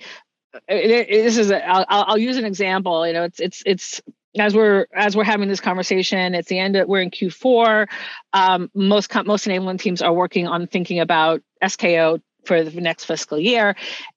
it, 0.69 1.09
this 1.09 1.37
is 1.37 1.51
a, 1.51 1.65
I'll, 1.65 1.85
I'll 1.89 2.19
use 2.19 2.37
an 2.37 2.45
example 2.45 3.05
you 3.07 3.13
know 3.13 3.25
it's 3.25 3.41
it's 3.41 3.63
it's 3.67 4.01
as 4.39 4.55
we're 4.55 4.87
as 4.93 5.17
we're 5.17 5.25
having 5.25 5.49
this 5.49 5.61
conversation 5.61 6.35
it's 6.35 6.49
the 6.49 6.59
end 6.59 6.77
of 6.77 6.89
we're 6.89 7.01
in 7.01 7.11
q4 7.11 7.87
um, 8.33 8.71
most 8.75 9.15
most 9.25 9.47
enablement 9.47 9.79
teams 9.79 10.03
are 10.03 10.13
working 10.13 10.47
on 10.47 10.67
thinking 10.67 11.01
about 11.01 11.41
sko 11.63 12.21
for 12.45 12.63
the 12.63 12.81
next 12.81 13.05
fiscal 13.05 13.39
year. 13.39 13.75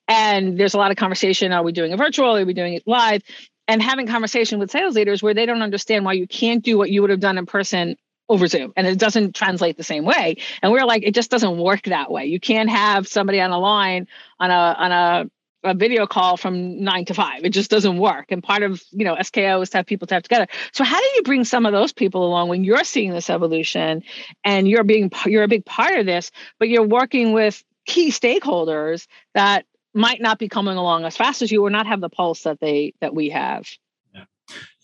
And 0.08 0.58
there's 0.58 0.74
a 0.74 0.78
lot 0.78 0.92
of 0.92 0.98
conversation 0.98 1.52
are 1.52 1.64
we 1.64 1.72
doing 1.72 1.92
it 1.92 1.98
virtual? 1.98 2.36
Are 2.36 2.46
we 2.46 2.54
doing 2.54 2.74
it 2.74 2.84
live? 2.86 3.22
And 3.68 3.82
having 3.82 4.08
conversation 4.08 4.60
with 4.60 4.72
sales 4.72 4.96
leaders 4.96 5.22
where 5.22 5.34
they 5.34 5.46
don't 5.46 5.62
understand 5.62 6.06
why 6.06 6.14
you 6.14 6.28
can't 6.28 6.64
do 6.64 6.78
what 6.78 6.90
you 6.90 7.02
would 7.02 7.10
have 7.10 7.20
done 7.20 7.38
in 7.38 7.46
person 7.46 7.98
over 8.30 8.48
Zoom. 8.48 8.74
And 8.76 8.88
it 8.88 8.98
doesn't 8.98 9.36
translate 9.36 9.78
the 9.78 9.84
same 9.84 10.06
way. 10.06 10.38
And 10.62 10.72
we're 10.72 10.86
like, 10.86 11.04
it 11.04 11.14
just 11.14 11.32
doesn't 11.32 11.58
work 11.58 11.84
that 11.84 12.12
way. 12.12 12.26
You 12.26 12.40
can't 12.40 12.70
have 12.70 13.08
somebody 13.08 13.42
on 13.42 13.52
a 13.52 13.60
line 13.60 14.08
on 14.40 14.52
a 14.52 14.54
on 14.54 14.92
a 14.92 15.30
a 15.68 15.74
video 15.74 16.08
call 16.08 16.38
from 16.38 16.84
nine 16.84 17.06
to 17.06 17.14
five. 17.14 17.44
It 17.44 17.50
just 17.50 17.70
doesn't 17.70 17.98
work. 17.98 18.26
And 18.30 18.44
part 18.44 18.64
of, 18.64 18.84
you 18.92 19.06
know, 19.06 19.16
SKO 19.16 19.62
is 19.62 19.70
to 19.72 19.78
have 19.78 19.86
people 19.86 20.08
to 20.08 20.16
have 20.16 20.24
together. 20.24 20.48
So 20.74 20.84
how 20.84 21.00
do 21.00 21.06
you 21.16 21.24
bring 21.24 21.44
some 21.44 21.66
of 21.66 21.74
those 21.74 21.94
people 21.94 22.26
along 22.26 22.50
when 22.50 22.64
you're 22.64 22.84
seeing 22.84 23.12
this 23.12 23.30
evolution 23.30 24.04
and 24.44 24.68
you're 24.68 24.84
being, 24.84 25.12
you're 25.26 25.44
a 25.44 25.48
big 25.48 25.66
part 25.66 25.98
of 25.98 26.06
this, 26.06 26.32
but 26.60 26.70
you're 26.70 26.88
working 26.88 27.34
with 27.34 27.64
key 27.86 28.12
stakeholders 28.12 29.08
that 29.34 29.66
might 29.94 30.22
not 30.22 30.40
be 30.40 30.50
coming 30.50 30.78
along 30.78 31.06
as 31.06 31.18
fast 31.18 31.42
as 31.42 31.52
you 31.52 31.66
or 31.66 31.70
not 31.70 31.88
have 31.88 32.02
the 32.02 32.10
pulse 32.10 32.44
that 32.44 32.60
they, 32.60 32.94
that 33.02 33.16
we 33.16 33.30
have? 33.30 33.68
Yeah. 34.14 34.26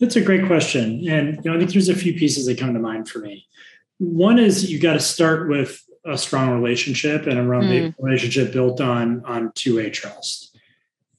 That's 0.00 0.16
a 0.16 0.20
great 0.20 0.46
question. 0.46 1.08
And, 1.08 1.36
you 1.44 1.50
know, 1.50 1.56
I 1.56 1.58
think 1.58 1.72
there's 1.72 1.88
a 1.88 1.94
few 1.94 2.14
pieces 2.14 2.46
that 2.46 2.58
come 2.58 2.74
to 2.74 2.80
mind 2.80 3.08
for 3.08 3.18
me. 3.18 3.46
One 3.98 4.38
is 4.38 4.70
you 4.70 4.80
got 4.80 4.94
to 4.94 5.00
start 5.00 5.48
with 5.48 5.84
a 6.04 6.18
strong 6.18 6.50
relationship 6.50 7.26
and 7.26 7.38
a 7.38 7.42
mm. 7.42 7.94
relationship 7.98 8.52
built 8.52 8.80
on 8.80 9.24
on 9.24 9.52
two-way 9.54 9.90
trust 9.90 10.53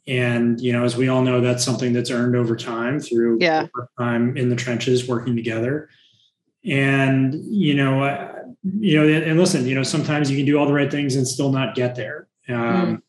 and 0.08 0.62
you 0.62 0.72
know 0.72 0.84
as 0.84 0.96
we 0.96 1.08
all 1.08 1.22
know 1.22 1.42
that's 1.42 1.64
something 1.64 1.94
that's 1.94 2.12
earned 2.12 2.36
over 2.36 2.56
time 2.56 3.00
through 3.00 3.38
yeah. 3.42 3.68
time 3.98 4.38
in 4.38 4.50
the 4.50 4.56
trenches 4.56 5.08
working 5.08 5.36
together 5.36 5.90
and 6.64 7.34
you 7.46 7.74
know 7.74 8.04
uh, 8.04 8.34
you 8.80 9.00
know 9.00 9.08
and 9.08 9.40
listen 9.40 9.66
you 9.66 9.76
know 9.76 9.84
sometimes 9.84 10.30
you 10.30 10.38
can 10.38 10.46
do 10.46 10.58
all 10.58 10.66
the 10.66 10.74
right 10.74 10.92
things 10.92 11.16
and 11.16 11.28
still 11.28 11.52
not 11.52 11.76
get 11.76 11.96
there 11.96 12.28
um, 12.50 13.02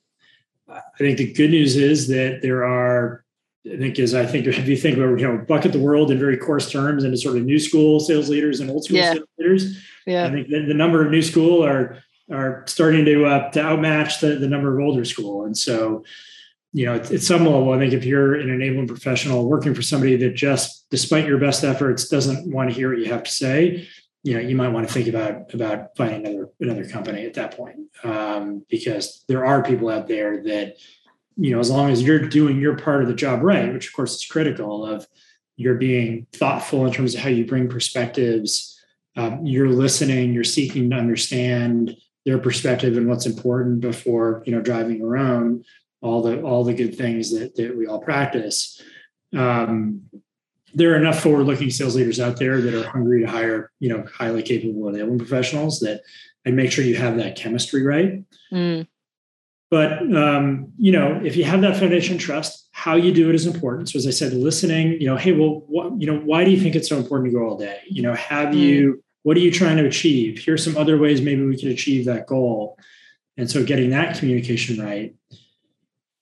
mm. 0.68 0.76
i 0.76 0.98
think 0.98 1.18
the 1.18 1.32
good 1.32 1.50
news 1.50 1.76
is 1.76 2.08
that 2.08 2.40
there 2.42 2.64
are 2.64 3.24
i 3.70 3.76
think 3.76 3.98
is 3.98 4.14
i 4.14 4.24
think 4.24 4.46
if 4.46 4.66
you 4.66 4.76
think 4.76 4.96
about 4.96 5.18
you 5.18 5.26
know 5.26 5.36
bucket 5.46 5.72
the 5.72 5.78
world 5.78 6.10
in 6.10 6.18
very 6.18 6.36
coarse 6.36 6.70
terms 6.70 7.04
into 7.04 7.16
sort 7.16 7.36
of 7.36 7.44
new 7.44 7.58
school 7.58 8.00
sales 8.00 8.30
leaders 8.30 8.60
and 8.60 8.70
old 8.70 8.84
school 8.84 8.96
yeah. 8.96 9.12
sales 9.12 9.28
leaders 9.38 9.84
yeah 10.06 10.26
i 10.26 10.30
think 10.30 10.48
the, 10.48 10.64
the 10.66 10.74
number 10.74 11.04
of 11.04 11.10
new 11.10 11.22
school 11.22 11.64
are 11.64 11.98
are 12.30 12.64
starting 12.66 13.04
to 13.04 13.24
uh, 13.24 13.50
to 13.50 13.60
outmatch 13.60 14.20
the, 14.20 14.36
the 14.36 14.48
number 14.48 14.76
of 14.76 14.84
older 14.84 15.04
school 15.04 15.44
and 15.44 15.56
so 15.56 16.02
you 16.72 16.84
know, 16.86 16.94
at, 16.94 17.22
some 17.22 17.44
level, 17.44 17.72
I 17.72 17.78
think 17.78 17.92
if 17.92 18.04
you're 18.04 18.34
an 18.34 18.50
enabling 18.50 18.88
professional 18.88 19.48
working 19.48 19.74
for 19.74 19.82
somebody 19.82 20.16
that 20.16 20.34
just, 20.34 20.86
despite 20.90 21.26
your 21.26 21.38
best 21.38 21.64
efforts, 21.64 22.08
doesn't 22.08 22.52
want 22.52 22.70
to 22.70 22.74
hear 22.74 22.90
what 22.90 22.98
you 22.98 23.06
have 23.06 23.22
to 23.22 23.30
say, 23.30 23.88
you 24.22 24.34
know, 24.34 24.40
you 24.40 24.56
might 24.56 24.68
want 24.68 24.86
to 24.86 24.92
think 24.92 25.06
about 25.06 25.54
about 25.54 25.96
finding 25.96 26.26
another 26.26 26.50
another 26.60 26.84
company 26.84 27.24
at 27.26 27.34
that 27.34 27.56
point, 27.56 27.76
um, 28.02 28.64
because 28.68 29.24
there 29.28 29.46
are 29.46 29.62
people 29.62 29.88
out 29.88 30.08
there 30.08 30.42
that, 30.42 30.76
you 31.36 31.52
know, 31.52 31.60
as 31.60 31.70
long 31.70 31.90
as 31.90 32.02
you're 32.02 32.18
doing 32.18 32.60
your 32.60 32.76
part 32.76 33.02
of 33.02 33.08
the 33.08 33.14
job 33.14 33.42
right, 33.42 33.72
which 33.72 33.86
of 33.86 33.92
course 33.92 34.16
is 34.16 34.26
critical 34.26 34.84
of 34.84 35.06
you're 35.56 35.76
being 35.76 36.26
thoughtful 36.32 36.84
in 36.86 36.92
terms 36.92 37.14
of 37.14 37.20
how 37.20 37.28
you 37.28 37.46
bring 37.46 37.68
perspectives, 37.68 38.78
um, 39.16 39.46
you're 39.46 39.70
listening, 39.70 40.34
you're 40.34 40.44
seeking 40.44 40.90
to 40.90 40.96
understand 40.96 41.96
their 42.24 42.38
perspective 42.38 42.96
and 42.96 43.08
what's 43.08 43.26
important 43.26 43.80
before 43.80 44.42
you 44.44 44.52
know 44.52 44.60
driving 44.60 44.98
your 44.98 45.16
own 45.16 45.64
all 46.06 46.22
the 46.22 46.40
all 46.42 46.64
the 46.64 46.74
good 46.74 46.96
things 46.96 47.32
that, 47.32 47.54
that 47.56 47.76
we 47.76 47.86
all 47.86 48.00
practice. 48.00 48.80
Um, 49.36 50.02
there 50.74 50.92
are 50.92 50.96
enough 50.96 51.20
forward-looking 51.20 51.70
sales 51.70 51.96
leaders 51.96 52.20
out 52.20 52.38
there 52.38 52.60
that 52.60 52.74
are 52.74 52.88
hungry 52.88 53.22
to 53.22 53.26
hire, 53.26 53.70
you 53.80 53.88
know, 53.88 54.04
highly 54.12 54.42
capable 54.42 54.82
enablement 54.82 55.18
professionals 55.18 55.80
that 55.80 56.02
and 56.44 56.54
make 56.54 56.70
sure 56.70 56.84
you 56.84 56.96
have 56.96 57.16
that 57.16 57.34
chemistry 57.34 57.82
right. 57.82 58.22
Mm. 58.52 58.86
But 59.70 60.14
um, 60.14 60.72
you 60.78 60.92
know, 60.92 61.20
if 61.24 61.36
you 61.36 61.44
have 61.44 61.60
that 61.62 61.76
foundation 61.78 62.18
trust, 62.18 62.68
how 62.72 62.94
you 62.94 63.12
do 63.12 63.28
it 63.28 63.34
is 63.34 63.46
important. 63.46 63.88
So 63.88 63.98
as 63.98 64.06
I 64.06 64.10
said, 64.10 64.32
listening, 64.32 65.00
you 65.00 65.06
know, 65.06 65.16
hey, 65.16 65.32
well, 65.32 65.64
what, 65.66 66.00
you 66.00 66.06
know, 66.06 66.20
why 66.20 66.44
do 66.44 66.50
you 66.50 66.60
think 66.60 66.76
it's 66.76 66.88
so 66.88 66.98
important 66.98 67.32
to 67.32 67.36
go 67.36 67.48
all 67.48 67.56
day? 67.56 67.80
You 67.88 68.02
know, 68.02 68.14
have 68.14 68.54
mm. 68.54 68.58
you 68.58 69.02
what 69.26 69.36
are 69.36 69.40
you 69.40 69.50
trying 69.50 69.76
to 69.78 69.84
achieve? 69.84 70.38
Here's 70.44 70.62
some 70.62 70.76
other 70.76 70.98
ways 70.98 71.20
maybe 71.20 71.44
we 71.44 71.56
can 71.56 71.70
achieve 71.70 72.04
that 72.04 72.28
goal. 72.28 72.78
And 73.36 73.50
so 73.50 73.64
getting 73.64 73.90
that 73.90 74.16
communication 74.18 74.80
right. 74.80 75.16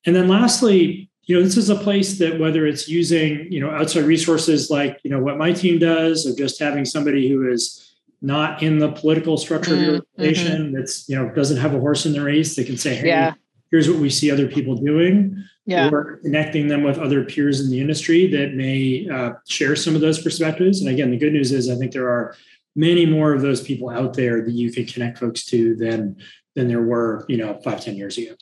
And 0.07 0.15
then 0.15 0.29
lastly, 0.29 1.09
you 1.25 1.37
know, 1.37 1.43
this 1.43 1.57
is 1.57 1.71
a 1.71 1.77
place 1.77 2.19
that 2.19 2.39
whether 2.39 2.67
it's 2.67 2.89
using, 2.89 3.51
you 3.51 3.61
know, 3.61 3.71
outside 3.71 4.05
resources 4.05 4.71
like, 4.71 5.01
you 5.03 5.11
know, 5.11 5.21
what 5.21 5.39
my 5.39 5.53
team 5.53 5.79
does, 5.79 6.27
or 6.27 6.37
just 6.37 6.59
having 6.59 6.85
somebody 6.85 7.29
who 7.29 7.51
is 7.51 7.95
not 8.21 8.63
in 8.63 8.79
the 8.79 8.93
political 8.93 9.37
structure 9.37 9.73
mm-hmm. 9.73 9.81
of 9.81 9.87
your 9.87 10.03
organization 10.19 10.63
mm-hmm. 10.65 10.77
that's, 10.77 11.09
you 11.09 11.17
know, 11.17 11.31
doesn't 11.35 11.57
have 11.57 11.75
a 11.75 11.81
horse 11.81 12.05
in 12.07 12.13
the 12.13 12.23
race 12.23 12.57
that 12.57 12.67
can 12.67 12.77
say, 12.77 12.95
hey, 12.95 13.09
yeah. 13.09 13.35
here's 13.71 13.89
what 13.89 13.99
we 13.99 14.11
see 14.11 14.31
other 14.31 14.49
people 14.49 14.75
doing. 14.75 15.43
Yeah. 15.67 15.89
Or 15.91 16.19
connecting 16.19 16.69
them 16.69 16.83
with 16.83 16.99
other 16.99 17.25
peers 17.25 17.63
in 17.63 17.71
the 17.71 17.81
industry 17.81 18.27
that 18.33 18.53
may 18.53 19.09
uh, 19.09 19.33
share 19.49 19.75
some 19.75 19.95
of 19.95 20.03
those 20.03 20.23
perspectives. 20.23 20.83
And 20.83 20.91
again, 20.91 21.11
the 21.11 21.17
good 21.17 21.33
news 21.33 21.53
is 21.53 21.71
I 21.71 21.77
think 21.77 21.93
there 21.93 22.11
are 22.11 22.37
many 22.77 23.07
more 23.07 23.33
of 23.33 23.41
those 23.41 23.63
people 23.63 23.89
out 23.89 24.13
there 24.13 24.43
that 24.43 24.53
you 24.53 24.71
can 24.71 24.85
connect 24.85 25.17
folks 25.17 25.47
to 25.47 25.75
than 25.77 26.19
than 26.55 26.69
there 26.69 26.83
were, 26.83 27.25
you 27.29 27.37
know, 27.37 27.61
five 27.65 27.81
ten 27.81 27.97
years 27.97 28.17
ago. 28.19 28.35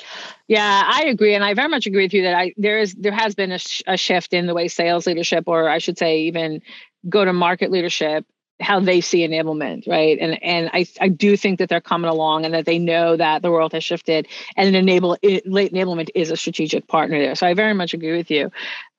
Yeah, 0.48 0.82
I 0.86 1.04
agree, 1.04 1.34
and 1.34 1.44
I 1.44 1.54
very 1.54 1.68
much 1.68 1.86
agree 1.86 2.04
with 2.04 2.14
you 2.14 2.22
that 2.22 2.34
I 2.34 2.52
there 2.56 2.78
is 2.78 2.94
there 2.94 3.12
has 3.12 3.34
been 3.34 3.52
a, 3.52 3.58
sh- 3.58 3.82
a 3.86 3.96
shift 3.96 4.32
in 4.32 4.46
the 4.46 4.54
way 4.54 4.68
sales 4.68 5.06
leadership, 5.06 5.44
or 5.46 5.68
I 5.68 5.78
should 5.78 5.98
say, 5.98 6.22
even 6.22 6.62
go 7.08 7.24
to 7.24 7.32
market 7.32 7.70
leadership 7.70 8.26
how 8.62 8.80
they 8.80 9.00
see 9.00 9.26
enablement, 9.26 9.86
right? 9.86 10.18
And 10.20 10.42
and 10.42 10.70
I 10.72 10.86
I 11.00 11.08
do 11.08 11.36
think 11.36 11.58
that 11.58 11.68
they're 11.68 11.80
coming 11.80 12.10
along 12.10 12.44
and 12.44 12.54
that 12.54 12.66
they 12.66 12.78
know 12.78 13.16
that 13.16 13.42
the 13.42 13.50
world 13.50 13.72
has 13.72 13.84
shifted 13.84 14.28
and 14.56 14.74
enable 14.74 15.18
late 15.22 15.72
enablement 15.72 16.10
is 16.14 16.30
a 16.30 16.36
strategic 16.36 16.86
partner 16.86 17.18
there. 17.18 17.34
So 17.34 17.46
I 17.46 17.54
very 17.54 17.74
much 17.74 17.94
agree 17.94 18.16
with 18.16 18.30
you 18.30 18.50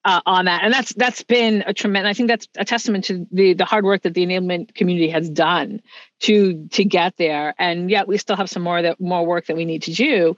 uh, 0.05 0.21
on 0.25 0.45
that, 0.45 0.63
and 0.63 0.73
that's 0.73 0.93
that's 0.93 1.23
been 1.23 1.63
a 1.65 1.73
tremendous. 1.73 2.09
I 2.09 2.13
think 2.13 2.29
that's 2.29 2.47
a 2.57 2.65
testament 2.65 3.05
to 3.05 3.25
the 3.31 3.53
the 3.53 3.65
hard 3.65 3.85
work 3.85 4.03
that 4.03 4.13
the 4.13 4.25
enablement 4.25 4.75
community 4.75 5.09
has 5.09 5.29
done 5.29 5.81
to 6.21 6.67
to 6.69 6.83
get 6.83 7.15
there. 7.17 7.53
And 7.57 7.89
yet 7.89 8.07
we 8.07 8.17
still 8.17 8.35
have 8.35 8.49
some 8.49 8.63
more 8.63 8.81
that 8.81 8.99
more 8.99 9.25
work 9.25 9.45
that 9.47 9.55
we 9.55 9.65
need 9.65 9.83
to 9.83 9.93
do. 9.93 10.37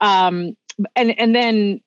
Um, 0.00 0.56
and 0.94 1.18
and 1.18 1.34
then 1.34 1.80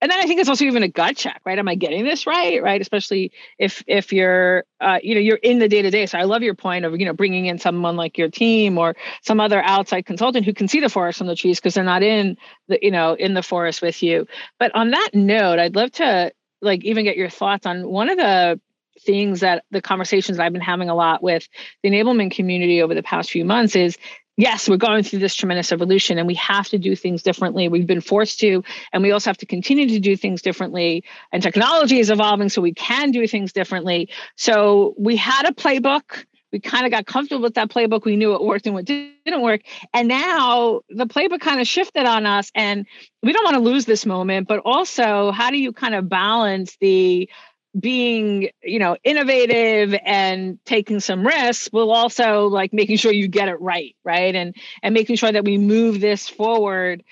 and 0.00 0.10
then 0.10 0.18
I 0.18 0.24
think 0.24 0.40
it's 0.40 0.48
also 0.48 0.64
even 0.64 0.82
a 0.82 0.88
gut 0.88 1.16
check, 1.16 1.40
right? 1.46 1.58
Am 1.58 1.68
I 1.68 1.74
getting 1.74 2.04
this 2.04 2.26
right? 2.26 2.62
Right, 2.62 2.80
especially 2.80 3.32
if 3.58 3.82
if 3.86 4.12
you're 4.12 4.64
uh, 4.80 4.98
you 5.02 5.14
know 5.14 5.20
you're 5.20 5.36
in 5.36 5.58
the 5.58 5.68
day 5.68 5.82
to 5.82 5.90
day. 5.90 6.06
So 6.06 6.18
I 6.18 6.24
love 6.24 6.42
your 6.42 6.54
point 6.54 6.84
of 6.84 6.98
you 6.98 7.06
know 7.06 7.14
bringing 7.14 7.46
in 7.46 7.58
someone 7.58 7.96
like 7.96 8.18
your 8.18 8.28
team 8.28 8.76
or 8.76 8.94
some 9.22 9.40
other 9.40 9.62
outside 9.62 10.04
consultant 10.04 10.44
who 10.44 10.52
can 10.52 10.68
see 10.68 10.80
the 10.80 10.88
forest 10.88 11.18
from 11.18 11.28
the 11.28 11.36
trees 11.36 11.58
because 11.58 11.74
they're 11.74 11.84
not 11.84 12.02
in 12.02 12.36
the 12.68 12.78
you 12.82 12.90
know 12.90 13.14
in 13.14 13.34
the 13.34 13.42
forest 13.42 13.80
with 13.80 14.02
you. 14.02 14.26
But 14.58 14.74
on 14.74 14.90
that 14.90 15.10
note, 15.14 15.58
I'd 15.58 15.76
love 15.76 15.92
to 15.92 16.32
like 16.60 16.84
even 16.84 17.04
get 17.04 17.16
your 17.16 17.30
thoughts 17.30 17.66
on 17.66 17.88
one 17.88 18.10
of 18.10 18.18
the 18.18 18.60
things 19.00 19.40
that 19.40 19.64
the 19.70 19.82
conversations 19.82 20.38
I've 20.38 20.52
been 20.52 20.60
having 20.60 20.88
a 20.88 20.94
lot 20.94 21.22
with 21.22 21.48
the 21.82 21.90
enablement 21.90 22.32
community 22.32 22.82
over 22.82 22.94
the 22.94 23.02
past 23.02 23.30
few 23.30 23.44
months 23.44 23.76
is 23.76 23.98
yes, 24.36 24.68
we're 24.68 24.76
going 24.76 25.02
through 25.02 25.20
this 25.20 25.34
tremendous 25.34 25.72
evolution 25.72 26.18
and 26.18 26.26
we 26.26 26.34
have 26.34 26.68
to 26.68 26.78
do 26.78 26.94
things 26.94 27.22
differently. 27.22 27.68
We've 27.68 27.86
been 27.86 28.00
forced 28.00 28.38
to, 28.40 28.62
and 28.92 29.02
we 29.02 29.10
also 29.10 29.30
have 29.30 29.38
to 29.38 29.46
continue 29.46 29.88
to 29.88 30.00
do 30.00 30.16
things 30.16 30.42
differently. 30.42 31.04
And 31.32 31.42
technology 31.42 31.98
is 31.98 32.10
evolving, 32.10 32.48
so 32.48 32.60
we 32.62 32.74
can 32.74 33.10
do 33.10 33.26
things 33.26 33.52
differently. 33.52 34.08
So 34.36 34.94
we 34.98 35.16
had 35.16 35.48
a 35.48 35.52
playbook. 35.52 36.24
We 36.52 36.60
kind 36.60 36.86
of 36.86 36.92
got 36.92 37.06
comfortable 37.06 37.42
with 37.42 37.54
that 37.54 37.70
playbook. 37.70 38.04
We 38.04 38.16
knew 38.16 38.30
what 38.30 38.44
worked 38.44 38.66
and 38.66 38.74
what 38.74 38.84
didn't 38.84 39.42
work. 39.42 39.62
And 39.92 40.08
now 40.08 40.80
the 40.88 41.06
playbook 41.06 41.40
kind 41.40 41.60
of 41.60 41.66
shifted 41.66 42.06
on 42.06 42.24
us. 42.24 42.50
And 42.54 42.86
we 43.22 43.32
don't 43.32 43.44
want 43.44 43.56
to 43.56 43.62
lose 43.62 43.84
this 43.84 44.06
moment, 44.06 44.46
but 44.46 44.60
also, 44.64 45.32
how 45.32 45.50
do 45.50 45.58
you 45.58 45.72
kind 45.72 45.94
of 45.94 46.08
balance 46.08 46.76
the 46.80 47.28
being 47.78 48.48
you 48.62 48.78
know 48.78 48.96
innovative 49.04 49.94
and 50.04 50.58
taking 50.64 51.00
some 51.00 51.26
risks 51.26 51.70
will 51.72 51.90
also 51.90 52.46
like 52.46 52.72
making 52.72 52.96
sure 52.96 53.12
you 53.12 53.28
get 53.28 53.48
it 53.48 53.60
right 53.60 53.96
right? 54.04 54.34
And 54.34 54.54
and 54.82 54.94
making 54.94 55.16
sure 55.16 55.30
that 55.30 55.44
we 55.44 55.58
move 55.58 56.00
this 56.00 56.28
forward 56.28 57.04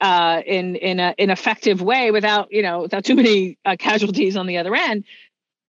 uh, 0.00 0.42
in 0.44 0.76
in 0.76 1.00
a, 1.00 1.14
an 1.18 1.30
effective 1.30 1.80
way 1.82 2.10
without 2.10 2.52
you 2.52 2.62
know 2.62 2.82
without 2.82 3.04
too 3.04 3.14
many 3.14 3.58
uh, 3.64 3.76
casualties 3.78 4.36
on 4.36 4.46
the 4.46 4.58
other 4.58 4.74
end. 4.74 5.04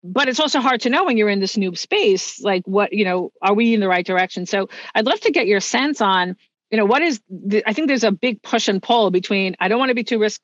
But 0.07 0.29
it's 0.29 0.41
also 0.41 0.61
hard 0.61 0.83
to 0.83 0.91
know 0.91 1.05
when 1.05 1.17
you're 1.17 1.31
in 1.31 1.41
this 1.41 1.57
new 1.57 1.75
space 1.75 2.43
like 2.43 2.67
what 2.67 2.93
you 2.93 3.05
know 3.05 3.33
are 3.41 3.55
we 3.55 3.75
in 3.75 3.81
the 3.81 3.89
right 3.89 4.05
direction? 4.05 4.47
So 4.47 4.69
i'd 4.95 5.07
love 5.07 5.21
to 5.21 5.33
get 5.33 5.47
your 5.47 5.61
sense 5.61 6.01
on 6.01 6.37
you 6.75 6.79
know 6.79 6.87
what 6.87 7.03
is 7.03 7.21
the, 7.31 7.63
i 7.69 7.73
think 7.73 7.87
there's 7.87 8.03
a 8.03 8.11
big 8.11 8.43
push 8.43 8.67
and 8.67 8.83
pull 8.83 9.13
between 9.13 9.55
i 9.61 9.69
don't 9.69 9.79
want 9.79 9.91
to 9.91 9.95
be 9.95 10.03
too 10.03 10.19
risk 10.19 10.43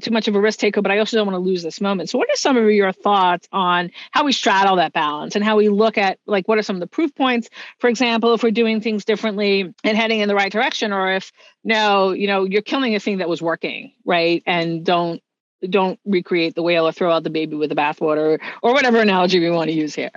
too 0.00 0.12
much 0.12 0.28
of 0.28 0.34
a 0.34 0.40
risk 0.40 0.60
taker, 0.60 0.80
but 0.80 0.90
I 0.90 0.98
also 0.98 1.16
don't 1.16 1.26
want 1.26 1.36
to 1.36 1.46
lose 1.46 1.62
this 1.62 1.80
moment. 1.80 2.08
So, 2.08 2.16
what 2.16 2.30
are 2.30 2.36
some 2.36 2.56
of 2.56 2.70
your 2.70 2.92
thoughts 2.92 3.46
on 3.52 3.90
how 4.12 4.24
we 4.24 4.32
straddle 4.32 4.76
that 4.76 4.92
balance 4.92 5.36
and 5.36 5.44
how 5.44 5.56
we 5.56 5.68
look 5.68 5.98
at 5.98 6.18
like 6.26 6.48
what 6.48 6.56
are 6.56 6.62
some 6.62 6.76
of 6.76 6.80
the 6.80 6.86
proof 6.86 7.14
points, 7.14 7.50
for 7.80 7.90
example, 7.90 8.32
if 8.32 8.42
we're 8.42 8.50
doing 8.50 8.80
things 8.80 9.04
differently 9.04 9.74
and 9.84 9.96
heading 9.98 10.20
in 10.20 10.28
the 10.28 10.34
right 10.34 10.50
direction, 10.50 10.92
or 10.92 11.12
if 11.12 11.32
no, 11.62 12.12
you 12.12 12.26
know, 12.26 12.44
you're 12.44 12.62
killing 12.62 12.94
a 12.94 13.00
thing 13.00 13.18
that 13.18 13.28
was 13.28 13.42
working, 13.42 13.92
right? 14.06 14.42
And 14.46 14.86
don't 14.86 15.20
don't 15.68 15.98
recreate 16.04 16.54
the 16.54 16.62
whale 16.62 16.88
or 16.88 16.92
throw 16.92 17.12
out 17.12 17.22
the 17.22 17.30
baby 17.30 17.56
with 17.56 17.68
the 17.68 17.76
bathwater 17.76 18.38
or 18.62 18.72
whatever 18.72 19.00
analogy 19.00 19.38
we 19.38 19.50
want 19.50 19.68
to 19.68 19.76
use 19.76 19.94
here. 19.94 20.12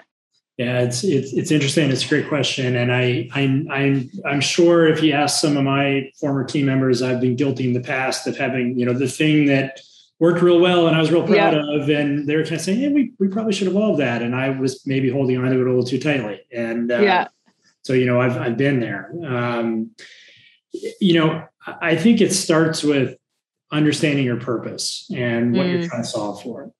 Yeah, 0.57 0.81
it's 0.81 1.03
it's 1.03 1.33
it's 1.33 1.51
interesting. 1.51 1.91
It's 1.91 2.03
a 2.03 2.09
great 2.09 2.27
question, 2.27 2.75
and 2.75 2.91
I 2.91 3.29
I'm 3.33 3.67
I'm 3.69 4.09
I'm 4.25 4.41
sure 4.41 4.87
if 4.87 5.03
you 5.03 5.13
ask 5.13 5.39
some 5.39 5.55
of 5.55 5.63
my 5.63 6.11
former 6.19 6.43
team 6.43 6.65
members, 6.65 7.03
I've 7.03 7.21
been 7.21 7.35
guilty 7.35 7.67
in 7.67 7.73
the 7.73 7.79
past 7.79 8.25
of 8.25 8.35
having 8.35 8.77
you 8.77 8.83
know 8.83 8.93
the 8.93 9.07
thing 9.07 9.45
that 9.45 9.79
worked 10.19 10.41
real 10.41 10.59
well 10.59 10.87
and 10.87 10.95
I 10.95 10.99
was 10.99 11.11
real 11.11 11.27
proud 11.27 11.53
yeah. 11.53 11.75
of, 11.75 11.89
and 11.89 12.27
they 12.27 12.35
were 12.35 12.41
kind 12.41 12.55
of 12.55 12.61
saying, 12.61 12.79
"Hey, 12.79 12.87
we 12.89 13.11
we 13.19 13.27
probably 13.27 13.53
should 13.53 13.67
evolve 13.67 13.99
that," 13.99 14.23
and 14.23 14.35
I 14.35 14.49
was 14.49 14.85
maybe 14.87 15.11
holding 15.11 15.37
on 15.37 15.51
to 15.51 15.61
it 15.61 15.61
a 15.61 15.69
little 15.69 15.83
too 15.83 15.99
tightly, 15.99 16.41
and 16.51 16.91
uh, 16.91 17.01
yeah. 17.01 17.27
So 17.83 17.93
you 17.93 18.07
know, 18.07 18.19
I've 18.19 18.37
I've 18.37 18.57
been 18.57 18.79
there. 18.79 19.11
Um, 19.27 19.91
you 20.99 21.19
know, 21.19 21.45
I 21.67 21.95
think 21.95 22.19
it 22.19 22.33
starts 22.33 22.83
with 22.83 23.15
understanding 23.71 24.25
your 24.25 24.39
purpose 24.39 25.07
and 25.13 25.55
what 25.55 25.67
mm. 25.67 25.73
you're 25.73 25.87
trying 25.87 26.01
to 26.01 26.07
solve 26.07 26.41
for 26.41 26.71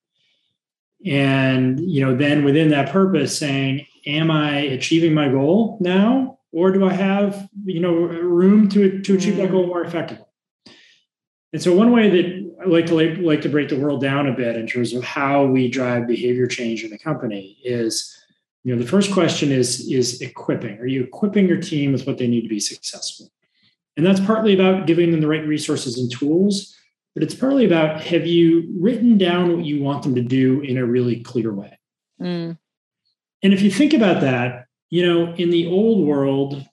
and 1.05 1.79
you 1.79 2.03
know 2.03 2.15
then 2.15 2.43
within 2.43 2.69
that 2.69 2.89
purpose 2.89 3.37
saying 3.37 3.85
am 4.05 4.31
i 4.31 4.59
achieving 4.59 5.13
my 5.13 5.29
goal 5.29 5.77
now? 5.79 6.39
Or 6.51 6.71
do 6.71 6.87
i 6.87 6.93
have 6.93 7.49
you 7.65 7.79
know 7.79 7.93
room 7.93 8.69
to 8.69 9.01
to 9.01 9.15
achieve 9.15 9.37
that 9.37 9.49
mm. 9.49 9.51
goal 9.51 9.67
more 9.67 9.83
effectively? 9.83 10.25
And 11.53 11.61
so 11.61 11.73
one 11.73 11.91
way 11.91 12.09
that 12.09 12.55
i 12.61 12.65
like 12.65 12.87
to 12.87 12.95
like, 12.95 13.17
like 13.19 13.41
to 13.41 13.49
break 13.49 13.69
the 13.69 13.79
world 13.79 14.01
down 14.01 14.27
a 14.27 14.33
bit 14.33 14.55
in 14.55 14.67
terms 14.67 14.93
of 14.93 15.03
how 15.03 15.45
we 15.45 15.69
drive 15.69 16.07
behavior 16.07 16.47
change 16.47 16.83
in 16.83 16.89
the 16.89 16.97
company 16.97 17.57
is 17.63 18.13
you 18.63 18.75
know 18.75 18.81
the 18.81 18.89
first 18.89 19.13
question 19.13 19.51
is 19.51 19.89
is 19.89 20.21
equipping. 20.21 20.77
Are 20.79 20.87
you 20.87 21.03
equipping 21.03 21.47
your 21.47 21.61
team 21.61 21.93
with 21.93 22.05
what 22.07 22.17
they 22.17 22.27
need 22.27 22.41
to 22.41 22.49
be 22.49 22.59
successful? 22.59 23.31
And 23.95 24.05
that's 24.05 24.19
partly 24.19 24.53
about 24.53 24.87
giving 24.87 25.11
them 25.11 25.21
the 25.21 25.27
right 25.27 25.45
resources 25.45 25.97
and 25.97 26.11
tools 26.11 26.76
but 27.17 27.23
it's 27.23 27.33
partly 27.33 27.65
about 27.65 27.99
have 28.01 28.27
you 28.27 28.71
written 28.79 29.17
down 29.17 29.55
what 29.55 29.65
you 29.65 29.81
want 29.81 30.03
them 30.03 30.13
to 30.13 30.21
do 30.21 30.61
in 30.61 30.77
a 30.77 30.85
really 30.85 31.23
clear 31.23 31.51
way? 31.51 31.79
Mm. 32.21 32.59
And 33.41 33.53
if 33.53 33.63
you 33.63 33.71
think 33.71 33.95
about 33.95 34.21
that, 34.21 34.65
you 34.91 35.03
know, 35.03 35.33
in 35.33 35.49
the 35.49 35.65
old 35.65 36.05
world, 36.05 36.63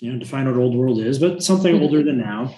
you 0.00 0.10
know, 0.10 0.18
define 0.18 0.46
what 0.46 0.56
old 0.56 0.74
world 0.74 1.00
is, 1.00 1.18
but 1.18 1.42
something 1.42 1.82
older 1.82 2.02
than 2.02 2.16
now, 2.16 2.54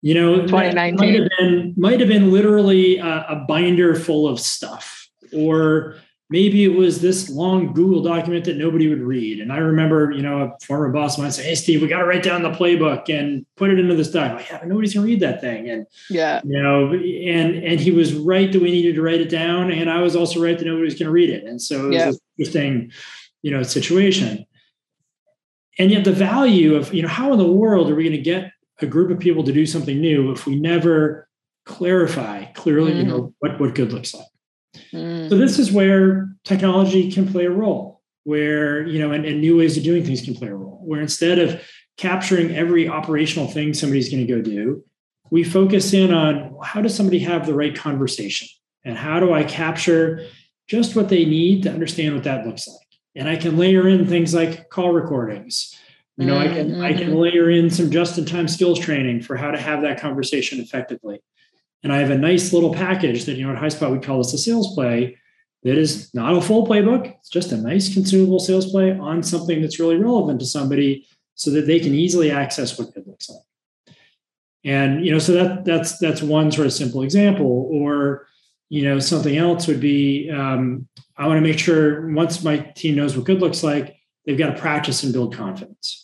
you 0.00 0.14
know, 0.14 0.46
2019 0.46 0.96
might 0.96 1.20
have 1.20 1.28
been 1.38 1.74
might 1.76 2.00
have 2.00 2.08
been 2.08 2.32
literally 2.32 2.96
a, 2.96 3.26
a 3.28 3.44
binder 3.46 3.94
full 3.94 4.26
of 4.26 4.40
stuff 4.40 5.06
or 5.34 5.96
maybe 6.30 6.64
it 6.64 6.74
was 6.74 7.00
this 7.00 7.28
long 7.28 7.72
Google 7.72 8.02
document 8.02 8.44
that 8.44 8.56
nobody 8.56 8.88
would 8.88 9.02
read. 9.02 9.40
And 9.40 9.52
I 9.52 9.58
remember, 9.58 10.12
you 10.12 10.22
know, 10.22 10.42
a 10.42 10.64
former 10.64 10.88
boss 10.90 11.18
might 11.18 11.30
say, 11.30 11.42
Hey, 11.42 11.56
Steve, 11.56 11.82
we 11.82 11.88
got 11.88 11.98
to 11.98 12.06
write 12.06 12.22
down 12.22 12.42
the 12.42 12.52
playbook 12.52 13.08
and 13.08 13.44
put 13.56 13.70
it 13.70 13.78
into 13.78 13.94
this 13.94 14.10
document. 14.10 14.46
Yeah, 14.48 14.60
nobody's 14.64 14.94
gonna 14.94 15.06
read 15.06 15.20
that 15.20 15.40
thing. 15.40 15.68
And 15.68 15.86
yeah, 16.08 16.40
you 16.44 16.62
know, 16.62 16.92
and 16.92 17.62
and 17.62 17.80
he 17.80 17.90
was 17.90 18.14
right 18.14 18.50
that 18.50 18.62
we 18.62 18.70
needed 18.70 18.94
to 18.94 19.02
write 19.02 19.20
it 19.20 19.28
down. 19.28 19.70
And 19.70 19.90
I 19.90 20.00
was 20.00 20.16
also 20.16 20.42
right 20.42 20.58
that 20.58 20.64
nobody 20.64 20.84
was 20.84 20.94
gonna 20.94 21.10
read 21.10 21.30
it. 21.30 21.44
And 21.44 21.60
so 21.60 21.86
it 21.86 21.88
was 21.88 21.96
yeah. 21.96 22.12
interesting, 22.38 22.92
you 23.42 23.50
know, 23.50 23.62
situation. 23.62 24.46
And 25.78 25.90
yet 25.90 26.04
the 26.04 26.12
value 26.12 26.74
of, 26.74 26.92
you 26.92 27.02
know, 27.02 27.08
how 27.08 27.32
in 27.32 27.38
the 27.38 27.50
world 27.50 27.90
are 27.90 27.94
we 27.94 28.04
going 28.04 28.12
to 28.12 28.22
get 28.22 28.52
a 28.82 28.86
group 28.86 29.10
of 29.10 29.18
people 29.18 29.44
to 29.44 29.52
do 29.52 29.64
something 29.64 29.98
new 29.98 30.30
if 30.30 30.46
we 30.46 30.56
never 30.56 31.26
clarify 31.64 32.44
clearly, 32.52 32.92
mm-hmm. 32.92 33.00
you 33.00 33.06
know, 33.06 33.34
what, 33.38 33.58
what 33.58 33.74
good 33.74 33.90
looks 33.90 34.12
like? 34.12 34.26
Mm. 34.92 35.28
So 35.28 35.36
this 35.36 35.58
is 35.58 35.72
where 35.72 36.28
technology 36.44 37.10
can 37.10 37.30
play 37.30 37.46
a 37.46 37.50
role, 37.50 38.02
where 38.24 38.86
you 38.86 38.98
know, 38.98 39.12
and, 39.12 39.24
and 39.24 39.40
new 39.40 39.56
ways 39.58 39.76
of 39.76 39.84
doing 39.84 40.04
things 40.04 40.22
can 40.22 40.34
play 40.34 40.48
a 40.48 40.54
role. 40.54 40.80
Where 40.84 41.00
instead 41.00 41.38
of 41.38 41.62
capturing 41.96 42.54
every 42.54 42.88
operational 42.88 43.48
thing 43.48 43.74
somebody's 43.74 44.10
going 44.10 44.26
to 44.26 44.32
go 44.32 44.40
do, 44.40 44.84
we 45.30 45.44
focus 45.44 45.92
in 45.92 46.12
on 46.12 46.56
how 46.62 46.80
does 46.82 46.94
somebody 46.94 47.18
have 47.20 47.46
the 47.46 47.54
right 47.54 47.74
conversation, 47.74 48.48
and 48.84 48.96
how 48.96 49.20
do 49.20 49.32
I 49.32 49.44
capture 49.44 50.26
just 50.68 50.94
what 50.94 51.08
they 51.08 51.24
need 51.24 51.64
to 51.64 51.72
understand 51.72 52.14
what 52.14 52.24
that 52.24 52.46
looks 52.46 52.68
like. 52.68 52.86
And 53.16 53.28
I 53.28 53.34
can 53.36 53.58
layer 53.58 53.88
in 53.88 54.06
things 54.06 54.32
like 54.32 54.70
call 54.70 54.92
recordings. 54.92 55.76
You 56.16 56.26
know, 56.26 56.34
mm-hmm. 56.34 56.52
I 56.52 56.54
can 56.54 56.80
I 56.80 56.92
can 56.92 57.08
mm-hmm. 57.08 57.16
layer 57.16 57.50
in 57.50 57.70
some 57.70 57.90
just-in-time 57.90 58.46
skills 58.46 58.78
training 58.78 59.22
for 59.22 59.36
how 59.36 59.50
to 59.50 59.58
have 59.58 59.82
that 59.82 60.00
conversation 60.00 60.60
effectively. 60.60 61.20
And 61.82 61.92
I 61.92 61.98
have 61.98 62.10
a 62.10 62.18
nice 62.18 62.52
little 62.52 62.74
package 62.74 63.24
that, 63.24 63.36
you 63.36 63.46
know, 63.46 63.54
at 63.54 63.62
HighSpot, 63.62 63.90
we 63.90 63.98
call 63.98 64.18
this 64.18 64.34
a 64.34 64.38
sales 64.38 64.74
play 64.74 65.16
that 65.62 65.78
is 65.78 66.12
not 66.14 66.36
a 66.36 66.40
full 66.40 66.66
playbook. 66.66 67.14
It's 67.18 67.28
just 67.28 67.52
a 67.52 67.56
nice 67.56 67.92
consumable 67.92 68.38
sales 68.38 68.70
play 68.70 68.96
on 68.98 69.22
something 69.22 69.60
that's 69.60 69.80
really 69.80 69.96
relevant 69.96 70.40
to 70.40 70.46
somebody 70.46 71.06
so 71.34 71.50
that 71.52 71.66
they 71.66 71.80
can 71.80 71.94
easily 71.94 72.30
access 72.30 72.78
what 72.78 72.92
good 72.92 73.06
looks 73.06 73.30
like. 73.30 73.94
And, 74.64 75.04
you 75.04 75.12
know, 75.12 75.18
so 75.18 75.32
that 75.32 75.64
that's 75.64 75.98
that's 75.98 76.20
one 76.20 76.52
sort 76.52 76.66
of 76.66 76.72
simple 76.74 77.02
example. 77.02 77.68
Or, 77.72 78.26
you 78.68 78.82
know, 78.82 78.98
something 78.98 79.36
else 79.36 79.66
would 79.66 79.80
be 79.80 80.30
um, 80.30 80.86
I 81.16 81.26
want 81.26 81.38
to 81.38 81.42
make 81.42 81.58
sure 81.58 82.10
once 82.10 82.42
my 82.42 82.58
team 82.58 82.96
knows 82.96 83.16
what 83.16 83.26
good 83.26 83.40
looks 83.40 83.62
like, 83.62 83.96
they've 84.24 84.38
got 84.38 84.54
to 84.54 84.60
practice 84.60 85.02
and 85.02 85.12
build 85.12 85.34
confidence. 85.34 85.99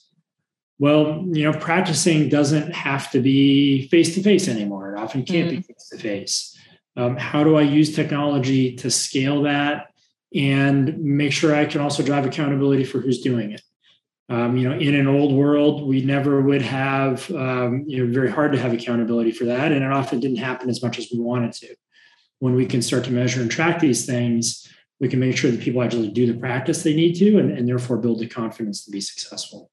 Well, 0.79 1.25
you 1.33 1.51
know, 1.51 1.59
practicing 1.59 2.29
doesn't 2.29 2.75
have 2.75 3.11
to 3.13 3.21
be 3.21 3.89
face 3.89 4.15
to 4.15 4.23
face 4.23 4.47
anymore. 4.47 4.95
It 4.95 4.99
often 4.99 5.25
can't 5.25 5.49
mm-hmm. 5.49 5.57
be 5.57 5.63
face 5.63 5.89
to 5.91 5.99
face. 5.99 6.59
How 7.19 7.45
do 7.45 7.57
I 7.57 7.63
use 7.63 7.95
technology 7.95 8.77
to 8.77 8.91
scale 8.91 9.43
that 9.43 9.89
and 10.35 10.99
make 10.99 11.33
sure 11.33 11.55
I 11.55 11.67
can 11.67 11.81
also 11.81 12.03
drive 12.03 12.27
accountability 12.27 12.85
for 12.85 13.01
who's 13.01 13.21
doing 13.21 13.53
it? 13.53 13.63
Um, 14.29 14.57
you 14.57 14.69
know, 14.69 14.77
in 14.77 14.95
an 14.95 15.07
old 15.07 15.33
world, 15.33 15.87
we 15.87 16.03
never 16.03 16.41
would 16.41 16.63
have, 16.63 17.31
um, 17.31 17.85
you 17.87 18.05
know, 18.05 18.13
very 18.13 18.31
hard 18.31 18.53
to 18.53 18.59
have 18.59 18.73
accountability 18.73 19.31
for 19.31 19.45
that. 19.45 19.73
And 19.73 19.85
it 19.85 19.93
often 19.93 20.21
didn't 20.21 20.39
happen 20.39 20.69
as 20.69 20.83
much 20.83 20.99
as 20.99 21.09
we 21.13 21.21
wanted 21.21 21.53
to. 21.53 21.75
When 22.41 22.55
we 22.55 22.67
can 22.67 22.83
start 22.83 23.05
to 23.05 23.13
measure 23.13 23.41
and 23.41 23.51
track 23.51 23.79
these 23.79 24.05
things, 24.05 24.67
we 24.99 25.09
can 25.09 25.21
make 25.21 25.37
sure 25.37 25.51
that 25.51 25.61
people 25.61 25.83
actually 25.83 26.09
do 26.09 26.27
the 26.27 26.39
practice 26.39 26.83
they 26.83 26.95
need 26.95 27.15
to 27.17 27.39
and, 27.39 27.57
and 27.57 27.69
therefore 27.69 27.99
build 27.99 28.19
the 28.19 28.27
confidence 28.27 28.85
to 28.85 28.91
be 28.91 29.01
successful. 29.01 29.71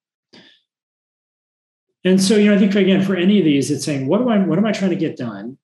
And 2.06 2.22
so, 2.22 2.36
you 2.36 2.50
know, 2.50 2.56
I 2.56 2.60
think 2.60 2.76
again, 2.76 3.04
for 3.04 3.16
any 3.16 3.40
of 3.40 3.46
these, 3.46 3.72
it's 3.72 3.86
saying, 3.86 4.08
what 4.08 4.20
do 4.20 4.30
I, 4.30 4.40
what 4.40 4.58
am 4.58 4.66
I 4.66 4.72
trying 4.72 4.92
to 4.92 4.98
get 4.98 5.18
done? 5.18 5.58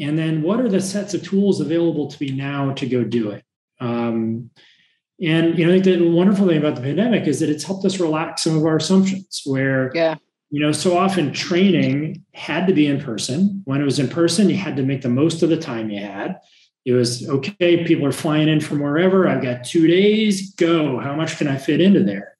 And 0.00 0.18
then 0.18 0.42
what 0.42 0.60
are 0.60 0.68
the 0.68 0.80
sets 0.80 1.14
of 1.14 1.22
tools 1.22 1.60
available 1.60 2.08
to 2.08 2.22
me 2.22 2.32
now 2.32 2.72
to 2.72 2.86
go 2.86 3.04
do 3.04 3.30
it? 3.30 3.44
Um, 3.80 4.50
and 5.22 5.56
you 5.56 5.66
know, 5.66 5.74
I 5.74 5.80
think 5.80 6.00
the 6.00 6.10
wonderful 6.10 6.48
thing 6.48 6.58
about 6.58 6.74
the 6.74 6.82
pandemic 6.82 7.28
is 7.28 7.38
that 7.40 7.48
it's 7.48 7.62
helped 7.62 7.84
us 7.84 8.00
relax 8.00 8.42
some 8.42 8.56
of 8.56 8.64
our 8.66 8.76
assumptions 8.76 9.42
where 9.44 9.92
yeah. 9.94 10.16
You 10.50 10.60
know, 10.60 10.70
so 10.70 10.96
often 10.96 11.32
training 11.32 12.22
had 12.32 12.68
to 12.68 12.72
be 12.72 12.86
in 12.86 13.00
person. 13.00 13.62
When 13.64 13.80
it 13.80 13.84
was 13.84 13.98
in 13.98 14.06
person, 14.06 14.48
you 14.48 14.56
had 14.56 14.76
to 14.76 14.84
make 14.84 15.02
the 15.02 15.08
most 15.08 15.42
of 15.42 15.50
the 15.50 15.56
time 15.56 15.90
you 15.90 16.00
had. 16.00 16.38
It 16.84 16.92
was 16.92 17.28
okay, 17.28 17.84
people 17.84 18.06
are 18.06 18.12
flying 18.12 18.48
in 18.48 18.60
from 18.60 18.78
wherever. 18.78 19.26
I've 19.26 19.42
got 19.42 19.64
two 19.64 19.88
days, 19.88 20.54
go. 20.54 21.00
How 21.00 21.16
much 21.16 21.38
can 21.38 21.48
I 21.48 21.56
fit 21.56 21.80
into 21.80 22.04
there? 22.04 22.36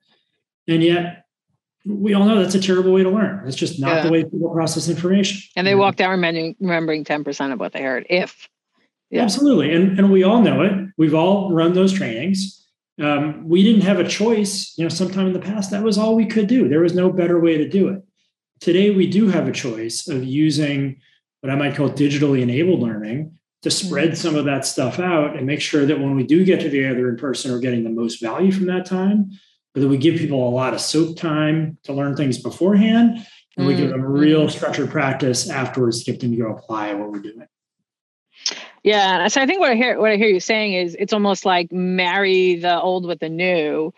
And 0.68 0.80
yet, 0.80 1.23
we 1.84 2.14
all 2.14 2.24
know 2.24 2.40
that's 2.40 2.54
a 2.54 2.60
terrible 2.60 2.92
way 2.92 3.02
to 3.02 3.10
learn. 3.10 3.46
It's 3.46 3.56
just 3.56 3.78
not 3.78 3.96
yeah. 3.96 4.02
the 4.04 4.10
way 4.10 4.24
people 4.24 4.50
process 4.50 4.88
information. 4.88 5.42
And 5.56 5.66
they 5.66 5.74
walked 5.74 6.00
out 6.00 6.10
remembering, 6.10 6.56
remembering 6.60 7.04
10% 7.04 7.52
of 7.52 7.60
what 7.60 7.72
they 7.72 7.82
heard, 7.82 8.06
if. 8.08 8.48
Yeah. 9.10 9.22
Absolutely. 9.22 9.72
And, 9.72 9.98
and 9.98 10.10
we 10.10 10.24
all 10.24 10.40
know 10.40 10.62
it. 10.62 10.72
We've 10.96 11.14
all 11.14 11.52
run 11.52 11.74
those 11.74 11.92
trainings 11.92 12.64
um, 13.02 13.48
we 13.48 13.62
didn't 13.62 13.82
have 13.82 13.98
a 13.98 14.08
choice. 14.08 14.76
You 14.76 14.84
know, 14.84 14.88
sometime 14.88 15.26
in 15.26 15.32
the 15.32 15.40
past, 15.40 15.70
that 15.70 15.82
was 15.82 15.98
all 15.98 16.14
we 16.14 16.26
could 16.26 16.46
do. 16.46 16.68
There 16.68 16.80
was 16.80 16.94
no 16.94 17.10
better 17.10 17.40
way 17.40 17.58
to 17.58 17.68
do 17.68 17.88
it. 17.88 18.02
Today, 18.60 18.90
we 18.90 19.08
do 19.08 19.28
have 19.28 19.48
a 19.48 19.52
choice 19.52 20.08
of 20.08 20.24
using 20.24 21.00
what 21.40 21.50
I 21.50 21.56
might 21.56 21.74
call 21.74 21.90
digitally 21.90 22.40
enabled 22.40 22.80
learning 22.80 23.36
to 23.62 23.70
spread 23.70 24.10
mm-hmm. 24.10 24.16
some 24.16 24.36
of 24.36 24.44
that 24.44 24.64
stuff 24.64 24.98
out 24.98 25.36
and 25.36 25.46
make 25.46 25.60
sure 25.60 25.86
that 25.86 25.98
when 25.98 26.14
we 26.14 26.22
do 26.22 26.44
get 26.44 26.60
together 26.60 27.08
in 27.08 27.16
person, 27.16 27.50
we're 27.50 27.58
getting 27.58 27.84
the 27.84 27.90
most 27.90 28.20
value 28.20 28.52
from 28.52 28.66
that 28.66 28.86
time, 28.86 29.30
but 29.74 29.80
that 29.80 29.88
we 29.88 29.98
give 29.98 30.16
people 30.16 30.48
a 30.48 30.50
lot 30.50 30.72
of 30.72 30.80
soak 30.80 31.16
time 31.16 31.76
to 31.82 31.92
learn 31.92 32.16
things 32.16 32.38
beforehand, 32.38 33.26
and 33.56 33.66
we 33.66 33.74
give 33.74 33.90
them 33.90 34.00
mm-hmm. 34.00 34.12
real 34.12 34.48
structured 34.48 34.90
practice 34.90 35.50
afterwards 35.50 36.02
to 36.02 36.12
get 36.12 36.20
them 36.20 36.30
to 36.30 36.36
go 36.36 36.50
apply 36.50 36.94
what 36.94 37.10
we're 37.10 37.20
doing. 37.20 37.46
Yeah, 38.82 39.28
so 39.28 39.40
I 39.40 39.46
think 39.46 39.60
what 39.60 39.70
I 39.70 39.74
hear 39.74 39.98
what 39.98 40.10
I 40.10 40.16
hear 40.16 40.28
you 40.28 40.40
saying 40.40 40.74
is 40.74 40.96
it's 40.98 41.12
almost 41.12 41.44
like 41.44 41.72
marry 41.72 42.56
the 42.56 42.80
old 42.80 43.06
with 43.06 43.18
the 43.18 43.28
new. 43.28 43.92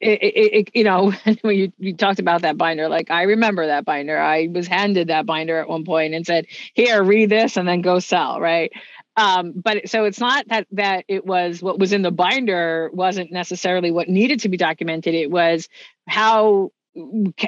It, 0.00 0.22
it, 0.22 0.54
it, 0.54 0.70
you 0.74 0.82
know, 0.82 1.10
when 1.42 1.56
you, 1.56 1.72
you 1.78 1.94
talked 1.94 2.18
about 2.18 2.40
that 2.40 2.56
binder, 2.56 2.88
like 2.88 3.10
I 3.10 3.22
remember 3.22 3.66
that 3.66 3.84
binder. 3.84 4.18
I 4.18 4.48
was 4.50 4.66
handed 4.66 5.08
that 5.08 5.26
binder 5.26 5.58
at 5.58 5.68
one 5.68 5.84
point 5.84 6.14
and 6.14 6.26
said, 6.26 6.46
"Here, 6.72 7.02
read 7.02 7.28
this, 7.28 7.56
and 7.56 7.68
then 7.68 7.82
go 7.82 7.98
sell." 7.98 8.40
Right. 8.40 8.72
Um, 9.18 9.52
but 9.56 9.88
so 9.88 10.04
it's 10.04 10.20
not 10.20 10.46
that 10.46 10.68
that 10.72 11.04
it 11.08 11.26
was 11.26 11.60
what 11.60 11.78
was 11.80 11.92
in 11.92 12.02
the 12.02 12.12
binder 12.12 12.88
wasn't 12.92 13.32
necessarily 13.32 13.90
what 13.90 14.08
needed 14.08 14.40
to 14.40 14.48
be 14.48 14.56
documented. 14.56 15.14
It 15.14 15.28
was 15.28 15.68
how 16.06 16.70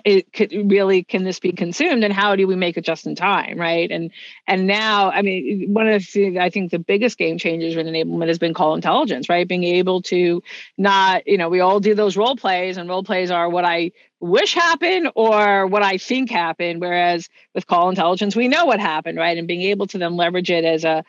it 0.04 0.32
could 0.32 0.52
really 0.70 1.04
can 1.04 1.24
this 1.24 1.38
be 1.40 1.52
consumed 1.52 2.04
and 2.04 2.12
how 2.12 2.36
do 2.36 2.46
we 2.46 2.56
make 2.56 2.76
it 2.76 2.84
just 2.84 3.06
in 3.06 3.14
time 3.14 3.58
right? 3.58 3.90
And 3.90 4.10
and 4.48 4.66
now 4.66 5.10
i 5.10 5.22
mean 5.22 5.72
one 5.72 5.88
of 5.88 6.04
the 6.12 6.38
i 6.40 6.50
think 6.50 6.70
the 6.70 6.78
biggest 6.78 7.18
game 7.18 7.38
changers 7.38 7.76
in 7.76 7.86
enablement 7.86 8.28
has 8.28 8.38
been 8.38 8.54
call 8.54 8.74
intelligence 8.74 9.28
right? 9.28 9.46
Being 9.46 9.64
able 9.64 10.02
to 10.02 10.42
not 10.76 11.26
you 11.26 11.38
know 11.38 11.48
we 11.48 11.60
all 11.60 11.80
do 11.80 11.94
those 11.94 12.16
role 12.16 12.36
plays 12.36 12.76
and 12.78 12.88
role 12.88 13.04
plays 13.04 13.30
are 13.30 13.48
what 13.48 13.64
i 13.64 13.92
wish 14.20 14.54
happened 14.54 15.10
or 15.14 15.66
what 15.66 15.82
i 15.82 15.98
think 15.98 16.30
happened. 16.30 16.80
Whereas 16.80 17.28
with 17.54 17.66
call 17.66 17.88
intelligence 17.90 18.36
we 18.36 18.48
know 18.48 18.66
what 18.66 18.80
happened 18.80 19.18
right? 19.18 19.38
And 19.38 19.48
being 19.48 19.62
able 19.62 19.86
to 19.88 19.98
then 19.98 20.16
leverage 20.16 20.50
it 20.50 20.64
as 20.64 20.84
a 20.84 21.04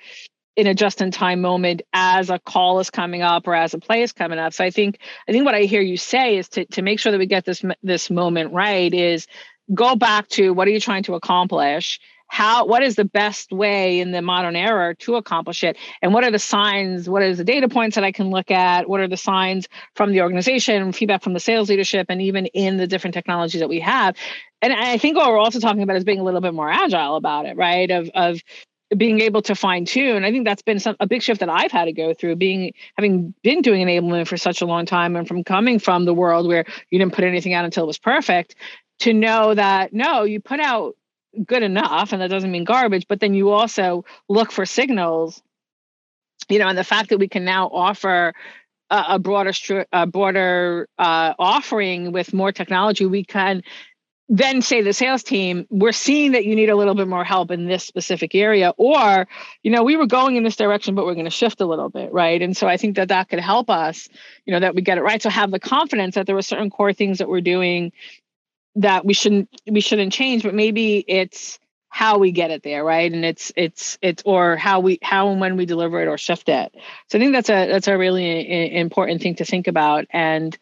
in 0.55 0.67
a 0.67 0.73
just 0.73 1.01
in 1.01 1.11
time 1.11 1.41
moment 1.41 1.81
as 1.93 2.29
a 2.29 2.39
call 2.39 2.79
is 2.79 2.89
coming 2.89 3.21
up 3.21 3.47
or 3.47 3.55
as 3.55 3.73
a 3.73 3.79
play 3.79 4.01
is 4.01 4.11
coming 4.11 4.39
up. 4.39 4.53
So 4.53 4.63
I 4.63 4.69
think 4.69 4.99
I 5.27 5.31
think 5.31 5.45
what 5.45 5.55
I 5.55 5.61
hear 5.61 5.81
you 5.81 5.97
say 5.97 6.37
is 6.37 6.49
to 6.49 6.65
to 6.65 6.81
make 6.81 6.99
sure 6.99 7.11
that 7.11 7.17
we 7.17 7.25
get 7.25 7.45
this 7.45 7.63
this 7.83 8.09
moment 8.09 8.53
right 8.53 8.93
is 8.93 9.27
go 9.73 9.95
back 9.95 10.27
to 10.29 10.53
what 10.53 10.67
are 10.67 10.71
you 10.71 10.79
trying 10.79 11.03
to 11.03 11.15
accomplish? 11.15 11.99
How 12.27 12.65
what 12.65 12.83
is 12.83 12.95
the 12.95 13.05
best 13.05 13.51
way 13.51 13.99
in 13.99 14.11
the 14.11 14.21
modern 14.21 14.55
era 14.55 14.95
to 14.99 15.15
accomplish 15.15 15.63
it? 15.63 15.77
And 16.01 16.13
what 16.13 16.23
are 16.23 16.31
the 16.31 16.39
signs? 16.39 17.09
What 17.09 17.21
are 17.21 17.35
the 17.35 17.43
data 17.43 17.67
points 17.67 17.95
that 17.95 18.03
I 18.03 18.11
can 18.11 18.29
look 18.29 18.51
at? 18.51 18.87
What 18.87 19.01
are 19.01 19.07
the 19.07 19.17
signs 19.17 19.67
from 19.95 20.11
the 20.11 20.21
organization, 20.21 20.91
feedback 20.93 21.23
from 21.23 21.33
the 21.33 21.41
sales 21.41 21.69
leadership, 21.69 22.07
and 22.09 22.21
even 22.21 22.45
in 22.47 22.77
the 22.77 22.87
different 22.87 23.13
technologies 23.13 23.59
that 23.59 23.69
we 23.69 23.81
have? 23.81 24.15
And 24.61 24.71
I 24.71 24.97
think 24.97 25.17
what 25.17 25.27
we're 25.29 25.39
also 25.39 25.59
talking 25.59 25.81
about 25.81 25.97
is 25.97 26.03
being 26.03 26.19
a 26.19 26.23
little 26.23 26.39
bit 26.39 26.53
more 26.53 26.69
agile 26.69 27.15
about 27.15 27.47
it, 27.47 27.57
right? 27.57 27.89
Of 27.89 28.09
of 28.13 28.41
being 28.95 29.21
able 29.21 29.41
to 29.43 29.56
fine 29.56 29.86
tune. 29.86 30.23
I 30.23 30.32
think 30.32 30.45
that's 30.45 30.62
been 30.62 30.80
some, 30.80 30.95
a 30.99 31.08
big 31.08 31.21
shift 31.21 31.39
that 31.39 31.49
I've 31.49 31.71
had 31.71 31.86
to 31.86 31.93
go 31.93 32.13
through. 32.13 32.36
Being 32.36 32.73
having 32.97 33.34
been 33.41 33.62
doing 33.62 33.86
enablement 33.86 34.27
for 34.27 34.38
such 34.38 34.62
a 34.62 34.65
long 34.65 34.86
time, 34.86 35.15
and 35.15 35.27
from 35.27 35.43
coming 35.43 35.80
from 35.80 36.06
the 36.06 36.13
world 36.13 36.47
where 36.47 36.65
you 36.89 36.99
didn't 36.99 37.13
put 37.13 37.23
anything 37.23 37.54
out 37.54 37.65
until 37.65 37.84
it 37.84 37.88
was 37.88 37.99
perfect, 37.99 38.56
to 38.99 39.13
know 39.13 39.54
that 39.54 39.93
no, 39.93 40.23
you 40.23 40.39
put 40.39 40.60
out 40.60 40.95
good 41.45 41.63
enough, 41.63 42.12
and 42.12 42.21
that 42.21 42.30
doesn't 42.30 42.51
mean 42.51 42.65
garbage. 42.65 43.06
But 43.08 43.19
then 43.19 43.34
you 43.34 43.51
also 43.51 44.06
look 44.27 44.51
for 44.51 44.65
signals. 44.65 45.41
You 46.49 46.60
know, 46.60 46.67
and 46.67 46.77
the 46.77 46.84
fact 46.84 47.10
that 47.10 47.19
we 47.19 47.30
can 47.30 47.45
now 47.45 47.67
offer 47.67 48.34
a, 48.91 49.19
broader, 49.19 49.54
a 49.93 50.06
broader 50.06 50.89
uh, 50.97 51.34
offering 51.39 52.12
with 52.12 52.34
more 52.34 52.51
technology, 52.51 53.06
we 53.06 53.23
can 53.23 53.63
then 54.33 54.61
say 54.61 54.81
the 54.81 54.93
sales 54.93 55.23
team 55.23 55.67
we're 55.69 55.91
seeing 55.91 56.31
that 56.31 56.45
you 56.45 56.55
need 56.55 56.69
a 56.69 56.75
little 56.75 56.95
bit 56.95 57.07
more 57.07 57.25
help 57.25 57.51
in 57.51 57.67
this 57.67 57.83
specific 57.83 58.33
area 58.33 58.73
or 58.77 59.27
you 59.61 59.69
know 59.69 59.83
we 59.83 59.97
were 59.97 60.07
going 60.07 60.37
in 60.37 60.43
this 60.43 60.55
direction 60.55 60.95
but 60.95 61.05
we're 61.05 61.13
going 61.13 61.25
to 61.25 61.29
shift 61.29 61.59
a 61.59 61.65
little 61.65 61.89
bit 61.89 62.13
right? 62.13 62.41
And 62.41 62.55
so 62.55 62.65
i 62.65 62.77
think 62.77 62.95
that 62.95 63.09
that 63.09 63.27
could 63.29 63.39
help 63.39 63.69
us 63.69 64.07
you 64.45 64.53
know 64.53 64.61
that 64.61 64.73
we 64.73 64.81
get 64.81 64.97
it 64.97 65.01
right. 65.01 65.21
So 65.21 65.29
have 65.29 65.51
the 65.51 65.59
confidence 65.59 66.15
that 66.15 66.25
there 66.25 66.35
were 66.35 66.41
certain 66.41 66.69
core 66.69 66.93
things 66.93 67.17
that 67.17 67.27
we're 67.27 67.41
doing 67.41 67.91
that 68.75 69.05
we 69.05 69.13
shouldn't 69.13 69.49
we 69.69 69.81
shouldn't 69.81 70.13
change 70.13 70.43
but 70.43 70.53
maybe 70.53 71.03
it's 71.05 71.59
how 71.89 72.17
we 72.17 72.31
get 72.31 72.51
it 72.51 72.63
there 72.63 72.85
right? 72.85 73.11
And 73.11 73.25
it's 73.25 73.51
it's 73.57 73.97
it's 74.01 74.23
or 74.25 74.55
how 74.55 74.79
we 74.79 74.97
how 75.01 75.29
and 75.29 75.41
when 75.41 75.57
we 75.57 75.65
deliver 75.65 76.01
it 76.01 76.07
or 76.07 76.17
shift 76.17 76.47
it. 76.47 76.73
So 77.09 77.17
i 77.17 77.21
think 77.21 77.33
that's 77.33 77.49
a 77.49 77.67
that's 77.67 77.89
a 77.89 77.97
really 77.97 78.77
important 78.77 79.21
thing 79.21 79.35
to 79.35 79.45
think 79.45 79.67
about. 79.67 80.05
And 80.09 80.57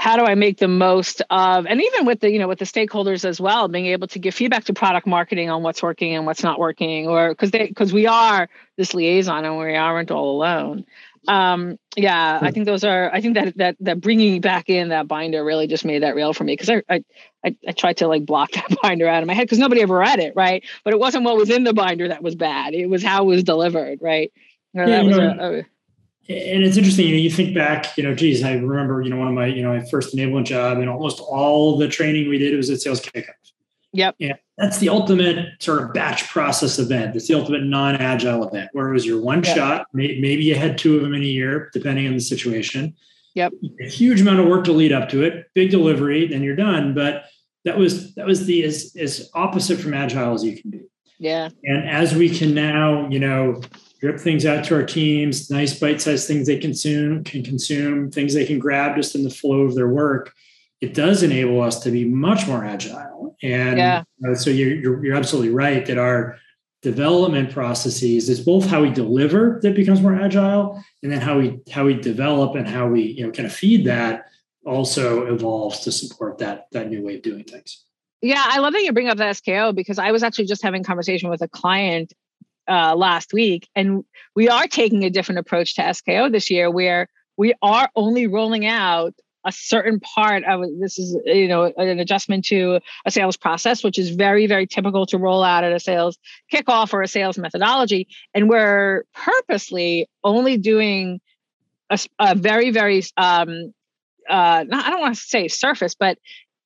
how 0.00 0.16
do 0.16 0.24
I 0.24 0.34
make 0.34 0.56
the 0.56 0.66
most 0.66 1.20
of, 1.28 1.66
and 1.66 1.78
even 1.78 2.06
with 2.06 2.20
the, 2.20 2.30
you 2.30 2.38
know, 2.38 2.48
with 2.48 2.58
the 2.58 2.64
stakeholders 2.64 3.26
as 3.26 3.38
well, 3.38 3.68
being 3.68 3.84
able 3.84 4.06
to 4.08 4.18
give 4.18 4.34
feedback 4.34 4.64
to 4.64 4.72
product 4.72 5.06
marketing 5.06 5.50
on 5.50 5.62
what's 5.62 5.82
working 5.82 6.14
and 6.14 6.24
what's 6.24 6.42
not 6.42 6.58
working, 6.58 7.06
or 7.06 7.28
because 7.28 7.50
they, 7.50 7.66
because 7.66 7.92
we 7.92 8.06
are 8.06 8.48
this 8.78 8.94
liaison 8.94 9.44
and 9.44 9.58
we 9.58 9.76
aren't 9.76 10.10
all 10.10 10.30
alone. 10.30 10.86
Um, 11.28 11.78
yeah, 11.98 12.38
I 12.40 12.50
think 12.50 12.64
those 12.64 12.82
are, 12.82 13.12
I 13.12 13.20
think 13.20 13.34
that, 13.34 13.58
that, 13.58 13.76
that 13.80 14.00
bringing 14.00 14.40
back 14.40 14.70
in 14.70 14.88
that 14.88 15.06
binder 15.06 15.44
really 15.44 15.66
just 15.66 15.84
made 15.84 16.02
that 16.02 16.14
real 16.14 16.32
for 16.32 16.44
me. 16.44 16.56
Cause 16.56 16.70
I, 16.70 16.82
I, 16.88 17.04
I, 17.44 17.56
I 17.68 17.72
tried 17.72 17.98
to 17.98 18.08
like 18.08 18.24
block 18.24 18.52
that 18.52 18.74
binder 18.82 19.06
out 19.06 19.22
of 19.22 19.26
my 19.26 19.34
head 19.34 19.44
because 19.44 19.58
nobody 19.58 19.82
ever 19.82 19.98
read 19.98 20.18
it. 20.18 20.32
Right. 20.34 20.64
But 20.82 20.94
it 20.94 20.98
wasn't 20.98 21.24
what 21.24 21.36
was 21.36 21.50
in 21.50 21.64
the 21.64 21.74
binder 21.74 22.08
that 22.08 22.22
was 22.22 22.36
bad. 22.36 22.72
It 22.72 22.86
was 22.86 23.02
how 23.02 23.24
it 23.24 23.26
was 23.26 23.44
delivered. 23.44 23.98
Right. 24.00 24.32
yeah, 24.72 24.86
that 24.86 25.04
was 25.04 25.18
a, 25.18 25.58
a 25.58 25.64
and 26.30 26.62
it's 26.62 26.76
interesting, 26.76 27.06
you 27.08 27.14
know, 27.14 27.20
you 27.20 27.30
think 27.30 27.54
back, 27.54 27.96
you 27.96 28.04
know, 28.04 28.14
geez, 28.14 28.44
I 28.44 28.52
remember, 28.52 29.02
you 29.02 29.10
know, 29.10 29.16
one 29.16 29.26
of 29.26 29.34
my, 29.34 29.46
you 29.46 29.62
know, 29.62 29.74
my 29.74 29.84
first 29.86 30.14
enablement 30.14 30.44
job 30.44 30.78
and 30.78 30.88
almost 30.88 31.18
all 31.18 31.76
the 31.76 31.88
training 31.88 32.28
we 32.28 32.38
did 32.38 32.56
was 32.56 32.70
at 32.70 32.80
sales 32.80 33.00
kickoff. 33.00 33.34
Yep. 33.92 34.14
Yeah. 34.18 34.34
That's 34.56 34.78
the 34.78 34.90
ultimate 34.90 35.60
sort 35.60 35.82
of 35.82 35.92
batch 35.92 36.28
process 36.28 36.78
event. 36.78 37.16
It's 37.16 37.26
the 37.26 37.34
ultimate 37.34 37.64
non-agile 37.64 38.46
event 38.46 38.70
where 38.72 38.88
it 38.88 38.92
was 38.92 39.04
your 39.04 39.20
one 39.20 39.42
yep. 39.42 39.56
shot. 39.56 39.86
Maybe 39.92 40.44
you 40.44 40.54
had 40.54 40.78
two 40.78 40.94
of 40.96 41.02
them 41.02 41.14
in 41.14 41.22
a 41.22 41.26
year, 41.26 41.68
depending 41.72 42.06
on 42.06 42.14
the 42.14 42.20
situation. 42.20 42.94
Yep. 43.34 43.52
A 43.80 43.88
huge 43.88 44.20
amount 44.20 44.38
of 44.38 44.46
work 44.46 44.64
to 44.66 44.72
lead 44.72 44.92
up 44.92 45.08
to 45.08 45.24
it, 45.24 45.48
big 45.54 45.70
delivery, 45.70 46.28
then 46.28 46.44
you're 46.44 46.54
done. 46.54 46.94
But 46.94 47.24
that 47.64 47.76
was 47.76 48.14
that 48.14 48.26
was 48.26 48.46
the 48.46 48.62
as, 48.62 48.94
as 48.96 49.30
opposite 49.34 49.80
from 49.80 49.94
agile 49.94 50.34
as 50.34 50.44
you 50.44 50.56
can 50.56 50.70
be. 50.70 50.82
Yeah. 51.18 51.48
And 51.64 51.88
as 51.88 52.14
we 52.14 52.30
can 52.30 52.54
now, 52.54 53.08
you 53.08 53.18
know, 53.18 53.60
drip 54.00 54.18
things 54.18 54.46
out 54.46 54.64
to 54.64 54.74
our 54.74 54.82
teams, 54.82 55.50
nice 55.50 55.78
bite-sized 55.78 56.26
things 56.26 56.46
they 56.46 56.58
consume 56.58 57.22
can 57.22 57.42
consume, 57.42 58.10
things 58.10 58.34
they 58.34 58.46
can 58.46 58.58
grab 58.58 58.96
just 58.96 59.14
in 59.14 59.22
the 59.22 59.30
flow 59.30 59.60
of 59.60 59.74
their 59.74 59.88
work. 59.88 60.34
It 60.80 60.94
does 60.94 61.22
enable 61.22 61.60
us 61.60 61.80
to 61.80 61.90
be 61.90 62.06
much 62.06 62.46
more 62.46 62.64
agile. 62.64 63.36
And 63.42 63.78
yeah. 63.78 64.02
uh, 64.26 64.34
so 64.34 64.50
you're, 64.50 64.74
you're, 64.74 65.04
you're 65.04 65.16
absolutely 65.16 65.52
right 65.52 65.84
that 65.86 65.98
our 65.98 66.38
development 66.82 67.50
processes 67.50 68.30
is 68.30 68.40
both 68.40 68.66
how 68.66 68.80
we 68.82 68.90
deliver 68.90 69.60
that 69.62 69.74
becomes 69.74 70.00
more 70.00 70.14
agile, 70.14 70.82
and 71.02 71.12
then 71.12 71.20
how 71.20 71.38
we 71.38 71.60
how 71.70 71.84
we 71.84 71.94
develop 71.94 72.56
and 72.56 72.66
how 72.66 72.86
we 72.86 73.02
you 73.02 73.26
know 73.26 73.32
kind 73.32 73.46
of 73.46 73.52
feed 73.52 73.86
that 73.86 74.26
also 74.64 75.26
evolves 75.32 75.80
to 75.80 75.92
support 75.92 76.38
that 76.38 76.68
that 76.72 76.88
new 76.88 77.02
way 77.02 77.16
of 77.16 77.22
doing 77.22 77.44
things. 77.44 77.84
Yeah, 78.22 78.42
I 78.46 78.58
love 78.58 78.72
that 78.74 78.82
you 78.82 78.92
bring 78.92 79.08
up 79.08 79.16
the 79.16 79.24
SKO 79.24 79.74
because 79.74 79.98
I 79.98 80.12
was 80.12 80.22
actually 80.22 80.46
just 80.46 80.62
having 80.62 80.82
conversation 80.82 81.30
with 81.30 81.42
a 81.42 81.48
client 81.48 82.12
uh, 82.70 82.94
last 82.94 83.32
week. 83.32 83.68
And 83.74 84.04
we 84.34 84.48
are 84.48 84.66
taking 84.66 85.04
a 85.04 85.10
different 85.10 85.40
approach 85.40 85.74
to 85.76 85.82
SKO 85.82 86.30
this 86.30 86.50
year, 86.50 86.70
where 86.70 87.08
we 87.36 87.54
are 87.62 87.90
only 87.96 88.26
rolling 88.26 88.66
out 88.66 89.14
a 89.46 89.52
certain 89.52 90.00
part 90.00 90.44
of 90.44 90.60
this 90.78 90.98
is 90.98 91.16
you 91.24 91.48
know 91.48 91.64
an 91.64 91.98
adjustment 91.98 92.44
to 92.44 92.78
a 93.06 93.10
sales 93.10 93.38
process 93.38 93.82
which 93.82 93.98
is 93.98 94.10
very 94.10 94.46
very 94.46 94.66
typical 94.66 95.06
to 95.06 95.16
roll 95.16 95.42
out 95.42 95.64
at 95.64 95.72
a 95.72 95.80
sales 95.80 96.18
kickoff 96.52 96.92
or 96.92 97.00
a 97.00 97.08
sales 97.08 97.38
methodology 97.38 98.06
and 98.34 98.50
we're 98.50 99.04
purposely 99.14 100.06
only 100.22 100.58
doing 100.58 101.22
a, 101.88 101.98
a 102.18 102.34
very 102.34 102.70
very 102.70 103.02
um, 103.16 103.72
uh, 104.30 104.64
not, 104.66 104.86
I 104.86 104.90
don't 104.90 105.00
want 105.00 105.16
to 105.16 105.20
say 105.20 105.48
surface, 105.48 105.94
but 105.94 106.18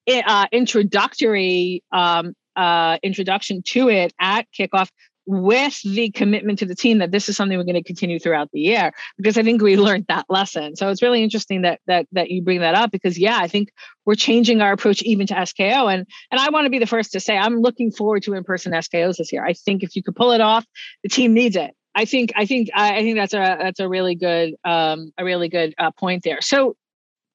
uh, 0.09 0.47
introductory 0.53 1.83
um, 1.93 2.35
uh, 2.57 2.99
introduction 3.03 3.63
to 3.63 3.89
it 3.89 4.13
at 4.21 4.47
kickoff 4.57 4.91
with 5.27 5.81
the 5.83 6.11
commitment 6.11 6.59
to 6.59 6.67
the 6.67 6.75
team 6.75 6.99
that 6.99 7.11
this 7.11 7.29
is 7.29 7.37
something 7.37 7.57
we're 7.57 7.65
going 7.65 7.75
to 7.75 7.83
continue 7.83 8.19
throughout 8.19 8.51
the 8.53 8.61
year 8.61 8.93
because 9.17 9.39
I 9.39 9.43
think 9.43 9.63
we 9.63 9.77
learned 9.77 10.07
that 10.09 10.27
lesson. 10.29 10.77
So 10.77 10.89
it's 10.89 11.03
really 11.03 11.23
interesting 11.23 11.63
that 11.63 11.81
that 11.87 12.07
that 12.13 12.31
you 12.31 12.43
bring 12.43 12.61
that 12.61 12.75
up 12.75 12.91
because 12.91 13.19
yeah, 13.19 13.39
I 13.39 13.49
think 13.49 13.71
we're 14.05 14.15
changing 14.15 14.61
our 14.61 14.73
approach 14.73 15.03
even 15.03 15.27
to 15.29 15.35
SKO 15.35 15.93
and 15.93 16.07
and 16.31 16.41
I 16.41 16.51
want 16.51 16.67
to 16.67 16.71
be 16.71 16.79
the 16.79 16.87
first 16.87 17.13
to 17.13 17.21
say 17.21 17.37
I'm 17.37 17.61
looking 17.61 17.91
forward 17.91 18.23
to 18.25 18.35
in-person 18.35 18.73
SKOs 18.73 19.17
this 19.17 19.33
year. 19.33 19.45
I 19.45 19.55
think 19.55 19.83
if 19.83 19.97
you 19.97 20.03
could 20.03 20.17
pull 20.17 20.33
it 20.33 20.41
off, 20.41 20.67
the 21.03 21.09
team 21.09 21.33
needs 21.33 21.57
it. 21.57 21.75
I 21.95 22.05
think 22.05 22.33
I 22.37 22.45
think 22.45 22.71
I 22.75 23.03
think 23.03 23.17
that's 23.17 23.35
a 23.35 23.57
that's 23.61 23.81
a 23.81 23.89
really 23.89 24.15
good 24.15 24.55
um, 24.65 25.13
a 25.17 25.25
really 25.25 25.49
good 25.49 25.75
uh, 25.79 25.91
point 25.93 26.25
there. 26.25 26.41
So 26.41 26.77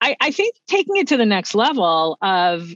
I, 0.01 0.15
I 0.21 0.31
think 0.31 0.55
taking 0.67 0.97
it 0.97 1.07
to 1.09 1.17
the 1.17 1.25
next 1.25 1.55
level 1.55 2.17
of 2.21 2.69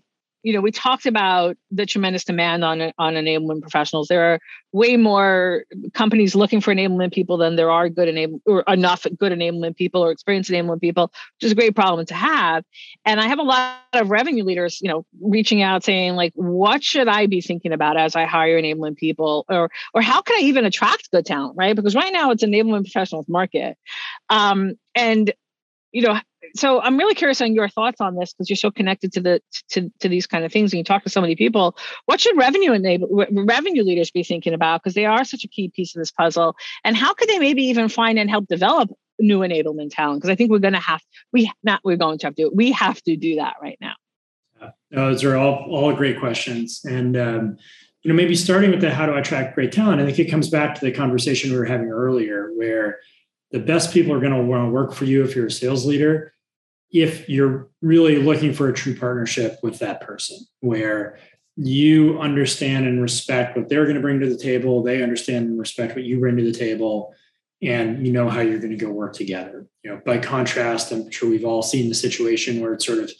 you 0.44 0.52
know, 0.52 0.60
we 0.60 0.72
talked 0.72 1.06
about 1.06 1.56
the 1.72 1.86
tremendous 1.86 2.26
demand 2.26 2.66
on 2.66 2.92
on 2.98 3.14
enablement 3.14 3.62
professionals. 3.62 4.10
There 4.10 4.34
are 4.34 4.40
way 4.74 4.98
more 4.98 5.64
companies 5.94 6.36
looking 6.36 6.60
for 6.60 6.74
enablement 6.74 7.14
people 7.14 7.38
than 7.38 7.56
there 7.56 7.72
are 7.72 7.88
good 7.88 8.10
enable 8.10 8.42
or 8.46 8.62
enough 8.68 9.08
good 9.18 9.32
enablement 9.32 9.78
people 9.78 10.04
or 10.04 10.12
experienced 10.12 10.52
enablement 10.52 10.82
people, 10.82 11.12
which 11.38 11.46
is 11.46 11.54
a 11.54 11.56
great 11.56 11.76
problem 11.76 12.06
to 12.08 12.14
have. 12.14 12.66
And 13.06 13.22
I 13.22 13.28
have 13.28 13.40
a 13.40 13.44
lot 13.44 13.78
of 13.94 14.10
revenue 14.10 14.44
leaders, 14.44 14.80
you 14.82 14.90
know, 14.90 15.06
reaching 15.22 15.62
out 15.62 15.86
saying 15.86 16.16
like, 16.16 16.34
what 16.36 16.84
should 16.84 17.08
I 17.08 17.28
be 17.28 17.40
thinking 17.40 17.72
about 17.72 17.98
as 17.98 18.16
I 18.16 18.26
hire 18.26 18.62
enablement 18.62 18.98
people, 18.98 19.46
or 19.48 19.72
or 19.94 20.02
how 20.02 20.22
can 20.22 20.36
I 20.36 20.44
even 20.44 20.66
attract 20.66 21.10
good 21.10 21.26
talent, 21.26 21.56
right? 21.56 21.76
Because 21.76 21.96
right 21.96 22.12
now 22.12 22.32
it's 22.32 22.44
enablement 22.44 22.84
professionals 22.84 23.30
market, 23.30 23.78
um, 24.30 24.74
and 24.94 25.32
you 25.94 26.02
know 26.02 26.20
so 26.56 26.82
i'm 26.82 26.98
really 26.98 27.16
curious 27.16 27.42
on 27.42 27.54
your 27.54 27.70
thoughts 27.70 28.02
on 28.02 28.16
this 28.16 28.34
because 28.34 28.50
you're 28.50 28.58
so 28.58 28.72
connected 28.72 29.12
to 29.14 29.22
the 29.22 29.42
to, 29.70 29.92
to 30.00 30.10
these 30.10 30.28
kind 30.28 30.46
of 30.46 30.52
things 30.52 30.72
and 30.72 30.78
you 30.78 30.84
talk 30.84 31.04
to 31.04 31.10
so 31.10 31.22
many 31.22 31.36
people. 31.36 31.78
What 32.06 32.20
should 32.20 32.38
revenue 32.38 32.74
enable 32.74 33.26
revenue 33.32 33.84
leaders 33.84 34.12
be 34.12 34.24
thinking 34.24 34.54
about? 34.54 34.82
Because 34.82 34.96
they 34.96 35.06
are 35.06 35.24
such 35.24 35.44
a 35.44 35.48
key 35.48 35.70
piece 35.70 35.96
of 35.96 36.00
this 36.00 36.12
puzzle. 36.12 36.56
And 36.84 36.96
how 36.96 37.14
could 37.14 37.30
they 37.30 37.40
maybe 37.40 37.64
even 37.64 37.90
find 37.90 38.20
and 38.20 38.30
help 38.30 38.48
develop 38.48 38.92
new 39.20 39.40
enablement 39.40 39.92
talent? 39.92 40.22
Because 40.22 40.30
i 40.30 40.36
think 40.36 40.52
we're 40.52 40.60
going 40.60 40.74
to 40.74 40.80
have 40.80 41.02
we 41.32 41.52
not 41.64 41.82
we're 41.84 41.98
going 41.98 42.18
to 42.20 42.28
have 42.28 42.36
to 42.36 42.52
we 42.54 42.72
have 42.72 43.02
to 43.04 43.16
do 43.16 43.36
that 43.36 43.56
right 43.62 43.78
now. 43.82 43.94
Those 44.92 45.24
are 45.24 45.36
all 45.36 45.66
all 45.70 45.94
great 45.94 46.20
questions. 46.20 46.82
And 46.86 47.18
um, 47.18 47.58
you 48.04 48.10
know 48.10 48.16
maybe 48.16 48.36
starting 48.36 48.72
with 48.72 48.82
the 48.82 48.94
how 48.94 49.06
to 49.06 49.16
attract 49.16 49.56
great 49.56 49.72
talent 49.72 50.02
i 50.02 50.06
think 50.06 50.20
it 50.20 50.30
comes 50.30 50.50
back 50.50 50.76
to 50.76 50.82
the 50.84 50.92
conversation 50.92 51.52
we 51.52 51.58
were 51.58 51.64
having 51.64 51.88
earlier 51.88 52.52
where 52.58 53.00
the 53.54 53.60
best 53.60 53.94
people 53.94 54.12
are 54.12 54.20
going 54.20 54.34
to 54.34 54.44
want 54.44 54.68
to 54.68 54.72
work 54.72 54.94
for 54.94 55.06
you 55.06 55.24
if 55.24 55.36
you're 55.36 55.46
a 55.46 55.52
sales 55.52 55.86
leader 55.86 56.34
if 56.92 57.28
you're 57.28 57.70
really 57.82 58.18
looking 58.18 58.54
for 58.54 58.70
a 58.70 58.74
true 58.74 58.96
partnership 58.96 59.58
with 59.64 59.80
that 59.80 60.02
person 60.02 60.38
where 60.60 61.18
you 61.56 62.20
understand 62.20 62.86
and 62.86 63.02
respect 63.02 63.56
what 63.56 63.70
they're 63.70 63.86
going 63.86 63.96
to 63.96 64.02
bring 64.02 64.20
to 64.20 64.30
the 64.30 64.38
table 64.38 64.84
they 64.84 65.02
understand 65.02 65.48
and 65.48 65.60
respect 65.60 65.96
what 65.96 66.04
you 66.04 66.20
bring 66.20 66.36
to 66.36 66.44
the 66.44 66.52
table 66.52 67.14
and 67.62 68.06
you 68.06 68.12
know 68.12 68.28
how 68.30 68.42
you're 68.42 68.60
going 68.60 68.78
to 68.78 68.86
go 68.86 68.92
work 68.92 69.14
together. 69.14 69.66
You 69.84 69.92
know 69.92 70.02
by 70.06 70.18
contrast 70.18 70.92
i'm 70.92 71.12
sure 71.12 71.30
we've 71.30 71.46
all 71.46 71.62
seen 71.62 71.90
the 71.90 71.96
situation 71.96 72.62
where 72.62 72.74
it's 72.74 72.86
sort 72.86 73.00
of 73.00 73.12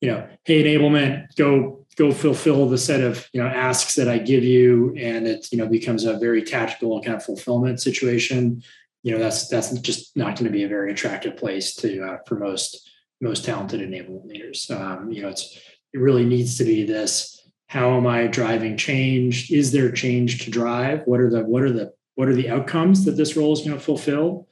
you 0.00 0.10
know 0.10 0.28
hey 0.44 0.62
enablement 0.62 1.34
go 1.36 1.86
go 1.96 2.12
fulfill 2.12 2.68
the 2.68 2.78
set 2.78 3.00
of 3.00 3.28
you 3.32 3.42
know 3.42 3.48
asks 3.48 3.94
that 3.94 4.08
i 4.08 4.18
give 4.18 4.44
you 4.44 4.94
and 4.96 5.26
it 5.26 5.48
you 5.50 5.58
know 5.58 5.66
becomes 5.66 6.04
a 6.04 6.18
very 6.18 6.42
tactical 6.42 7.02
kind 7.02 7.16
of 7.16 7.24
fulfillment 7.24 7.80
situation 7.80 8.62
you 9.02 9.12
know 9.12 9.18
that's 9.18 9.48
that's 9.48 9.72
just 9.80 10.16
not 10.16 10.36
going 10.36 10.44
to 10.44 10.50
be 10.50 10.64
a 10.64 10.68
very 10.68 10.92
attractive 10.92 11.36
place 11.36 11.74
to 11.76 12.02
uh, 12.02 12.16
for 12.26 12.38
most 12.38 12.88
most 13.20 13.44
talented 13.44 13.80
enablement 13.80 14.26
leaders. 14.26 14.70
Um, 14.70 15.10
you 15.10 15.22
know, 15.22 15.28
it's 15.28 15.58
it 15.92 15.98
really 15.98 16.24
needs 16.24 16.58
to 16.58 16.64
be 16.64 16.84
this: 16.84 17.48
how 17.66 17.96
am 17.96 18.06
I 18.06 18.26
driving 18.26 18.76
change? 18.76 19.50
Is 19.50 19.72
there 19.72 19.90
change 19.90 20.44
to 20.44 20.50
drive? 20.50 21.02
What 21.06 21.20
are 21.20 21.30
the 21.30 21.44
what 21.44 21.62
are 21.62 21.72
the 21.72 21.92
what 22.14 22.28
are 22.28 22.34
the 22.34 22.50
outcomes 22.50 23.04
that 23.04 23.12
this 23.12 23.36
role 23.36 23.52
is 23.52 23.60
going 23.60 23.72
to 23.72 23.80
fulfill? 23.80 24.48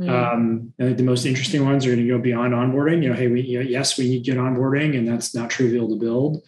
Mm. 0.00 0.08
Um, 0.08 0.72
I 0.78 0.84
think 0.84 0.96
the 0.96 1.02
most 1.02 1.24
interesting 1.24 1.64
ones 1.64 1.84
are 1.84 1.88
going 1.88 2.06
to 2.06 2.08
go 2.08 2.18
beyond 2.18 2.54
onboarding. 2.54 3.02
You 3.02 3.10
know, 3.10 3.16
hey, 3.16 3.26
we 3.28 3.40
you 3.40 3.58
know, 3.58 3.68
yes, 3.68 3.98
we 3.98 4.08
need 4.08 4.26
good 4.26 4.36
onboarding, 4.36 4.96
and 4.96 5.08
that's 5.08 5.34
not 5.34 5.50
trivial 5.50 5.88
to 5.88 5.96
build. 5.96 6.42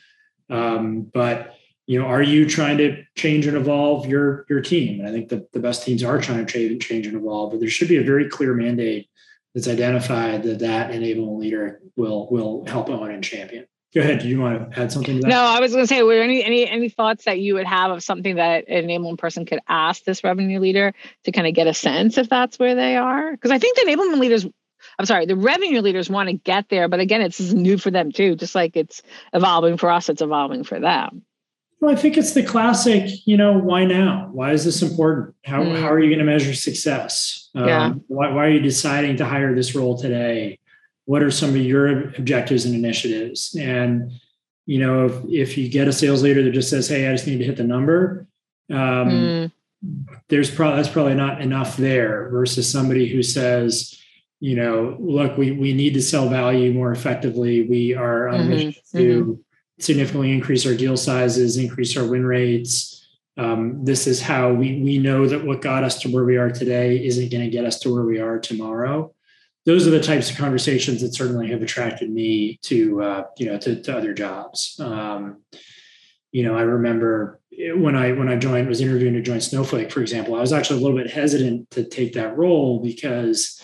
Um, 0.49 1.03
but 1.03 1.55
you 1.91 1.99
know, 1.99 2.07
are 2.07 2.23
you 2.23 2.49
trying 2.49 2.79
to 2.79 3.03
change 3.17 3.49
and 3.49 3.57
evolve 3.57 4.07
your 4.07 4.47
your 4.49 4.61
team? 4.61 5.01
And 5.01 5.09
I 5.09 5.11
think 5.11 5.29
that 5.31 5.51
the 5.51 5.59
best 5.59 5.83
teams 5.83 6.05
are 6.05 6.21
trying 6.21 6.47
to 6.47 6.79
change 6.79 7.05
and 7.09 7.17
evolve, 7.17 7.51
but 7.51 7.59
there 7.59 7.69
should 7.69 7.89
be 7.89 7.97
a 7.97 8.05
very 8.05 8.29
clear 8.29 8.55
mandate 8.55 9.09
that's 9.57 9.67
identified 9.67 10.45
that 10.45 10.61
that 10.61 10.93
enablement 10.93 11.41
leader 11.41 11.81
will 11.97 12.29
will 12.31 12.65
help 12.69 12.91
own 12.91 13.11
and 13.11 13.25
champion. 13.25 13.67
Go 13.93 14.03
ahead. 14.03 14.21
Do 14.21 14.29
you 14.29 14.41
want 14.41 14.71
to 14.71 14.81
add 14.81 14.93
something 14.93 15.21
to? 15.21 15.27
No, 15.27 15.41
I 15.41 15.59
was 15.59 15.73
going 15.73 15.83
to 15.83 15.89
say, 15.89 16.01
were 16.05 16.15
there 16.15 16.23
any 16.23 16.45
any 16.45 16.69
any 16.69 16.91
thoughts 16.91 17.25
that 17.25 17.41
you 17.41 17.55
would 17.55 17.67
have 17.67 17.91
of 17.91 18.05
something 18.05 18.37
that 18.37 18.69
an 18.69 18.87
enablement 18.87 19.19
person 19.19 19.45
could 19.45 19.59
ask 19.67 20.05
this 20.05 20.23
revenue 20.23 20.61
leader 20.61 20.95
to 21.25 21.33
kind 21.33 21.49
of 21.49 21.55
get 21.55 21.67
a 21.67 21.75
sense 21.75 22.19
if 22.19 22.29
that's 22.29 22.57
where 22.57 22.77
they 22.77 22.97
are? 22.99 23.33
Because 23.33 23.51
I 23.51 23.59
think 23.59 23.77
the 23.77 23.91
enablement 23.91 24.21
leaders 24.21 24.47
I'm 24.97 25.07
sorry, 25.07 25.27
the 25.27 25.35
revenue 25.35 25.81
leaders 25.81 26.09
want 26.09 26.29
to 26.29 26.35
get 26.35 26.69
there, 26.69 26.87
but 26.87 27.01
again, 27.01 27.21
it's 27.21 27.41
new 27.41 27.79
for 27.79 27.91
them 27.91 28.13
too. 28.13 28.37
Just 28.37 28.55
like 28.55 28.77
it's 28.77 29.03
evolving 29.33 29.77
for 29.77 29.91
us, 29.91 30.09
it's 30.09 30.23
evolving 30.23 30.63
for 30.63 30.79
them. 30.79 31.25
Well, 31.81 31.91
I 31.91 31.97
think 31.97 32.19
it's 32.19 32.35
the 32.35 32.43
classic, 32.43 33.11
you 33.27 33.39
know, 33.39 33.59
why 33.59 33.87
now? 33.87 34.29
Why 34.33 34.53
is 34.53 34.67
this 34.67 34.83
important? 34.83 35.35
How, 35.47 35.63
mm. 35.63 35.81
how 35.81 35.91
are 35.91 35.99
you 35.99 36.11
going 36.11 36.19
to 36.19 36.31
measure 36.31 36.53
success? 36.53 37.49
Um, 37.55 37.67
yeah. 37.67 37.93
Why, 38.09 38.31
why 38.33 38.47
are 38.47 38.51
you 38.51 38.61
deciding 38.61 39.17
to 39.17 39.25
hire 39.25 39.55
this 39.55 39.75
role 39.75 39.99
today? 39.99 40.59
What 41.07 41.23
are 41.23 41.31
some 41.31 41.51
of 41.51 41.57
your 41.57 42.11
objectives 42.17 42.67
and 42.67 42.75
initiatives? 42.75 43.57
And, 43.59 44.13
you 44.67 44.79
know, 44.79 45.07
if, 45.07 45.25
if 45.27 45.59
you 45.59 45.71
get 45.71 45.89
a 45.89 45.93
sales 45.93 46.23
leader 46.23 46.43
that 46.43 46.51
just 46.51 46.69
says, 46.69 46.87
hey, 46.87 47.09
I 47.09 47.13
just 47.13 47.27
need 47.27 47.39
to 47.39 47.45
hit 47.45 47.57
the 47.57 47.65
number, 47.65 48.27
um, 48.71 48.77
mm. 48.77 49.53
there's 50.29 50.51
probably, 50.51 50.77
that's 50.77 50.93
probably 50.93 51.15
not 51.15 51.41
enough 51.41 51.79
there 51.79 52.29
versus 52.29 52.71
somebody 52.71 53.09
who 53.09 53.23
says, 53.23 53.99
you 54.39 54.55
know, 54.55 54.99
look, 55.01 55.39
we, 55.39 55.53
we 55.53 55.73
need 55.73 55.95
to 55.95 56.03
sell 56.03 56.29
value 56.29 56.75
more 56.75 56.93
effectively. 56.93 57.67
We 57.67 57.95
are 57.95 58.29
on 58.29 58.41
mm-hmm. 58.41 58.49
mission 58.51 58.83
to, 58.93 59.25
mm-hmm 59.25 59.33
significantly 59.81 60.33
increase 60.33 60.67
our 60.67 60.75
deal 60.75 60.97
sizes, 60.97 61.57
increase 61.57 61.97
our 61.97 62.05
win 62.05 62.25
rates. 62.25 63.07
Um, 63.37 63.85
this 63.85 64.07
is 64.07 64.21
how 64.21 64.53
we 64.53 64.81
we 64.83 64.99
know 64.99 65.27
that 65.27 65.45
what 65.45 65.63
got 65.63 65.85
us 65.85 66.01
to 66.01 66.09
where 66.11 66.25
we 66.25 66.37
are 66.37 66.51
today 66.51 67.05
isn't 67.05 67.31
going 67.31 67.45
to 67.45 67.51
get 67.51 67.65
us 67.65 67.79
to 67.81 67.95
where 67.95 68.05
we 68.05 68.21
are 68.21 68.39
tomorrow. 68.39 69.15
Those 69.67 69.87
are 69.87 69.91
the 69.91 70.03
types 70.03 70.31
of 70.31 70.37
conversations 70.37 71.01
that 71.03 71.15
certainly 71.15 71.51
have 71.51 71.63
attracted 71.63 72.11
me 72.11 72.59
to 72.63 73.03
uh, 73.03 73.25
you 73.39 73.47
know 73.47 73.59
to, 73.59 73.81
to 73.83 73.97
other 73.97 74.13
jobs. 74.13 74.79
Um, 74.81 75.43
you 76.33 76.45
know, 76.45 76.57
I 76.57 76.63
remember 76.63 77.41
when 77.51 77.97
I 77.97 78.13
when 78.13 78.29
I 78.29 78.37
joined 78.37 78.69
was 78.69 78.81
interviewing 78.81 79.15
to 79.15 79.23
join 79.23 79.41
Snowflake, 79.41 79.91
for 79.91 80.01
example. 80.01 80.35
I 80.35 80.41
was 80.41 80.53
actually 80.53 80.81
a 80.81 80.83
little 80.83 80.99
bit 80.99 81.11
hesitant 81.11 81.71
to 81.71 81.85
take 81.85 82.13
that 82.15 82.37
role 82.37 82.81
because 82.83 83.61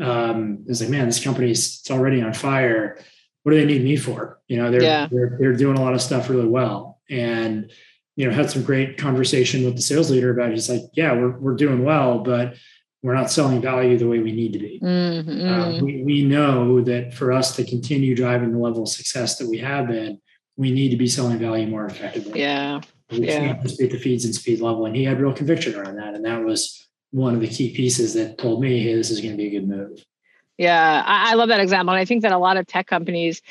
um, 0.00 0.58
it 0.66 0.68
was 0.68 0.80
like, 0.80 0.90
man, 0.90 1.06
this 1.06 1.22
company's 1.22 1.80
it's 1.80 1.90
already 1.90 2.22
on 2.22 2.32
fire 2.32 2.98
what 3.46 3.52
do 3.52 3.60
they 3.60 3.64
need 3.64 3.84
me 3.84 3.94
for? 3.94 4.40
You 4.48 4.56
know, 4.56 4.72
they're, 4.72 4.82
yeah. 4.82 5.06
they're, 5.08 5.36
they're 5.38 5.52
doing 5.52 5.78
a 5.78 5.80
lot 5.80 5.94
of 5.94 6.02
stuff 6.02 6.28
really 6.28 6.48
well. 6.48 6.98
And, 7.08 7.70
you 8.16 8.26
know, 8.26 8.34
had 8.34 8.50
some 8.50 8.64
great 8.64 8.98
conversation 8.98 9.64
with 9.64 9.76
the 9.76 9.82
sales 9.82 10.10
leader 10.10 10.32
about 10.32 10.48
it. 10.48 10.54
He's 10.54 10.68
like, 10.68 10.80
yeah, 10.94 11.12
we're, 11.12 11.38
we're 11.38 11.54
doing 11.54 11.84
well, 11.84 12.18
but 12.18 12.56
we're 13.04 13.14
not 13.14 13.30
selling 13.30 13.62
value 13.62 13.96
the 13.98 14.08
way 14.08 14.18
we 14.18 14.32
need 14.32 14.52
to 14.54 14.58
be. 14.58 14.80
Mm-hmm. 14.82 15.46
Uh, 15.48 15.80
we, 15.80 16.02
we 16.02 16.24
know 16.24 16.80
that 16.80 17.14
for 17.14 17.30
us 17.30 17.54
to 17.54 17.64
continue 17.64 18.16
driving 18.16 18.50
the 18.50 18.58
level 18.58 18.82
of 18.82 18.88
success 18.88 19.38
that 19.38 19.48
we 19.48 19.58
have 19.58 19.86
been, 19.86 20.20
we 20.56 20.72
need 20.72 20.88
to 20.88 20.96
be 20.96 21.06
selling 21.06 21.38
value 21.38 21.68
more 21.68 21.86
effectively. 21.86 22.40
Yeah. 22.40 22.80
We 23.12 23.28
yeah. 23.28 23.38
can't 23.38 23.62
just 23.62 23.78
beat 23.78 23.92
the 23.92 23.98
feeds 24.00 24.24
and 24.24 24.34
speed 24.34 24.60
level. 24.60 24.86
And 24.86 24.96
he 24.96 25.04
had 25.04 25.20
real 25.20 25.32
conviction 25.32 25.76
around 25.76 25.98
that. 25.98 26.14
And 26.14 26.24
that 26.24 26.42
was 26.44 26.88
one 27.12 27.36
of 27.36 27.40
the 27.40 27.46
key 27.46 27.76
pieces 27.76 28.12
that 28.14 28.38
told 28.38 28.60
me, 28.60 28.82
hey, 28.82 28.96
this 28.96 29.12
is 29.12 29.20
going 29.20 29.34
to 29.34 29.38
be 29.38 29.46
a 29.46 29.60
good 29.60 29.68
move. 29.68 30.04
Yeah, 30.58 31.02
I, 31.04 31.32
I 31.32 31.34
love 31.34 31.48
that 31.48 31.60
example. 31.60 31.92
And 31.94 32.00
I 32.00 32.04
think 32.04 32.22
that 32.22 32.32
a 32.32 32.38
lot 32.38 32.56
of 32.56 32.66
tech 32.66 32.86
companies, 32.86 33.42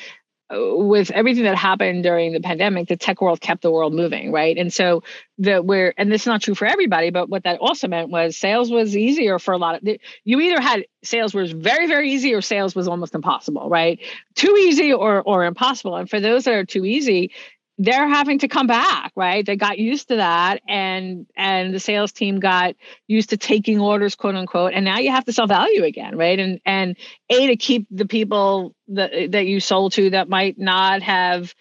uh, 0.52 0.58
with 0.76 1.10
everything 1.10 1.44
that 1.44 1.56
happened 1.56 2.02
during 2.02 2.32
the 2.32 2.40
pandemic, 2.40 2.88
the 2.88 2.96
tech 2.96 3.20
world 3.20 3.40
kept 3.40 3.62
the 3.62 3.70
world 3.70 3.94
moving, 3.94 4.32
right? 4.32 4.56
And 4.56 4.72
so 4.72 5.02
the 5.38 5.60
where 5.62 5.94
and 5.96 6.10
this 6.10 6.22
is 6.22 6.26
not 6.26 6.42
true 6.42 6.54
for 6.54 6.66
everybody, 6.66 7.10
but 7.10 7.28
what 7.28 7.44
that 7.44 7.58
also 7.60 7.88
meant 7.88 8.10
was 8.10 8.36
sales 8.36 8.70
was 8.70 8.96
easier 8.96 9.38
for 9.38 9.54
a 9.54 9.58
lot 9.58 9.76
of 9.76 9.96
you 10.24 10.40
either 10.40 10.60
had 10.60 10.84
sales 11.02 11.34
was 11.34 11.52
very 11.52 11.86
very 11.86 12.10
easy 12.12 12.34
or 12.34 12.42
sales 12.42 12.74
was 12.74 12.88
almost 12.88 13.14
impossible, 13.14 13.68
right? 13.68 14.00
Too 14.34 14.56
easy 14.56 14.92
or 14.92 15.22
or 15.22 15.44
impossible. 15.44 15.96
And 15.96 16.08
for 16.10 16.20
those 16.20 16.44
that 16.44 16.54
are 16.54 16.64
too 16.64 16.84
easy, 16.84 17.32
they're 17.78 18.08
having 18.08 18.38
to 18.38 18.48
come 18.48 18.66
back 18.66 19.12
right? 19.16 19.44
They 19.44 19.56
got 19.56 19.78
used 19.78 20.08
to 20.08 20.16
that 20.16 20.60
and 20.68 21.26
and 21.36 21.74
the 21.74 21.80
sales 21.80 22.12
team 22.12 22.40
got 22.40 22.74
used 23.06 23.30
to 23.30 23.36
taking 23.36 23.80
orders 23.80 24.14
quote 24.14 24.34
unquote 24.34 24.72
and 24.74 24.84
now 24.84 24.98
you 24.98 25.10
have 25.10 25.24
to 25.26 25.32
sell 25.32 25.46
value 25.46 25.84
again 25.84 26.16
right? 26.16 26.38
And 26.38 26.60
and 26.64 26.96
a 27.28 27.48
to 27.48 27.56
keep 27.56 27.86
the 27.90 28.06
people 28.06 28.74
that 28.88 29.32
that 29.32 29.46
you 29.46 29.60
sold 29.60 29.92
to 29.92 30.10
that 30.10 30.28
might 30.28 30.58
not 30.58 31.02
have 31.02 31.54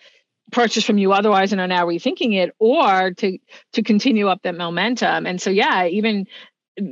purchased 0.52 0.88
from 0.88 0.98
you 0.98 1.12
otherwise 1.12 1.52
and 1.52 1.60
are 1.60 1.68
now 1.68 1.86
rethinking 1.86 2.36
it 2.36 2.56
or 2.60 3.12
to 3.12 3.38
to 3.74 3.84
continue 3.84 4.28
up 4.28 4.42
that 4.44 4.56
momentum. 4.56 5.26
And 5.26 5.42
so 5.42 5.50
yeah 5.50 5.88
even 5.88 6.28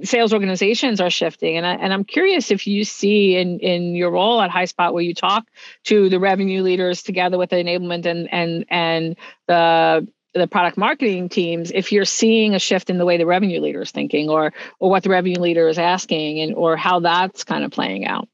sales 0.04 0.34
organizations 0.34 1.02
are 1.02 1.10
shifting. 1.10 1.58
And, 1.58 1.66
I, 1.66 1.74
and 1.74 1.94
i'm 1.94 2.04
curious 2.04 2.52
if 2.52 2.66
you 2.66 2.84
see 2.84 3.36
in 3.36 3.60
in 3.60 3.96
your 3.96 4.12
role 4.12 4.42
at 4.42 4.50
highspot 4.50 4.94
where 4.94 5.04
you 5.04 5.14
talk 5.14 5.46
to 5.86 6.10
the 6.10 6.20
revenue 6.20 6.62
leaders 6.62 7.04
together 7.04 7.38
with 7.38 7.50
the 7.50 7.58
enablement 7.58 8.06
and 8.06 8.32
and 8.32 8.66
and 8.70 9.16
the 9.48 10.08
the 10.34 10.48
product 10.48 10.78
marketing 10.78 11.30
teams 11.30 11.72
if 11.72 11.92
you're 11.92 12.06
seeing 12.06 12.56
a 12.56 12.60
shift 12.60 12.90
in 12.90 12.98
the 12.98 13.06
way 13.06 13.18
the 13.18 13.26
revenue 13.26 13.60
leader 13.60 13.82
is 13.82 13.92
thinking 13.92 14.30
or 14.30 14.54
or 14.80 14.90
what 14.90 15.04
the 15.04 15.10
revenue 15.10 15.40
leader 15.40 15.68
is 15.68 15.78
asking 15.78 16.40
and 16.40 16.56
or 16.56 16.76
how 16.76 17.00
that's 17.00 17.44
kind 17.44 17.64
of 17.64 17.72
playing 17.72 18.06
out. 18.06 18.28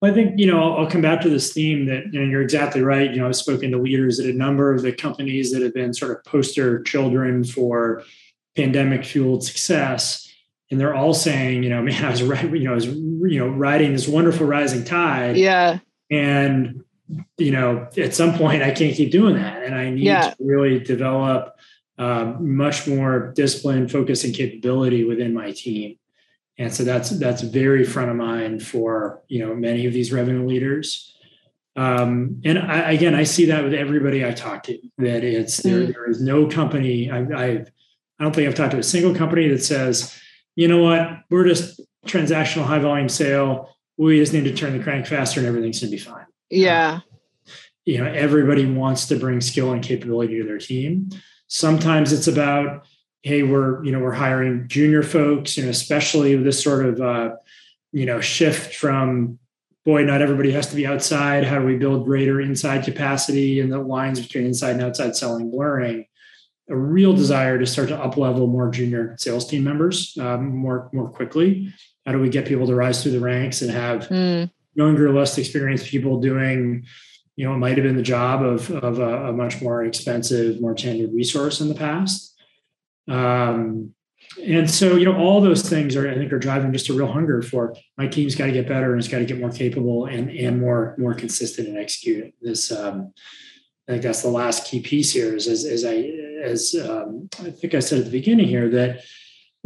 Well, 0.00 0.10
I 0.10 0.14
think 0.14 0.38
you 0.38 0.46
know 0.46 0.62
I'll, 0.62 0.84
I'll, 0.84 0.90
come 0.90 1.00
back 1.00 1.20
to 1.22 1.28
this 1.28 1.52
theme 1.52 1.86
that 1.86 2.12
you 2.12 2.20
know 2.20 2.26
you're 2.26 2.42
exactly 2.42 2.82
right. 2.82 3.10
You 3.10 3.20
know, 3.20 3.26
I've 3.26 3.36
spoken 3.36 3.70
to 3.72 3.78
leaders 3.78 4.20
at 4.20 4.26
a 4.26 4.32
number 4.32 4.74
of 4.74 4.82
the 4.82 4.92
companies 4.92 5.52
that 5.52 5.62
have 5.62 5.72
been 5.72 5.94
sort 5.94 6.12
of 6.12 6.24
poster 6.24 6.82
children 6.82 7.44
for 7.44 8.02
pandemic 8.56 9.04
fueled 9.04 9.44
success, 9.44 10.25
and 10.70 10.80
they're 10.80 10.94
all 10.94 11.14
saying, 11.14 11.62
you 11.62 11.70
know, 11.70 11.82
man, 11.82 12.04
I 12.04 12.10
was 12.10 12.20
you 12.20 12.64
know, 12.64 12.72
I 12.72 12.74
was 12.74 12.86
you 12.86 13.38
know 13.38 13.48
riding 13.48 13.92
this 13.92 14.08
wonderful 14.08 14.46
rising 14.46 14.84
tide. 14.84 15.36
Yeah. 15.36 15.78
And 16.10 16.82
you 17.38 17.52
know, 17.52 17.88
at 17.96 18.14
some 18.14 18.34
point, 18.36 18.62
I 18.62 18.72
can't 18.72 18.94
keep 18.94 19.12
doing 19.12 19.36
that, 19.36 19.62
and 19.62 19.74
I 19.74 19.90
need 19.90 20.04
yeah. 20.04 20.30
to 20.30 20.36
really 20.40 20.80
develop 20.80 21.56
um, 21.98 22.56
much 22.56 22.86
more 22.86 23.32
discipline, 23.34 23.88
focus, 23.88 24.24
and 24.24 24.34
capability 24.34 25.04
within 25.04 25.32
my 25.32 25.52
team. 25.52 25.98
And 26.58 26.72
so 26.72 26.84
that's 26.84 27.10
that's 27.10 27.42
very 27.42 27.84
front 27.84 28.10
of 28.10 28.16
mind 28.16 28.62
for 28.62 29.22
you 29.28 29.44
know 29.44 29.54
many 29.54 29.86
of 29.86 29.92
these 29.92 30.12
revenue 30.12 30.46
leaders. 30.46 31.12
Um, 31.76 32.40
and 32.44 32.58
I, 32.58 32.92
again, 32.92 33.14
I 33.14 33.24
see 33.24 33.46
that 33.46 33.62
with 33.62 33.74
everybody 33.74 34.24
I 34.24 34.32
talk 34.32 34.62
to. 34.64 34.78
That 34.98 35.22
it's 35.22 35.58
there. 35.58 35.82
Mm. 35.82 35.92
There 35.92 36.10
is 36.10 36.20
no 36.20 36.46
company. 36.46 37.10
I, 37.10 37.18
I 37.18 37.64
I 38.18 38.24
don't 38.24 38.34
think 38.34 38.48
I've 38.48 38.54
talked 38.54 38.72
to 38.72 38.78
a 38.78 38.82
single 38.82 39.14
company 39.14 39.48
that 39.48 39.62
says, 39.62 40.18
you 40.56 40.66
know 40.66 40.82
what, 40.82 41.20
we're 41.30 41.46
just 41.46 41.80
transactional 42.06 42.64
high 42.64 42.80
volume 42.80 43.08
sale. 43.08 43.70
We 43.96 44.18
just 44.18 44.32
need 44.32 44.44
to 44.44 44.54
turn 44.54 44.76
the 44.76 44.82
crank 44.82 45.06
faster 45.06 45.38
and 45.38 45.46
everything's 45.46 45.80
going 45.80 45.90
to 45.90 45.96
be 45.96 46.02
fine. 46.02 46.26
Yeah. 46.50 47.00
you 47.86 47.98
know, 47.98 48.12
everybody 48.12 48.66
wants 48.66 49.06
to 49.06 49.16
bring 49.16 49.40
skill 49.40 49.72
and 49.72 49.82
capability 49.82 50.38
to 50.38 50.44
their 50.44 50.58
team. 50.58 51.08
Sometimes 51.46 52.12
it's 52.12 52.26
about, 52.26 52.84
hey, 53.22 53.44
we're, 53.44 53.82
you 53.84 53.92
know, 53.92 54.00
we're 54.00 54.12
hiring 54.12 54.66
junior 54.66 55.02
folks, 55.04 55.56
you 55.56 55.62
know, 55.62 55.70
especially 55.70 56.34
with 56.34 56.44
this 56.44 56.62
sort 56.62 56.84
of, 56.84 57.00
uh, 57.00 57.36
you 57.92 58.04
know, 58.04 58.20
shift 58.20 58.74
from, 58.74 59.38
boy, 59.84 60.04
not 60.04 60.20
everybody 60.20 60.50
has 60.50 60.66
to 60.66 60.76
be 60.76 60.86
outside. 60.86 61.44
How 61.44 61.60
do 61.60 61.64
we 61.64 61.76
build 61.76 62.04
greater 62.04 62.40
inside 62.40 62.84
capacity 62.84 63.60
and 63.60 63.72
the 63.72 63.78
lines 63.78 64.20
between 64.20 64.44
inside 64.44 64.72
and 64.72 64.82
outside 64.82 65.14
selling 65.14 65.50
blurring? 65.50 66.06
A 66.68 66.76
real 66.76 67.12
desire 67.12 67.58
to 67.58 67.66
start 67.66 67.88
to 67.88 67.96
up 67.96 68.16
level 68.16 68.48
more 68.48 68.70
junior 68.70 69.14
sales 69.18 69.46
team 69.46 69.62
members 69.62 70.16
um, 70.20 70.54
more 70.56 70.90
more 70.92 71.08
quickly. 71.08 71.72
How 72.04 72.12
do 72.12 72.18
we 72.18 72.28
get 72.28 72.46
people 72.46 72.66
to 72.66 72.74
rise 72.74 73.02
through 73.02 73.12
the 73.12 73.20
ranks 73.20 73.62
and 73.62 73.70
have 73.70 74.08
mm 74.08 74.50
younger, 74.76 75.12
less 75.12 75.36
experienced 75.38 75.86
people 75.86 76.20
doing, 76.20 76.86
you 77.34 77.46
know, 77.46 77.54
it 77.54 77.58
might 77.58 77.76
have 77.76 77.84
been 77.84 77.96
the 77.96 78.02
job 78.02 78.42
of, 78.42 78.70
of 78.70 78.98
a, 78.98 79.28
a 79.28 79.32
much 79.32 79.60
more 79.60 79.84
expensive, 79.84 80.60
more 80.60 80.74
tenured 80.74 81.14
resource 81.14 81.60
in 81.60 81.68
the 81.68 81.74
past. 81.74 82.34
Um, 83.08 83.94
and 84.44 84.70
so, 84.70 84.96
you 84.96 85.04
know, 85.06 85.16
all 85.16 85.40
those 85.40 85.68
things 85.68 85.96
are, 85.96 86.08
I 86.08 86.14
think, 86.14 86.32
are 86.32 86.38
driving 86.38 86.72
just 86.72 86.88
a 86.88 86.92
real 86.92 87.10
hunger 87.10 87.42
for 87.42 87.74
my 87.96 88.06
team's 88.06 88.34
got 88.34 88.46
to 88.46 88.52
get 88.52 88.68
better 88.68 88.92
and 88.92 89.00
it's 89.00 89.08
got 89.08 89.18
to 89.18 89.24
get 89.24 89.38
more 89.38 89.50
capable 89.50 90.06
and 90.06 90.30
and 90.30 90.60
more 90.60 90.94
more 90.98 91.14
consistent 91.14 91.68
in 91.68 91.76
executing 91.76 92.32
this. 92.42 92.72
Um, 92.72 93.12
I 93.88 93.92
think 93.92 94.02
that's 94.02 94.22
the 94.22 94.28
last 94.28 94.66
key 94.66 94.80
piece 94.80 95.12
here. 95.12 95.34
Is 95.34 95.46
as, 95.46 95.64
as 95.64 95.84
I 95.84 95.94
as 96.42 96.74
um, 96.74 97.28
I 97.40 97.50
think 97.50 97.74
I 97.74 97.80
said 97.80 98.00
at 98.00 98.04
the 98.06 98.10
beginning 98.10 98.48
here 98.48 98.68
that 98.70 99.02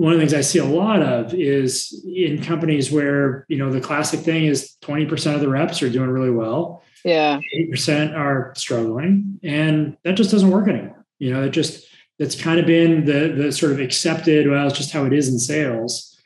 one 0.01 0.15
of 0.15 0.19
the 0.19 0.25
things 0.25 0.33
I 0.33 0.41
see 0.41 0.59
a 0.59 0.65
lot 0.65 1.03
of 1.03 1.35
is 1.35 2.03
in 2.07 2.43
companies 2.43 2.91
where, 2.91 3.45
you 3.49 3.59
know, 3.59 3.71
the 3.71 3.83
classic 3.83 4.21
thing 4.21 4.47
is 4.47 4.77
20% 4.81 5.35
of 5.35 5.43
the 5.43 5.49
reps 5.51 5.83
are 5.83 5.91
doing 5.91 6.09
really 6.09 6.31
well. 6.31 6.83
Yeah. 7.05 7.39
8% 7.55 8.17
are 8.17 8.55
struggling. 8.57 9.39
And 9.43 9.99
that 10.05 10.15
just 10.15 10.31
doesn't 10.31 10.51
work 10.51 10.69
anymore. 10.69 11.05
You 11.19 11.35
know, 11.35 11.45
it 11.45 11.51
just, 11.51 11.87
that's 12.19 12.41
kind 12.41 12.59
of 12.59 12.65
been 12.65 13.05
the, 13.05 13.29
the 13.29 13.53
sort 13.53 13.73
of 13.73 13.81
accepted, 13.81 14.49
well, 14.49 14.69
it's 14.69 14.79
just 14.79 14.91
how 14.91 15.05
it 15.05 15.13
is 15.13 15.29
in 15.29 15.39
sales. 15.39 16.19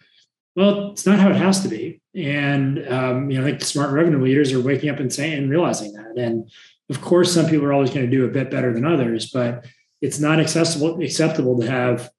Well, 0.54 0.92
it's 0.92 1.04
not 1.04 1.18
how 1.18 1.30
it 1.30 1.36
has 1.36 1.60
to 1.62 1.68
be. 1.68 2.00
And, 2.14 2.86
um, 2.88 3.28
you 3.28 3.40
know, 3.40 3.44
I 3.44 3.50
think 3.50 3.62
smart 3.62 3.90
revenue 3.90 4.22
leaders 4.22 4.52
are 4.52 4.60
waking 4.60 4.88
up 4.88 5.00
and 5.00 5.12
saying 5.12 5.36
and 5.36 5.50
realizing 5.50 5.94
that. 5.94 6.16
And 6.16 6.48
of 6.90 7.00
course, 7.00 7.32
some 7.32 7.46
people 7.46 7.66
are 7.66 7.72
always 7.72 7.90
going 7.90 8.08
to 8.08 8.16
do 8.16 8.24
a 8.24 8.28
bit 8.28 8.50
better 8.50 8.72
than 8.72 8.84
others, 8.84 9.30
but 9.30 9.66
it's 10.02 10.18
not 10.18 10.38
accessible, 10.38 11.00
acceptable 11.00 11.58
to 11.60 11.70
have 11.70 12.10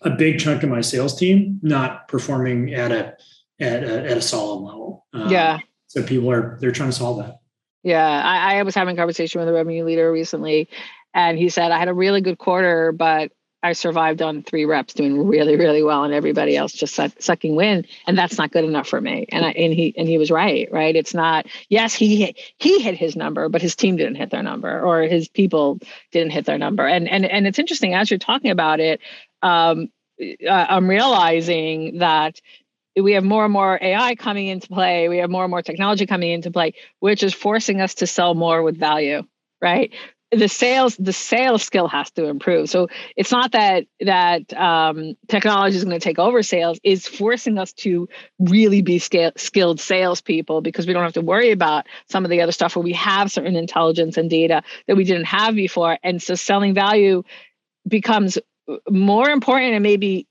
a 0.00 0.10
big 0.10 0.38
chunk 0.38 0.62
of 0.62 0.70
my 0.70 0.80
sales 0.80 1.18
team 1.18 1.60
not 1.62 2.08
performing 2.08 2.74
at 2.74 2.90
a 2.90 3.16
at 3.60 3.84
a, 3.84 4.10
at 4.10 4.16
a 4.16 4.22
solid 4.22 4.60
level. 4.64 5.06
Um, 5.12 5.30
yeah. 5.30 5.58
So 5.86 6.02
people 6.02 6.30
are 6.30 6.58
they're 6.60 6.72
trying 6.72 6.90
to 6.90 6.96
solve 6.96 7.18
that. 7.18 7.38
Yeah, 7.82 8.22
I, 8.24 8.58
I 8.58 8.62
was 8.62 8.74
having 8.74 8.94
a 8.94 8.98
conversation 8.98 9.40
with 9.40 9.48
a 9.48 9.52
revenue 9.52 9.84
leader 9.84 10.10
recently, 10.10 10.68
and 11.14 11.36
he 11.36 11.48
said 11.48 11.72
I 11.72 11.78
had 11.78 11.88
a 11.88 11.94
really 11.94 12.20
good 12.20 12.38
quarter, 12.38 12.92
but 12.92 13.32
I 13.62 13.72
survived 13.72 14.22
on 14.22 14.42
three 14.42 14.64
reps, 14.64 14.94
doing 14.94 15.26
really, 15.26 15.56
really 15.56 15.82
well, 15.82 16.04
and 16.04 16.12
everybody 16.12 16.56
else 16.56 16.72
just 16.72 16.94
suck, 16.94 17.12
sucking 17.20 17.54
wind, 17.54 17.86
and 18.06 18.18
that's 18.18 18.38
not 18.38 18.50
good 18.50 18.64
enough 18.64 18.88
for 18.88 19.00
me. 19.00 19.26
And 19.30 19.44
I 19.44 19.50
and 19.50 19.72
he 19.72 19.94
and 19.96 20.08
he 20.08 20.18
was 20.18 20.30
right, 20.30 20.68
right? 20.72 20.94
It's 20.96 21.14
not. 21.14 21.46
Yes, 21.68 21.94
he 21.94 22.34
he 22.58 22.80
hit 22.80 22.96
his 22.96 23.16
number, 23.16 23.48
but 23.48 23.62
his 23.62 23.76
team 23.76 23.96
didn't 23.96 24.16
hit 24.16 24.30
their 24.30 24.42
number, 24.42 24.80
or 24.80 25.02
his 25.02 25.28
people 25.28 25.78
didn't 26.10 26.32
hit 26.32 26.44
their 26.44 26.58
number. 26.58 26.86
And 26.86 27.08
and 27.08 27.24
and 27.24 27.46
it's 27.46 27.58
interesting 27.58 27.94
as 27.94 28.10
you're 28.10 28.18
talking 28.18 28.50
about 28.50 28.80
it 28.80 29.00
um, 29.42 29.90
uh, 30.20 30.50
I'm 30.50 30.88
realizing 30.88 31.98
that 31.98 32.40
we 32.96 33.12
have 33.12 33.24
more 33.24 33.44
and 33.44 33.52
more 33.52 33.78
AI 33.80 34.14
coming 34.14 34.46
into 34.48 34.68
play. 34.68 35.08
We 35.08 35.18
have 35.18 35.30
more 35.30 35.44
and 35.44 35.50
more 35.50 35.62
technology 35.62 36.06
coming 36.06 36.30
into 36.30 36.50
play, 36.50 36.74
which 37.00 37.22
is 37.22 37.34
forcing 37.34 37.80
us 37.80 37.94
to 37.96 38.06
sell 38.06 38.34
more 38.34 38.62
with 38.62 38.78
value, 38.78 39.22
right? 39.60 39.92
The 40.32 40.48
sales, 40.48 40.96
the 40.96 41.12
sales 41.12 41.62
skill 41.62 41.88
has 41.88 42.10
to 42.12 42.24
improve. 42.24 42.70
So 42.70 42.88
it's 43.16 43.30
not 43.30 43.52
that 43.52 43.84
that 44.00 44.52
um, 44.54 45.14
technology 45.28 45.76
is 45.76 45.84
going 45.84 45.98
to 45.98 46.02
take 46.02 46.18
over 46.18 46.42
sales; 46.42 46.80
is 46.82 47.06
forcing 47.06 47.58
us 47.58 47.72
to 47.74 48.08
really 48.38 48.80
be 48.80 48.98
scale, 48.98 49.32
skilled 49.36 49.78
salespeople 49.78 50.62
because 50.62 50.86
we 50.86 50.94
don't 50.94 51.02
have 51.02 51.12
to 51.14 51.20
worry 51.20 51.50
about 51.50 51.86
some 52.08 52.24
of 52.24 52.30
the 52.30 52.40
other 52.40 52.52
stuff 52.52 52.74
where 52.74 52.82
we 52.82 52.94
have 52.94 53.30
certain 53.30 53.56
intelligence 53.56 54.16
and 54.16 54.30
data 54.30 54.62
that 54.86 54.96
we 54.96 55.04
didn't 55.04 55.26
have 55.26 55.54
before. 55.54 55.98
And 56.02 56.22
so 56.22 56.34
selling 56.34 56.72
value 56.72 57.24
becomes 57.86 58.38
more 58.88 59.28
important 59.28 59.74
and 59.74 59.82
maybe 59.82 60.26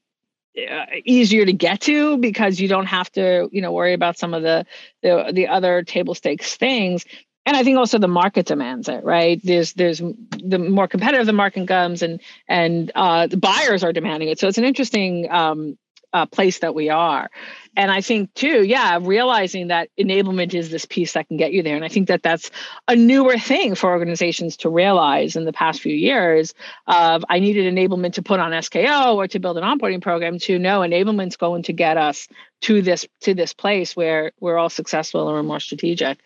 uh, 0.57 0.85
easier 1.05 1.45
to 1.45 1.53
get 1.53 1.81
to 1.81 2.17
because 2.17 2.59
you 2.59 2.67
don't 2.67 2.87
have 2.87 3.09
to 3.11 3.47
you 3.51 3.61
know 3.61 3.71
worry 3.71 3.93
about 3.93 4.17
some 4.17 4.33
of 4.33 4.43
the 4.43 4.65
the, 5.01 5.31
the 5.33 5.47
other 5.47 5.83
table 5.83 6.13
stakes 6.13 6.55
things 6.57 7.05
and 7.45 7.57
i 7.57 7.63
think 7.63 7.77
also 7.77 7.97
the 7.97 8.07
market 8.07 8.45
demands 8.45 8.87
it 8.89 9.03
right? 9.03 9.41
There's 9.43 9.73
there's 9.73 9.99
the 9.99 10.59
more 10.59 10.87
competitive 10.87 11.25
the 11.25 11.33
market 11.33 11.67
comes 11.67 12.01
and 12.01 12.21
and 12.47 12.91
uh, 12.95 13.27
the 13.27 13.37
buyers 13.37 13.83
are 13.83 13.93
demanding 13.93 14.29
it. 14.29 14.39
So 14.39 14.47
it's 14.47 14.57
an 14.57 14.63
interesting 14.63 15.29
um, 15.31 15.77
uh, 16.13 16.25
place 16.25 16.59
that 16.59 16.75
we 16.75 16.89
are. 16.89 17.29
And 17.77 17.89
i 17.89 18.01
think 18.01 18.33
too 18.33 18.63
yeah 18.63 18.99
realizing 19.01 19.67
that 19.67 19.89
enablement 19.97 20.53
is 20.53 20.69
this 20.69 20.85
piece 20.85 21.13
that 21.13 21.27
can 21.27 21.37
get 21.37 21.53
you 21.53 21.63
there. 21.63 21.75
And 21.75 21.85
i 21.85 21.87
think 21.87 22.07
that 22.09 22.23
that's 22.23 22.51
a 22.87 22.95
newer 22.95 23.37
thing 23.37 23.75
for 23.75 23.91
organizations 23.91 24.57
to 24.57 24.69
realize 24.69 25.35
in 25.35 25.45
the 25.45 25.53
past 25.53 25.81
few 25.81 25.95
years 25.95 26.53
of 26.87 27.23
i 27.29 27.39
needed 27.39 27.73
enablement 27.73 28.13
to 28.13 28.21
put 28.21 28.39
on 28.39 28.51
sko 28.51 29.15
or 29.15 29.27
to 29.27 29.39
build 29.39 29.57
an 29.57 29.63
onboarding 29.63 30.01
program 30.01 30.37
to 30.39 30.59
know 30.59 30.81
enablement's 30.81 31.37
going 31.37 31.63
to 31.63 31.73
get 31.73 31.97
us 31.97 32.27
to 32.61 32.81
this 32.81 33.07
to 33.21 33.33
this 33.33 33.53
place 33.53 33.95
where 33.95 34.31
we're 34.39 34.57
all 34.57 34.69
successful 34.69 35.27
and 35.27 35.35
we're 35.35 35.43
more 35.43 35.59
strategic 35.59 36.19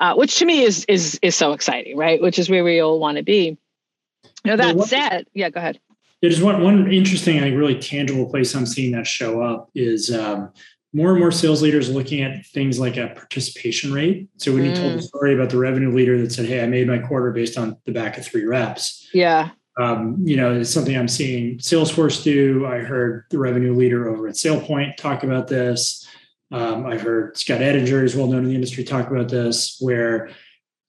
uh, 0.00 0.14
which 0.14 0.38
to 0.38 0.44
me 0.44 0.62
is 0.62 0.84
is 0.86 1.18
is 1.22 1.34
so 1.34 1.52
exciting 1.52 1.96
right? 1.96 2.20
Which 2.20 2.38
is 2.38 2.48
where 2.48 2.64
we 2.64 2.80
all 2.80 2.98
want 2.98 3.16
to 3.16 3.22
be. 3.22 3.58
Now 4.44 4.56
that 4.56 4.78
said 4.84 5.26
yeah 5.34 5.50
go 5.50 5.58
ahead 5.58 5.80
yeah, 6.22 6.30
just 6.30 6.42
one 6.42 6.62
one 6.62 6.90
interesting, 6.90 7.38
I 7.38 7.42
think, 7.42 7.58
really 7.58 7.78
tangible 7.78 8.30
place 8.30 8.54
I'm 8.54 8.64
seeing 8.64 8.92
that 8.92 9.06
show 9.06 9.42
up 9.42 9.70
is 9.74 10.14
um, 10.14 10.52
more 10.92 11.10
and 11.10 11.18
more 11.18 11.32
sales 11.32 11.62
leaders 11.62 11.90
looking 11.90 12.22
at 12.22 12.46
things 12.46 12.78
like 12.78 12.96
a 12.96 13.08
participation 13.08 13.92
rate. 13.92 14.28
So 14.36 14.52
when 14.52 14.62
mm. 14.62 14.70
you 14.70 14.76
told 14.76 14.92
the 14.92 14.98
mm. 14.98 15.02
story 15.02 15.34
about 15.34 15.50
the 15.50 15.58
revenue 15.58 15.90
leader 15.90 16.18
that 16.20 16.32
said, 16.32 16.46
"Hey, 16.46 16.62
I 16.62 16.66
made 16.66 16.86
my 16.86 16.98
quarter 16.98 17.32
based 17.32 17.58
on 17.58 17.76
the 17.86 17.92
back 17.92 18.16
of 18.18 18.24
three 18.24 18.44
reps," 18.44 19.08
yeah, 19.12 19.50
um, 19.80 20.18
you 20.22 20.36
know, 20.36 20.60
it's 20.60 20.70
something 20.70 20.96
I'm 20.96 21.08
seeing 21.08 21.58
Salesforce 21.58 22.22
do. 22.22 22.66
I 22.66 22.78
heard 22.78 23.24
the 23.30 23.38
revenue 23.38 23.74
leader 23.74 24.08
over 24.08 24.28
at 24.28 24.34
SailPoint 24.34 24.96
talk 24.96 25.24
about 25.24 25.48
this. 25.48 26.06
Um, 26.52 26.86
I've 26.86 27.00
heard 27.00 27.36
Scott 27.36 27.62
Ettinger, 27.62 28.04
is 28.04 28.14
well 28.14 28.26
known 28.26 28.44
in 28.44 28.50
the 28.50 28.54
industry, 28.54 28.84
talk 28.84 29.10
about 29.10 29.28
this, 29.28 29.78
where 29.80 30.30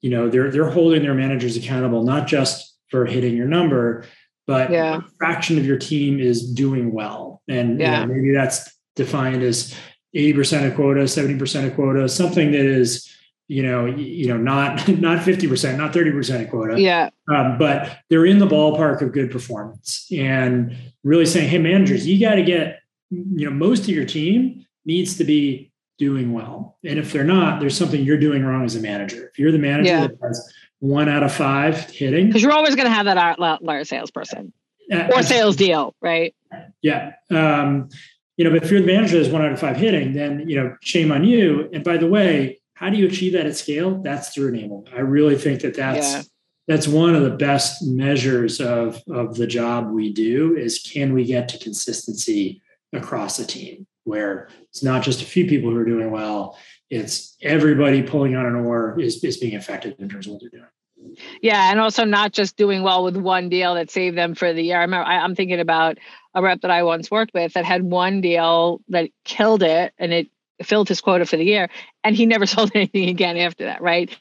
you 0.01 0.09
know 0.09 0.29
they're 0.29 0.51
they're 0.51 0.69
holding 0.69 1.01
their 1.01 1.15
managers 1.15 1.57
accountable 1.57 2.03
not 2.03 2.27
just 2.27 2.77
for 2.89 3.05
hitting 3.05 3.35
your 3.35 3.47
number, 3.47 4.05
but 4.47 4.71
yeah. 4.71 4.97
a 4.97 5.01
fraction 5.17 5.57
of 5.57 5.65
your 5.65 5.77
team 5.77 6.19
is 6.19 6.53
doing 6.53 6.91
well. 6.91 7.41
And 7.47 7.79
yeah. 7.79 8.01
you 8.01 8.07
know, 8.07 8.13
maybe 8.13 8.33
that's 8.33 8.69
defined 8.95 9.43
as 9.43 9.73
80% 10.15 10.67
of 10.67 10.75
quota, 10.75 11.01
70% 11.01 11.67
of 11.67 11.75
quota, 11.75 12.07
something 12.07 12.51
that 12.51 12.65
is, 12.65 13.09
you 13.47 13.63
know, 13.63 13.85
you 13.85 14.27
know, 14.27 14.37
not 14.37 14.87
not 14.99 15.19
50%, 15.19 15.77
not 15.77 15.93
30% 15.93 16.43
of 16.43 16.49
quota. 16.49 16.79
Yeah. 16.79 17.09
Um, 17.33 17.57
but 17.57 17.97
they're 18.09 18.25
in 18.25 18.39
the 18.39 18.47
ballpark 18.47 19.01
of 19.01 19.11
good 19.11 19.31
performance 19.31 20.07
and 20.11 20.75
really 21.03 21.25
saying, 21.25 21.49
hey, 21.49 21.57
managers, 21.57 22.05
you 22.05 22.19
got 22.19 22.35
to 22.35 22.43
get 22.43 22.79
you 23.13 23.49
know 23.49 23.51
most 23.51 23.83
of 23.83 23.89
your 23.89 24.05
team 24.05 24.65
needs 24.85 25.17
to 25.17 25.23
be 25.23 25.71
doing 25.97 26.33
well. 26.33 26.77
And 26.83 26.99
if 26.99 27.13
they're 27.13 27.23
not, 27.23 27.59
there's 27.59 27.77
something 27.77 28.03
you're 28.03 28.17
doing 28.17 28.43
wrong 28.43 28.65
as 28.65 28.75
a 28.75 28.79
manager. 28.79 29.29
If 29.31 29.39
you're 29.39 29.51
the 29.51 29.59
manager 29.59 29.89
yeah. 29.89 30.07
that 30.07 30.17
has 30.21 30.53
one 30.83 31.07
out 31.07 31.23
of 31.23 31.33
five 31.33 31.89
hitting, 31.91 32.27
because 32.27 32.41
you're 32.41 32.51
always 32.51 32.75
going 32.75 32.87
to 32.87 32.93
have 32.93 33.05
that 33.05 33.17
outlier 33.17 33.85
salesperson 33.85 34.51
uh, 34.91 35.07
or 35.15 35.23
sales 35.23 35.55
deal, 35.55 35.95
right? 36.01 36.35
Yeah. 36.81 37.13
Um, 37.31 37.87
you 38.35 38.43
know, 38.43 38.51
but 38.51 38.63
if 38.63 38.69
you're 38.69 38.81
the 38.81 38.87
manager 38.87 39.17
that's 39.17 39.31
one 39.31 39.41
out 39.41 39.53
of 39.53 39.59
five 39.61 39.77
hitting, 39.77 40.11
then 40.11 40.43
you 40.49 40.57
know, 40.57 40.75
shame 40.81 41.09
on 41.13 41.23
you. 41.23 41.69
And 41.71 41.85
by 41.85 41.95
the 41.95 42.07
way, 42.07 42.59
how 42.73 42.89
do 42.89 42.97
you 42.97 43.07
achieve 43.07 43.31
that 43.31 43.45
at 43.45 43.55
scale? 43.55 44.01
That's 44.01 44.33
through 44.33 44.51
enablement. 44.51 44.93
I 44.93 44.99
really 44.99 45.37
think 45.37 45.61
that 45.61 45.73
that's 45.73 46.11
yeah. 46.11 46.23
that's 46.67 46.85
one 46.85 47.15
of 47.15 47.23
the 47.23 47.29
best 47.29 47.81
measures 47.83 48.59
of 48.59 49.01
of 49.09 49.37
the 49.37 49.47
job 49.47 49.89
we 49.89 50.11
do 50.11 50.57
is 50.57 50.79
can 50.79 51.13
we 51.13 51.23
get 51.23 51.47
to 51.49 51.57
consistency 51.59 52.61
across 52.91 53.39
a 53.39 53.47
team 53.47 53.87
where 54.03 54.49
it's 54.69 54.83
not 54.83 55.01
just 55.01 55.21
a 55.21 55.25
few 55.25 55.47
people 55.47 55.71
who 55.71 55.77
are 55.77 55.85
doing 55.85 56.11
well, 56.11 56.57
it's 56.93 57.35
everybody 57.41 58.03
pulling 58.03 58.35
on 58.35 58.45
an 58.45 58.55
oar 58.55 58.99
is, 58.99 59.23
is 59.23 59.37
being 59.37 59.55
affected 59.55 59.95
in 59.99 60.09
terms 60.09 60.27
of 60.27 60.33
what 60.33 60.41
they're 60.41 60.49
doing. 60.49 61.17
Yeah, 61.41 61.71
and 61.71 61.79
also 61.79 62.05
not 62.05 62.31
just 62.31 62.55
doing 62.55 62.83
well 62.83 63.03
with 63.03 63.17
one 63.17 63.49
deal 63.49 63.75
that 63.75 63.91
saved 63.91 64.17
them 64.17 64.35
for 64.35 64.53
the 64.53 64.61
year. 64.61 64.77
I 64.77 64.81
remember 64.81 65.05
I, 65.05 65.17
I'm 65.17 65.35
thinking 65.35 65.59
about 65.59 65.97
a 66.33 66.41
rep 66.41 66.61
that 66.61 66.71
I 66.71 66.83
once 66.83 67.11
worked 67.11 67.33
with 67.33 67.53
that 67.53 67.65
had 67.65 67.83
one 67.83 68.21
deal 68.21 68.81
that 68.89 69.09
killed 69.25 69.63
it 69.63 69.93
and 69.97 70.13
it 70.13 70.29
filled 70.61 70.87
his 70.87 71.01
quota 71.01 71.25
for 71.25 71.35
the 71.35 71.43
year, 71.43 71.69
and 72.03 72.15
he 72.15 72.25
never 72.25 72.45
sold 72.53 72.71
anything 72.73 73.09
again 73.09 73.37
after 73.37 73.65
that. 73.65 73.81
Right? 73.81 74.15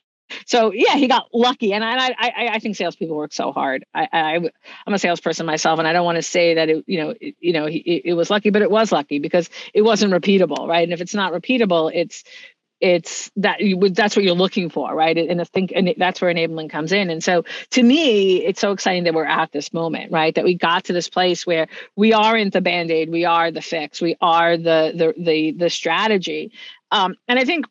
so 0.46 0.72
yeah, 0.72 0.96
he 0.96 1.08
got 1.08 1.28
lucky, 1.32 1.72
and 1.72 1.84
I 1.84 2.08
I 2.18 2.48
I 2.54 2.58
think 2.58 2.76
salespeople 2.76 3.16
work 3.16 3.32
so 3.32 3.52
hard. 3.52 3.84
I, 3.94 4.08
I 4.12 4.50
I'm 4.86 4.94
a 4.94 4.98
salesperson 4.98 5.46
myself, 5.46 5.78
and 5.78 5.88
I 5.88 5.92
don't 5.92 6.04
want 6.04 6.16
to 6.16 6.22
say 6.22 6.54
that 6.54 6.68
it 6.68 6.84
you 6.86 7.00
know 7.00 7.14
it, 7.20 7.34
you 7.40 7.52
know 7.52 7.68
it 7.68 8.14
was 8.14 8.30
lucky, 8.30 8.50
but 8.50 8.62
it 8.62 8.70
was 8.70 8.92
lucky 8.92 9.18
because 9.18 9.50
it 9.74 9.82
wasn't 9.82 10.12
repeatable, 10.12 10.66
right? 10.68 10.84
And 10.84 10.92
if 10.92 11.00
it's 11.00 11.14
not 11.14 11.32
repeatable, 11.32 11.90
it's 11.94 12.24
it's 12.82 13.30
that 13.36 13.60
you 13.60 13.78
would 13.78 13.94
that's 13.94 14.16
what 14.16 14.24
you're 14.24 14.34
looking 14.34 14.68
for 14.68 14.92
right 14.92 15.16
and 15.16 15.40
i 15.40 15.44
think 15.44 15.72
and 15.74 15.94
that's 15.96 16.20
where 16.20 16.34
enablement 16.34 16.68
comes 16.68 16.90
in 16.90 17.08
and 17.10 17.22
so 17.22 17.44
to 17.70 17.82
me 17.82 18.44
it's 18.44 18.60
so 18.60 18.72
exciting 18.72 19.04
that 19.04 19.14
we're 19.14 19.24
at 19.24 19.52
this 19.52 19.72
moment 19.72 20.10
right 20.10 20.34
that 20.34 20.44
we 20.44 20.54
got 20.54 20.84
to 20.84 20.92
this 20.92 21.08
place 21.08 21.46
where 21.46 21.68
we 21.94 22.12
aren't 22.12 22.52
the 22.52 22.60
band-aid 22.60 23.08
we 23.08 23.24
are 23.24 23.52
the 23.52 23.62
fix 23.62 24.02
we 24.02 24.16
are 24.20 24.56
the 24.56 24.92
the 24.94 25.14
the, 25.16 25.52
the 25.52 25.70
strategy 25.70 26.52
um, 26.90 27.14
and 27.28 27.38
i 27.38 27.44
think 27.44 27.64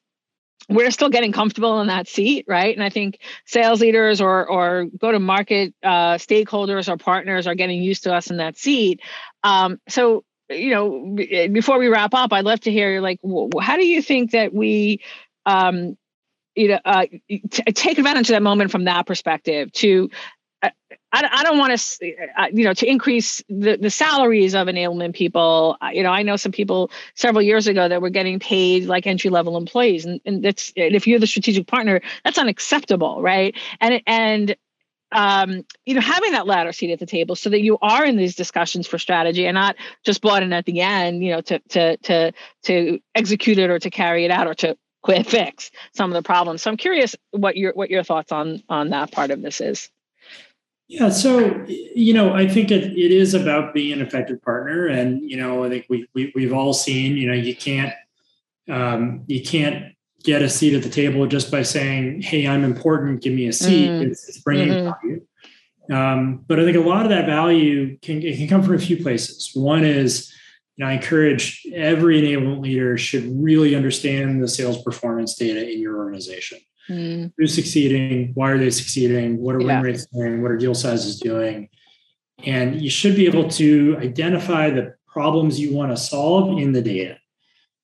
we're 0.70 0.92
still 0.92 1.10
getting 1.10 1.34
comfortable 1.34 1.82
in 1.82 1.88
that 1.88 2.08
seat, 2.08 2.46
right? 2.48 2.74
And 2.74 2.84
I 2.84 2.90
think 2.90 3.20
sales 3.46 3.82
leaders 3.82 4.22
or 4.22 4.48
or 4.48 4.86
go 4.86 5.12
to 5.12 5.20
market 5.20 5.74
uh, 5.84 6.14
stakeholders 6.16 6.88
or 6.88 6.96
partners 6.96 7.46
are 7.46 7.56
getting 7.56 7.82
used 7.82 8.04
to 8.04 8.14
us 8.14 8.30
in 8.32 8.38
that 8.38 8.58
seat. 8.58 9.02
Um, 9.44 9.82
so 9.90 10.24
you 10.52 10.72
know, 10.72 11.16
before 11.50 11.80
we 11.80 11.88
wrap 11.88 12.14
up, 12.14 12.34
I'd 12.34 12.46
love 12.46 12.62
to 12.62 12.72
hear 12.72 13.02
like, 13.02 13.20
how 13.60 13.78
do 13.78 13.86
you 13.86 14.02
think 14.02 14.32
that 14.32 14.54
we 14.54 15.02
um, 15.46 15.98
you 16.56 16.68
know, 16.68 16.80
uh, 16.84 17.06
t- 17.30 17.64
take 17.74 17.98
advantage 17.98 18.30
of 18.30 18.34
that 18.34 18.44
moment 18.44 18.72
from 18.72 18.84
that 18.84 19.06
perspective 19.06 19.72
to 19.72 20.10
I, 20.64 20.72
I 21.14 21.44
don't 21.44 21.58
want 21.58 21.78
to, 21.78 22.16
uh, 22.38 22.48
you 22.54 22.64
know, 22.64 22.74
to 22.74 22.90
increase 22.90 23.44
the, 23.50 23.78
the 23.78 23.90
salaries 23.90 24.56
of 24.56 24.68
enablement 24.68 25.14
people. 25.14 25.78
You 25.92 26.04
know, 26.04 26.12
I 26.12 26.24
know 26.24 26.36
some 26.36 26.52
people 26.52 26.92
several 27.16 27.42
years 27.42 27.68
ago 27.68 27.88
that 27.88 28.02
were 28.02 28.10
getting 28.10 28.40
paid 28.40 28.86
like 28.86 29.08
entry 29.08 29.30
level 29.30 29.58
employees, 29.58 30.06
and, 30.06 30.22
and 30.26 30.44
that's 30.44 30.72
and 30.78 30.96
if 30.96 31.08
you're 31.08 31.20
the 31.20 31.28
strategic 31.28 31.68
partner, 31.68 32.02
that's 32.24 32.38
unacceptable, 32.38 33.22
right? 33.22 33.56
And 33.80 34.02
and 34.06 34.56
um, 35.12 35.66
you 35.86 35.94
know, 35.94 36.02
having 36.02 36.32
that 36.32 36.48
ladder 36.48 36.72
seat 36.72 36.92
at 36.92 37.00
the 37.00 37.06
table 37.06 37.36
so 37.36 37.50
that 37.50 37.62
you 37.62 37.78
are 37.82 38.06
in 38.06 38.16
these 38.16 38.36
discussions 38.36 38.88
for 38.88 38.98
strategy 38.98 39.46
and 39.46 39.56
not 39.56 39.76
just 40.04 40.22
brought 40.22 40.44
in 40.44 40.54
at 40.54 40.66
the 40.66 40.82
end, 40.82 41.24
you 41.24 41.32
know, 41.32 41.42
to 41.42 41.60
to 41.70 41.98
to 41.98 42.32
to 42.64 43.00
execute 43.16 43.58
it 43.58 43.70
or 43.70 43.80
to 43.80 43.90
carry 43.90 44.26
it 44.26 44.32
out 44.32 44.48
or 44.48 44.54
to 44.56 44.78
quit 45.04 45.26
fix 45.28 45.72
some 45.94 46.10
of 46.12 46.16
the 46.16 46.26
problems. 46.26 46.62
So 46.62 46.72
I'm 46.72 46.78
curious 46.78 47.16
what 47.32 47.58
your 47.58 47.74
what 47.74 47.90
your 47.90 48.04
thoughts 48.04 48.32
on 48.32 48.64
on 48.70 48.90
that 48.90 49.12
part 49.12 49.32
of 49.32 49.42
this 49.42 49.62
is. 49.62 49.90
Yeah, 50.88 51.10
so 51.10 51.66
you 51.68 52.14
know, 52.14 52.34
I 52.34 52.48
think 52.48 52.70
it, 52.70 52.84
it 52.84 53.12
is 53.12 53.34
about 53.34 53.74
being 53.74 53.94
an 53.94 54.02
effective 54.06 54.42
partner, 54.42 54.88
and 54.88 55.22
you 55.22 55.38
know, 55.38 55.64
I 55.64 55.70
think 55.70 55.86
we, 55.88 56.06
we 56.14 56.34
we've 56.36 56.52
all 56.52 56.74
seen, 56.74 57.16
you 57.16 57.28
know, 57.28 57.34
you 57.34 57.56
can't 57.56 57.94
um, 58.70 59.24
you 59.28 59.42
can't 59.42 59.96
get 60.24 60.42
a 60.42 60.50
seat 60.50 60.74
at 60.74 60.84
the 60.84 60.90
table 60.90 61.26
just 61.28 61.52
by 61.52 61.64
saying, 61.64 62.22
"Hey, 62.22 62.48
I'm 62.48 62.64
important, 62.64 63.22
give 63.22 63.34
me 63.34 63.48
a 63.48 63.54
seat." 63.54 63.90
Mm. 63.90 64.02
It's, 64.04 64.28
it's, 64.28 64.40
bringing 64.40 64.70
mm-hmm. 64.70 64.90
value, 64.90 65.26
um, 65.92 66.44
but 66.48 66.60
I 66.60 66.66
think 66.66 66.78
a 66.78 66.82
lot 66.82 67.04
of 67.04 67.10
that 67.10 67.26
value 67.26 67.98
can 68.00 68.22
it 68.22 68.38
can 68.38 68.48
come 68.48 68.64
from 68.64 68.76
a 68.76 68.80
few 68.80 68.98
places. 68.98 69.52
One 69.54 69.84
is, 69.84 70.32
you 70.76 70.84
know, 70.84 70.90
I 70.90 70.94
encourage 70.94 71.66
every 71.74 72.22
enablement 72.22 72.62
leader 72.62 72.98
should 72.98 73.26
really 73.44 73.76
understand 73.76 74.42
the 74.42 74.48
sales 74.48 74.82
performance 74.84 75.36
data 75.36 75.70
in 75.70 75.80
your 75.80 75.98
organization. 75.98 76.60
Mm. 76.90 77.34
Who's 77.38 77.54
succeeding? 77.54 78.32
Why 78.34 78.52
are 78.52 78.58
they 78.58 78.70
succeeding? 78.70 79.38
What 79.38 79.56
are 79.56 79.62
yeah. 79.62 79.82
win 79.82 79.82
rates 79.82 80.06
doing? 80.08 80.42
What 80.42 80.52
are 80.52 80.58
deal 80.58 80.76
sizes 80.76 81.20
doing? 81.20 81.70
And 82.44 82.82
you 82.82 82.90
should 82.90 83.16
be 83.16 83.28
able 83.28 83.50
to 83.50 83.98
identify 84.00 84.70
the 84.70 84.96
problems 85.08 85.60
you 85.60 85.76
want 85.76 85.92
to 85.92 85.98
solve 85.98 86.58
in 86.58 86.72
the 86.72 86.82
data. 86.82 87.18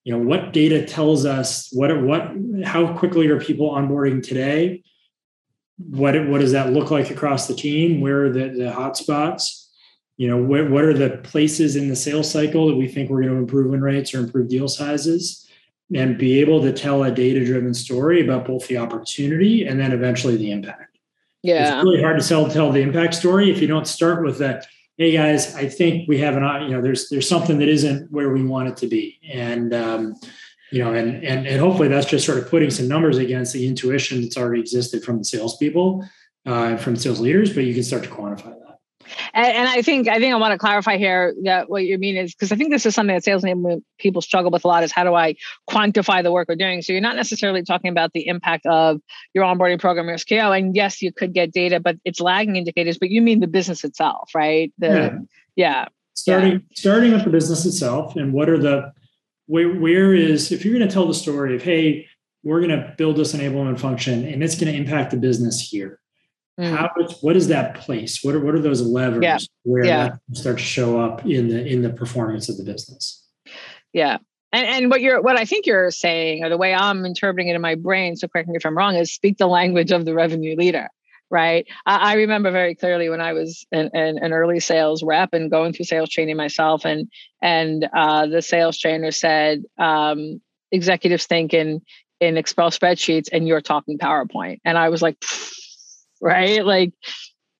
You 0.07 0.13
know, 0.13 0.19
what 0.19 0.53
data 0.53 0.85
tells 0.85 1.25
us 1.25 1.67
what 1.73 1.91
are, 1.91 2.01
what 2.01 2.31
how 2.63 2.95
quickly 2.97 3.27
are 3.27 3.41
people 3.41 3.71
onboarding 3.71 4.25
today? 4.25 4.81
What 5.79 6.15
what 6.29 6.39
does 6.39 6.53
that 6.53 6.71
look 6.71 6.91
like 6.91 7.11
across 7.11 7.45
the 7.45 7.53
team? 7.53 7.99
Where 7.99 8.23
are 8.23 8.29
the, 8.29 8.47
the 8.57 8.71
hot 8.71 8.95
spots? 8.95 9.69
You 10.15 10.29
know, 10.29 10.37
what, 10.37 10.71
what 10.71 10.85
are 10.85 10.93
the 10.93 11.17
places 11.17 11.75
in 11.75 11.89
the 11.89 11.95
sales 11.97 12.31
cycle 12.31 12.69
that 12.69 12.77
we 12.77 12.87
think 12.87 13.09
we're 13.09 13.21
going 13.21 13.33
to 13.33 13.39
improve 13.39 13.69
win 13.69 13.81
rates 13.81 14.13
or 14.13 14.19
improve 14.19 14.47
deal 14.47 14.69
sizes? 14.69 15.43
and 15.95 16.17
be 16.17 16.39
able 16.41 16.61
to 16.61 16.73
tell 16.73 17.03
a 17.03 17.11
data 17.11 17.45
driven 17.45 17.73
story 17.73 18.21
about 18.21 18.45
both 18.45 18.67
the 18.67 18.77
opportunity 18.77 19.65
and 19.65 19.79
then 19.79 19.93
eventually 19.93 20.35
the 20.35 20.51
impact. 20.51 20.97
Yeah. 21.43 21.77
It's 21.77 21.85
really 21.85 22.01
hard 22.01 22.17
to 22.17 22.23
sell 22.23 22.49
tell 22.49 22.73
the 22.73 22.81
impact 22.81 23.13
story 23.13 23.49
if 23.49 23.61
you 23.61 23.67
don't 23.67 23.87
start 23.87 24.21
with 24.21 24.37
that. 24.39 24.67
Hey 24.99 25.11
guys, 25.11 25.53
I 25.53 25.69
think 25.69 26.07
we 26.07 26.17
have 26.17 26.37
an 26.37 26.63
you 26.63 26.69
know 26.75 26.81
there's 26.81 27.07
there's 27.09 27.29
something 27.29 27.59
that 27.59 27.69
isn't 27.69 28.11
where 28.11 28.31
we 28.31 28.43
want 28.43 28.69
it 28.69 28.77
to 28.77 28.87
be, 28.87 29.19
and 29.31 29.71
um, 29.71 30.15
you 30.71 30.83
know, 30.83 30.91
and 30.91 31.23
and 31.23 31.45
and 31.45 31.61
hopefully 31.61 31.87
that's 31.87 32.07
just 32.09 32.25
sort 32.25 32.39
of 32.39 32.49
putting 32.49 32.71
some 32.71 32.87
numbers 32.87 33.19
against 33.19 33.53
the 33.53 33.67
intuition 33.67 34.21
that's 34.21 34.37
already 34.37 34.59
existed 34.59 35.03
from 35.03 35.19
the 35.19 35.23
salespeople, 35.23 36.03
uh, 36.47 36.77
from 36.77 36.95
sales 36.95 37.19
leaders, 37.19 37.53
but 37.53 37.65
you 37.65 37.75
can 37.75 37.83
start 37.83 38.01
to 38.05 38.09
quantify 38.09 38.57
that. 38.59 38.66
And, 39.33 39.45
and, 39.45 39.69
I 39.69 39.81
think 39.81 40.07
I 40.07 40.19
think 40.19 40.33
I 40.33 40.37
want 40.37 40.53
to 40.53 40.57
clarify 40.57 40.97
here 40.97 41.35
that 41.43 41.69
what 41.69 41.85
you 41.85 41.97
mean 41.97 42.17
is 42.17 42.33
because 42.33 42.51
I 42.51 42.55
think 42.55 42.71
this 42.71 42.85
is 42.85 42.95
something 42.95 43.15
that 43.15 43.23
sales 43.23 43.43
enablement 43.43 43.83
people 43.97 44.21
struggle 44.21 44.51
with 44.51 44.65
a 44.65 44.67
lot 44.67 44.83
is 44.83 44.91
how 44.91 45.03
do 45.03 45.13
I 45.13 45.35
quantify 45.69 46.23
the 46.23 46.31
work 46.31 46.47
we're 46.49 46.55
doing? 46.55 46.81
So 46.81 46.93
you're 46.93 47.01
not 47.01 47.15
necessarily 47.15 47.63
talking 47.63 47.91
about 47.91 48.13
the 48.13 48.27
impact 48.27 48.65
of 48.65 49.01
your 49.33 49.43
onboarding 49.43 49.79
program, 49.79 50.07
your 50.07 50.17
scale. 50.17 50.51
And 50.51 50.75
yes, 50.75 51.01
you 51.01 51.11
could 51.11 51.33
get 51.33 51.51
data, 51.51 51.79
but 51.79 51.97
it's 52.05 52.19
lagging 52.19 52.55
indicators. 52.55 52.97
But 52.97 53.09
you 53.09 53.21
mean 53.21 53.39
the 53.39 53.47
business 53.47 53.83
itself, 53.83 54.31
right? 54.33 54.71
The, 54.77 54.87
yeah. 54.87 55.19
yeah. 55.55 55.85
Starting 56.13 56.53
yeah. 56.53 56.59
starting 56.73 57.13
with 57.13 57.23
the 57.23 57.29
business 57.29 57.65
itself, 57.65 58.15
and 58.15 58.33
what 58.33 58.49
are 58.49 58.57
the 58.57 58.91
where 59.47 59.73
where 59.73 60.13
is 60.13 60.51
if 60.51 60.63
you're 60.63 60.77
going 60.77 60.87
to 60.87 60.93
tell 60.93 61.07
the 61.07 61.13
story 61.13 61.55
of 61.55 61.63
hey 61.63 62.07
we're 62.43 62.59
going 62.59 62.69
to 62.69 62.93
build 62.97 63.17
this 63.17 63.33
enablement 63.33 63.79
function 63.79 64.25
and 64.25 64.43
it's 64.43 64.55
going 64.55 64.71
to 64.71 64.77
impact 64.77 65.11
the 65.11 65.17
business 65.17 65.59
here 65.59 65.99
Mm. 66.59 66.75
How 66.75 66.89
what 67.21 67.35
is 67.35 67.49
that 67.49 67.75
place? 67.75 68.23
What 68.23 68.33
are 68.33 68.39
what 68.39 68.55
are 68.55 68.59
those 68.59 68.81
levers 68.81 69.21
yeah. 69.21 69.37
where 69.63 69.85
yeah. 69.85 70.09
that 70.09 70.37
start 70.37 70.57
to 70.57 70.63
show 70.63 70.99
up 70.99 71.23
in 71.25 71.49
the 71.49 71.63
in 71.65 71.83
the 71.83 71.91
performance 71.91 72.49
of 72.49 72.57
the 72.57 72.63
business? 72.63 73.23
Yeah. 73.93 74.17
And 74.51 74.65
and 74.65 74.89
what 74.89 75.01
you're 75.01 75.21
what 75.21 75.37
I 75.37 75.45
think 75.45 75.67
you're 75.67 75.91
saying, 75.91 76.43
or 76.43 76.49
the 76.49 76.57
way 76.57 76.73
I'm 76.73 77.05
interpreting 77.05 77.49
it 77.49 77.55
in 77.55 77.61
my 77.61 77.75
brain, 77.75 78.15
so 78.15 78.27
correct 78.27 78.47
me 78.47 78.55
if 78.55 78.65
I'm 78.65 78.77
wrong, 78.77 78.95
is 78.95 79.13
speak 79.13 79.37
the 79.37 79.47
language 79.47 79.91
of 79.91 80.05
the 80.05 80.15
revenue 80.15 80.55
leader. 80.55 80.87
Right. 81.29 81.67
I, 81.85 82.11
I 82.11 82.13
remember 82.13 82.51
very 82.51 82.73
clearly 82.73 83.09
when 83.09 83.19
I 83.19 83.33
was 83.33 83.65
an, 83.73 83.89
an, 83.93 84.17
an, 84.17 84.31
early 84.31 84.61
sales 84.61 85.03
rep 85.03 85.33
and 85.33 85.51
going 85.51 85.73
through 85.73 85.85
sales 85.85 86.09
training 86.09 86.37
myself, 86.37 86.85
and 86.85 87.11
and 87.41 87.87
uh, 87.93 88.27
the 88.27 88.41
sales 88.41 88.79
trainer 88.79 89.11
said, 89.11 89.63
um, 89.77 90.41
executives 90.71 91.25
think 91.25 91.53
in 91.53 91.81
in 92.19 92.37
Excel 92.37 92.71
spreadsheets, 92.71 93.27
and 93.31 93.47
you're 93.47 93.61
talking 93.61 93.99
PowerPoint, 93.99 94.59
and 94.65 94.75
I 94.75 94.89
was 94.89 95.03
like. 95.03 95.19
Pfft, 95.19 95.66
right? 96.21 96.65
Like 96.65 96.93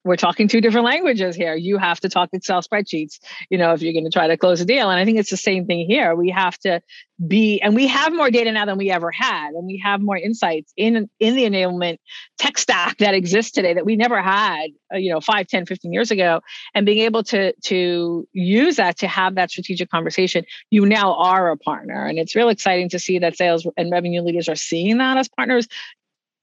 we're 0.08 0.16
talking 0.16 0.48
two 0.48 0.62
different 0.62 0.86
languages 0.86 1.36
here. 1.36 1.54
You 1.54 1.78
have 1.78 2.00
to 2.00 2.10
talk 2.10 2.30
Excel 2.32 2.62
spreadsheets, 2.62 3.20
you 3.50 3.58
know, 3.58 3.74
if 3.74 3.82
you're 3.82 3.94
going 3.94 4.06
to 4.06 4.10
try 4.10 4.28
to 4.28 4.38
close 4.38 4.62
a 4.62 4.66
deal. 4.66 4.90
And 4.90 5.00
I 5.00 5.06
think 5.06 5.20
it's 5.20 5.30
the 5.30 5.38
same 5.38 5.66
thing 5.66 5.86
here. 5.88 6.16
We 6.16 6.30
have 6.30 6.58
to 6.60 6.82
be, 7.26 7.60
and 7.62 7.76
we 7.76 7.88
have 7.88 8.14
more 8.14 8.32
data 8.32 8.52
now 8.52 8.66
than 8.66 8.78
we 8.78 8.90
ever 8.90 9.12
had, 9.12 9.50
and 9.50 9.66
we 9.66 9.82
have 9.84 10.02
more 10.02 10.18
insights 10.18 10.72
in 10.78 11.10
in 11.20 11.36
the 11.36 11.44
enablement 11.44 11.98
tech 12.38 12.58
stack 12.58 12.98
that 13.00 13.16
exists 13.16 13.52
today 13.52 13.74
that 13.74 13.86
we 13.86 13.96
never 13.96 14.22
had, 14.22 14.68
uh, 14.94 14.98
you 14.98 15.12
know, 15.12 15.20
5, 15.20 15.48
10, 15.48 15.66
15 15.66 15.92
years 15.92 16.12
ago. 16.12 16.42
And 16.74 16.86
being 16.86 17.00
able 17.00 17.24
to 17.24 17.54
to 17.66 18.28
use 18.32 18.78
that 18.78 19.00
to 19.00 19.08
have 19.08 19.36
that 19.36 19.52
strategic 19.52 19.90
conversation, 19.90 20.46
you 20.70 20.86
now 20.86 21.16
are 21.16 21.50
a 21.50 21.58
partner. 21.58 22.06
And 22.06 22.18
it's 22.18 22.36
real 22.36 22.50
exciting 22.50 22.90
to 22.90 23.00
see 23.00 23.20
that 23.20 23.36
sales 23.36 23.68
and 23.76 23.92
revenue 23.92 24.22
leaders 24.22 24.48
are 24.48 24.56
seeing 24.56 25.00
that 25.00 25.18
as 25.18 25.28
partners 25.28 25.68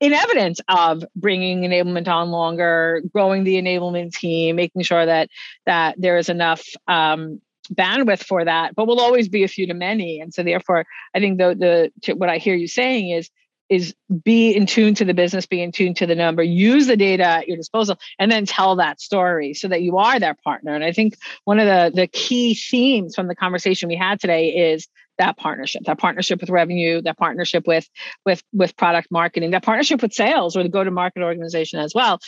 in 0.05 0.12
evidence 0.12 0.61
of 0.68 1.02
bringing 1.16 1.62
enablement 1.62 2.09
on 2.09 2.30
longer, 2.30 3.02
growing 3.12 3.44
the 3.44 3.57
enablement 3.57 4.12
team, 4.12 4.57
making 4.57 4.82
sure 4.82 5.07
that 5.07 5.30
that 5.64 5.94
there 5.98 6.18
is 6.18 6.28
enough 6.28 6.62
um, 6.88 7.40
bandwidth 7.72 8.22
for 8.22 8.44
that, 8.44 8.74
but 8.74 8.86
we'll 8.86 9.00
always 9.00 9.30
be 9.30 9.44
a 9.44 9.48
few 9.48 9.66
to 9.66 9.72
many. 9.72 10.20
And 10.20 10.34
so 10.34 10.42
therefore, 10.42 10.84
I 11.14 11.20
think 11.20 11.38
the 11.38 11.90
the 12.05 12.14
what 12.14 12.28
I 12.28 12.36
hear 12.36 12.55
you 12.55 12.68
saying 12.68 13.11
is 13.11 13.30
is 13.69 13.95
be 14.23 14.53
in 14.53 14.67
tune 14.67 14.95
to 14.95 15.05
the 15.05 15.15
business, 15.15 15.47
be 15.47 15.62
in 15.62 15.73
tune 15.73 15.95
to 15.95 16.07
the 16.07 16.15
number, 16.15 16.43
use 16.43 16.87
the 16.87 16.97
data 16.97 17.25
at 17.25 17.49
your 17.49 17.57
disposal, 17.57 17.97
and 18.19 18.31
then 18.31 18.47
tell 18.47 18.77
that 18.77 19.01
story 19.01 19.55
so 19.55 19.69
that 19.69 19.83
you 19.83 19.99
are 19.99 20.21
their 20.21 20.37
partner. 20.45 20.75
And 20.75 20.85
I 20.85 20.93
think 20.93 21.17
one 21.45 21.59
of 21.59 21.67
the 21.67 21.93
the 21.95 22.07
key 22.07 22.55
themes 22.55 23.15
from 23.15 23.29
the 23.29 23.35
conversation 23.35 23.89
we 23.89 23.97
had 23.97 24.21
today 24.21 24.73
is 24.73 24.89
that 25.19 25.37
partnership, 25.37 25.85
that 25.85 25.99
partnership 25.99 26.41
with 26.41 26.51
revenue, 26.51 27.01
that 27.03 27.17
partnership 27.19 27.67
with 27.67 27.89
with 28.25 28.43
with 28.53 28.77
product 28.77 29.09
marketing, 29.11 29.53
that 29.53 29.62
partnership 29.62 30.03
with 30.03 30.12
sales 30.12 30.57
or 30.57 30.62
the 30.62 30.69
go-to-market 30.69 31.23
organization 31.23 31.79
as 31.79 31.95
well. 31.95 32.19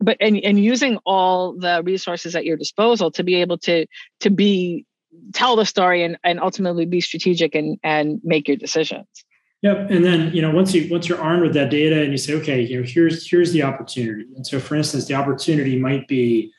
But 0.00 0.18
and, 0.20 0.38
and 0.38 0.62
using 0.62 0.98
all 1.04 1.56
the 1.58 1.82
resources 1.84 2.36
at 2.36 2.44
your 2.44 2.56
disposal 2.56 3.10
to 3.12 3.24
be 3.24 3.36
able 3.36 3.58
to 3.58 3.86
to 4.20 4.30
be 4.30 4.84
tell 5.32 5.56
the 5.56 5.64
story 5.64 6.04
and, 6.04 6.18
and 6.22 6.40
ultimately 6.40 6.86
be 6.86 7.00
strategic 7.00 7.54
and 7.54 7.78
and 7.82 8.20
make 8.22 8.48
your 8.48 8.56
decisions. 8.56 9.06
Yep. 9.62 9.90
And 9.90 10.04
then, 10.04 10.32
you 10.34 10.42
know, 10.42 10.50
once 10.50 10.74
you 10.74 10.88
once 10.90 11.08
you're 11.08 11.20
armed 11.20 11.42
with 11.42 11.54
that 11.54 11.70
data 11.70 12.02
and 12.02 12.12
you 12.12 12.18
say, 12.18 12.34
okay, 12.34 12.60
you 12.60 12.80
know, 12.80 12.86
here's 12.86 13.28
here's 13.28 13.52
the 13.52 13.62
opportunity. 13.62 14.26
And 14.36 14.46
so 14.46 14.60
for 14.60 14.74
instance, 14.74 15.06
the 15.06 15.14
opportunity 15.14 15.78
might 15.78 16.06
be 16.08 16.52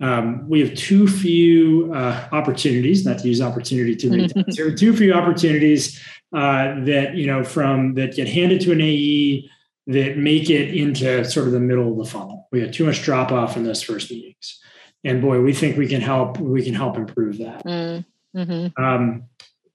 um, 0.00 0.48
we 0.48 0.60
have 0.60 0.74
too 0.74 1.06
few 1.06 1.92
uh, 1.94 2.28
opportunities, 2.32 3.06
not 3.06 3.18
to 3.18 3.28
use 3.28 3.40
opportunity 3.40 3.94
too 3.94 4.10
many 4.10 4.28
times. 4.34 4.56
There 4.56 4.66
are 4.66 4.74
too 4.74 4.96
few 4.96 5.12
opportunities 5.12 6.00
uh, 6.34 6.84
that, 6.84 7.14
you 7.14 7.26
know, 7.26 7.44
from 7.44 7.94
that 7.94 8.16
get 8.16 8.28
handed 8.28 8.60
to 8.62 8.72
an 8.72 8.80
AE 8.80 9.48
that 9.86 10.16
make 10.16 10.50
it 10.50 10.74
into 10.74 11.24
sort 11.24 11.46
of 11.46 11.52
the 11.52 11.60
middle 11.60 11.92
of 11.92 11.98
the 11.98 12.04
funnel. 12.04 12.48
We 12.50 12.60
have 12.62 12.72
too 12.72 12.86
much 12.86 13.02
drop 13.02 13.30
off 13.30 13.56
in 13.56 13.64
those 13.64 13.82
first 13.82 14.10
meetings. 14.10 14.60
And 15.04 15.20
boy, 15.20 15.40
we 15.40 15.52
think 15.52 15.76
we 15.76 15.86
can 15.86 16.00
help, 16.00 16.38
we 16.38 16.64
can 16.64 16.74
help 16.74 16.96
improve 16.96 17.38
that. 17.38 17.64
Mm, 17.64 18.04
mm-hmm. 18.34 18.82
Um, 18.82 19.24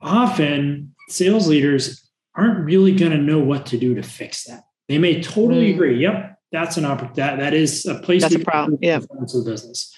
often 0.02 0.96
sales 1.08 1.48
leaders 1.48 2.09
aren't 2.40 2.66
really 2.66 2.96
going 2.96 3.12
to 3.12 3.18
know 3.18 3.40
what 3.40 3.66
to 3.68 3.78
do 3.78 3.96
to 3.96 4.04
fix 4.04 4.46
that. 4.46 4.64
They 4.88 4.98
may 4.98 5.22
totally 5.22 5.72
mm. 5.72 5.76
agree. 5.76 6.02
Yep, 6.02 6.40
that's 6.52 6.78
an 6.78 6.86
opportunity. 6.86 7.22
That, 7.22 7.40
that 7.40 7.54
is 7.54 7.86
a 7.86 7.96
place. 8.00 8.22
That's 8.24 8.36
a 8.36 8.40
problem. 8.40 8.80
Yeah. 8.82 8.98
Of 8.98 9.08
the 9.08 9.44
business. 9.46 9.96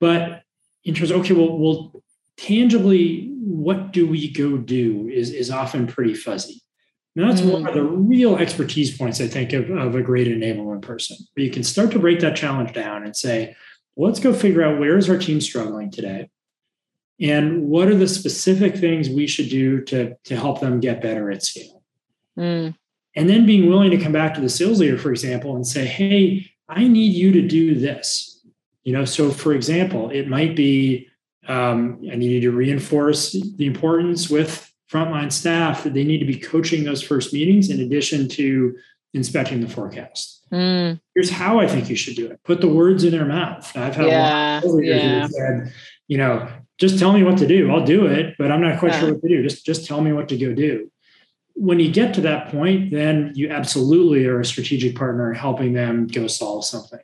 But 0.00 0.42
in 0.84 0.94
terms 0.94 1.10
of, 1.10 1.20
okay, 1.20 1.34
well, 1.34 1.58
well, 1.58 2.02
tangibly, 2.36 3.30
what 3.40 3.92
do 3.92 4.06
we 4.06 4.32
go 4.32 4.56
do 4.56 5.08
is, 5.08 5.30
is 5.30 5.50
often 5.50 5.86
pretty 5.86 6.14
fuzzy. 6.14 6.62
Now 7.16 7.28
that's 7.28 7.42
mm. 7.42 7.52
one 7.52 7.66
of 7.66 7.74
the 7.74 7.82
real 7.82 8.36
expertise 8.36 8.96
points, 8.96 9.20
I 9.20 9.28
think, 9.28 9.52
of, 9.52 9.70
of 9.70 9.94
a 9.94 10.02
great 10.02 10.26
enablement 10.26 10.82
person, 10.82 11.16
where 11.34 11.44
you 11.44 11.50
can 11.50 11.62
start 11.62 11.92
to 11.92 11.98
break 11.98 12.20
that 12.20 12.36
challenge 12.36 12.72
down 12.72 13.04
and 13.04 13.16
say, 13.16 13.54
well, 13.94 14.08
let's 14.08 14.20
go 14.20 14.32
figure 14.32 14.62
out 14.62 14.80
where 14.80 14.96
is 14.96 15.08
our 15.08 15.18
team 15.18 15.40
struggling 15.40 15.90
today? 15.90 16.28
And 17.20 17.68
what 17.68 17.88
are 17.88 17.94
the 17.94 18.08
specific 18.08 18.76
things 18.76 19.08
we 19.08 19.26
should 19.26 19.48
do 19.48 19.80
to, 19.82 20.16
to 20.24 20.36
help 20.36 20.60
them 20.60 20.80
get 20.80 21.00
better 21.00 21.30
at 21.30 21.42
scale 21.42 21.82
mm. 22.38 22.74
and 23.14 23.28
then 23.28 23.46
being 23.46 23.68
willing 23.68 23.90
to 23.90 23.98
come 23.98 24.12
back 24.12 24.34
to 24.34 24.40
the 24.40 24.48
sales 24.48 24.80
leader 24.80 24.98
for 24.98 25.10
example 25.10 25.54
and 25.56 25.66
say 25.66 25.84
hey 25.84 26.50
i 26.68 26.86
need 26.86 27.12
you 27.12 27.32
to 27.32 27.46
do 27.46 27.74
this 27.78 28.44
you 28.82 28.92
know 28.92 29.04
so 29.04 29.30
for 29.30 29.52
example 29.52 30.10
it 30.10 30.28
might 30.28 30.56
be 30.56 31.08
um, 31.46 32.00
i 32.10 32.14
need 32.14 32.30
you 32.30 32.40
to 32.40 32.56
reinforce 32.56 33.32
the 33.32 33.66
importance 33.66 34.28
with 34.28 34.70
frontline 34.90 35.32
staff 35.32 35.82
that 35.84 35.94
they 35.94 36.04
need 36.04 36.18
to 36.18 36.24
be 36.24 36.38
coaching 36.38 36.84
those 36.84 37.02
first 37.02 37.32
meetings 37.32 37.70
in 37.70 37.80
addition 37.80 38.28
to 38.28 38.76
inspecting 39.12 39.60
the 39.60 39.68
forecast 39.68 40.44
mm. 40.50 40.98
here's 41.14 41.30
how 41.30 41.60
i 41.60 41.66
think 41.66 41.88
you 41.88 41.96
should 41.96 42.16
do 42.16 42.26
it 42.26 42.40
put 42.44 42.60
the 42.60 42.68
words 42.68 43.04
in 43.04 43.12
their 43.12 43.24
mouth 43.24 43.70
i've 43.76 43.94
had 43.94 44.08
yeah, 44.08 44.60
yeah. 44.80 45.26
said 45.28 45.72
you 46.08 46.18
know 46.18 46.48
just 46.78 46.98
tell 46.98 47.12
me 47.12 47.22
what 47.22 47.38
to 47.38 47.46
do. 47.46 47.70
I'll 47.70 47.84
do 47.84 48.06
it, 48.06 48.34
but 48.38 48.50
I'm 48.50 48.60
not 48.60 48.78
quite 48.78 48.92
yeah. 48.92 49.00
sure 49.00 49.12
what 49.12 49.22
to 49.22 49.28
do. 49.28 49.42
Just 49.42 49.64
just 49.64 49.86
tell 49.86 50.00
me 50.00 50.12
what 50.12 50.28
to 50.28 50.36
go 50.36 50.52
do. 50.52 50.90
When 51.54 51.78
you 51.78 51.92
get 51.92 52.14
to 52.14 52.20
that 52.22 52.50
point, 52.50 52.90
then 52.90 53.32
you 53.34 53.50
absolutely 53.50 54.26
are 54.26 54.40
a 54.40 54.44
strategic 54.44 54.96
partner 54.96 55.32
helping 55.32 55.72
them 55.72 56.08
go 56.08 56.26
solve 56.26 56.64
something. 56.64 57.00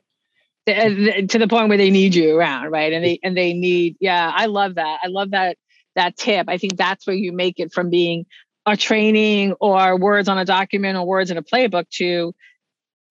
Uh, 0.67 1.23
to 1.27 1.39
the 1.39 1.47
point 1.47 1.69
where 1.69 1.77
they 1.77 1.89
need 1.89 2.13
you 2.13 2.37
around, 2.37 2.69
right? 2.69 2.93
And 2.93 3.03
they 3.03 3.19
and 3.23 3.35
they 3.35 3.53
need, 3.53 3.95
yeah, 3.99 4.31
I 4.33 4.45
love 4.47 4.75
that. 4.75 4.99
I 5.03 5.07
love 5.07 5.31
that 5.31 5.57
that 5.95 6.17
tip. 6.17 6.47
I 6.49 6.57
think 6.57 6.77
that's 6.77 7.07
where 7.07 7.15
you 7.15 7.31
make 7.31 7.59
it 7.59 7.73
from 7.73 7.89
being 7.89 8.25
a 8.65 8.77
training 8.77 9.53
or 9.59 9.97
words 9.97 10.29
on 10.29 10.37
a 10.37 10.45
document 10.45 10.97
or 10.97 11.05
words 11.05 11.31
in 11.31 11.37
a 11.37 11.43
playbook 11.43 11.89
to 11.89 12.33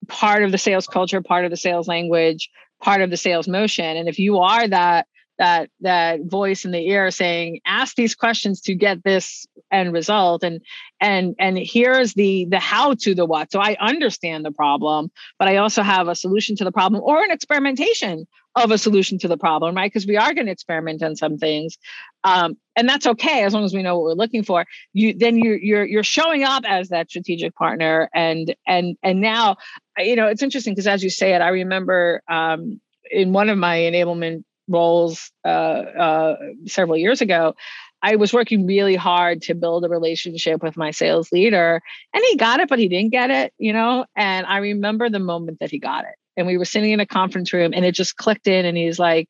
part 0.07 0.43
of 0.43 0.51
the 0.51 0.57
sales 0.57 0.87
culture, 0.87 1.21
part 1.21 1.43
of 1.43 1.51
the 1.51 1.57
sales 1.57 1.87
language, 1.87 2.49
part 2.81 3.01
of 3.01 3.09
the 3.09 3.17
sales 3.17 3.47
motion. 3.47 3.97
And 3.97 4.07
if 4.07 4.17
you 4.17 4.39
are 4.39 4.67
that 4.67 5.07
that 5.41 5.71
that 5.79 6.19
voice 6.25 6.65
in 6.65 6.71
the 6.71 6.87
ear 6.87 7.09
saying 7.09 7.61
ask 7.65 7.95
these 7.95 8.13
questions 8.13 8.61
to 8.61 8.75
get 8.75 9.03
this 9.03 9.47
end 9.71 9.91
result. 9.91 10.43
And 10.43 10.61
and 10.99 11.35
and 11.39 11.57
here's 11.57 12.13
the 12.13 12.45
the 12.45 12.59
how 12.59 12.93
to 12.93 13.15
the 13.15 13.25
what. 13.25 13.51
So 13.51 13.59
i 13.59 13.75
understand 13.79 14.45
the 14.45 14.51
problem 14.51 15.11
but 15.39 15.47
i 15.47 15.57
also 15.57 15.81
have 15.81 16.07
a 16.07 16.15
solution 16.15 16.55
to 16.57 16.63
the 16.63 16.71
problem 16.71 17.01
or 17.03 17.23
an 17.23 17.31
experimentation 17.31 18.27
of 18.55 18.69
a 18.69 18.77
solution 18.77 19.17
to 19.17 19.27
the 19.27 19.37
problem 19.37 19.75
right? 19.75 19.91
Because 19.91 20.05
we 20.05 20.17
are 20.17 20.33
going 20.33 20.45
to 20.45 20.51
experiment 20.51 21.01
on 21.01 21.15
some 21.15 21.37
things 21.37 21.77
um, 22.23 22.55
and 22.75 22.87
that's 22.87 23.07
okay 23.07 23.43
as 23.43 23.53
long 23.53 23.65
as 23.65 23.73
we 23.73 23.81
know 23.81 23.97
what 23.97 24.03
we're 24.05 24.23
looking 24.23 24.43
for. 24.43 24.65
You 24.93 25.15
then 25.17 25.37
you 25.37 25.53
you're 25.53 25.85
you're 25.85 26.03
showing 26.03 26.43
up 26.43 26.63
as 26.67 26.89
that 26.89 27.09
strategic 27.09 27.55
partner 27.55 28.09
and 28.13 28.55
and 28.67 28.95
and 29.01 29.21
now 29.21 29.57
you 29.97 30.15
know 30.15 30.27
it's 30.27 30.43
interesting 30.43 30.73
because 30.73 30.87
as 30.87 31.03
you 31.03 31.09
say 31.09 31.33
it 31.33 31.41
i 31.41 31.49
remember 31.49 32.21
um, 32.27 32.79
in 33.09 33.33
one 33.33 33.49
of 33.49 33.57
my 33.57 33.77
enablement 33.77 34.43
roles 34.71 35.31
uh, 35.45 35.47
uh, 35.47 36.35
several 36.65 36.97
years 36.97 37.21
ago, 37.21 37.55
I 38.01 38.15
was 38.15 38.33
working 38.33 38.65
really 38.65 38.95
hard 38.95 39.43
to 39.43 39.53
build 39.53 39.85
a 39.85 39.89
relationship 39.89 40.63
with 40.63 40.75
my 40.75 40.91
sales 40.91 41.31
leader, 41.31 41.81
and 42.13 42.23
he 42.29 42.37
got 42.37 42.59
it, 42.59 42.69
but 42.69 42.79
he 42.79 42.87
didn't 42.87 43.11
get 43.11 43.29
it, 43.29 43.53
you 43.57 43.73
know. 43.73 44.05
And 44.15 44.45
I 44.47 44.57
remember 44.57 45.09
the 45.09 45.19
moment 45.19 45.59
that 45.59 45.71
he 45.71 45.79
got 45.79 46.05
it, 46.05 46.15
and 46.35 46.47
we 46.47 46.57
were 46.57 46.65
sitting 46.65 46.91
in 46.91 46.99
a 46.99 47.05
conference 47.05 47.53
room, 47.53 47.73
and 47.75 47.85
it 47.85 47.93
just 47.93 48.17
clicked 48.17 48.47
in, 48.47 48.65
and 48.65 48.77
he's 48.77 48.97
like, 48.97 49.27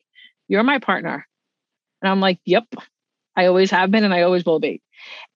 "You're 0.48 0.62
my 0.62 0.78
partner," 0.78 1.26
and 2.00 2.10
I'm 2.10 2.20
like, 2.20 2.38
"Yep, 2.46 2.74
I 3.36 3.46
always 3.46 3.70
have 3.70 3.90
been, 3.90 4.04
and 4.04 4.14
I 4.14 4.22
always 4.22 4.44
will 4.44 4.60
be." 4.60 4.80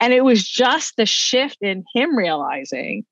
And 0.01 0.13
it 0.13 0.25
was 0.25 0.47
just 0.47 0.97
the 0.97 1.07
shift 1.07 1.59
in 1.61 1.85
him 1.95 2.17
realizing 2.17 3.05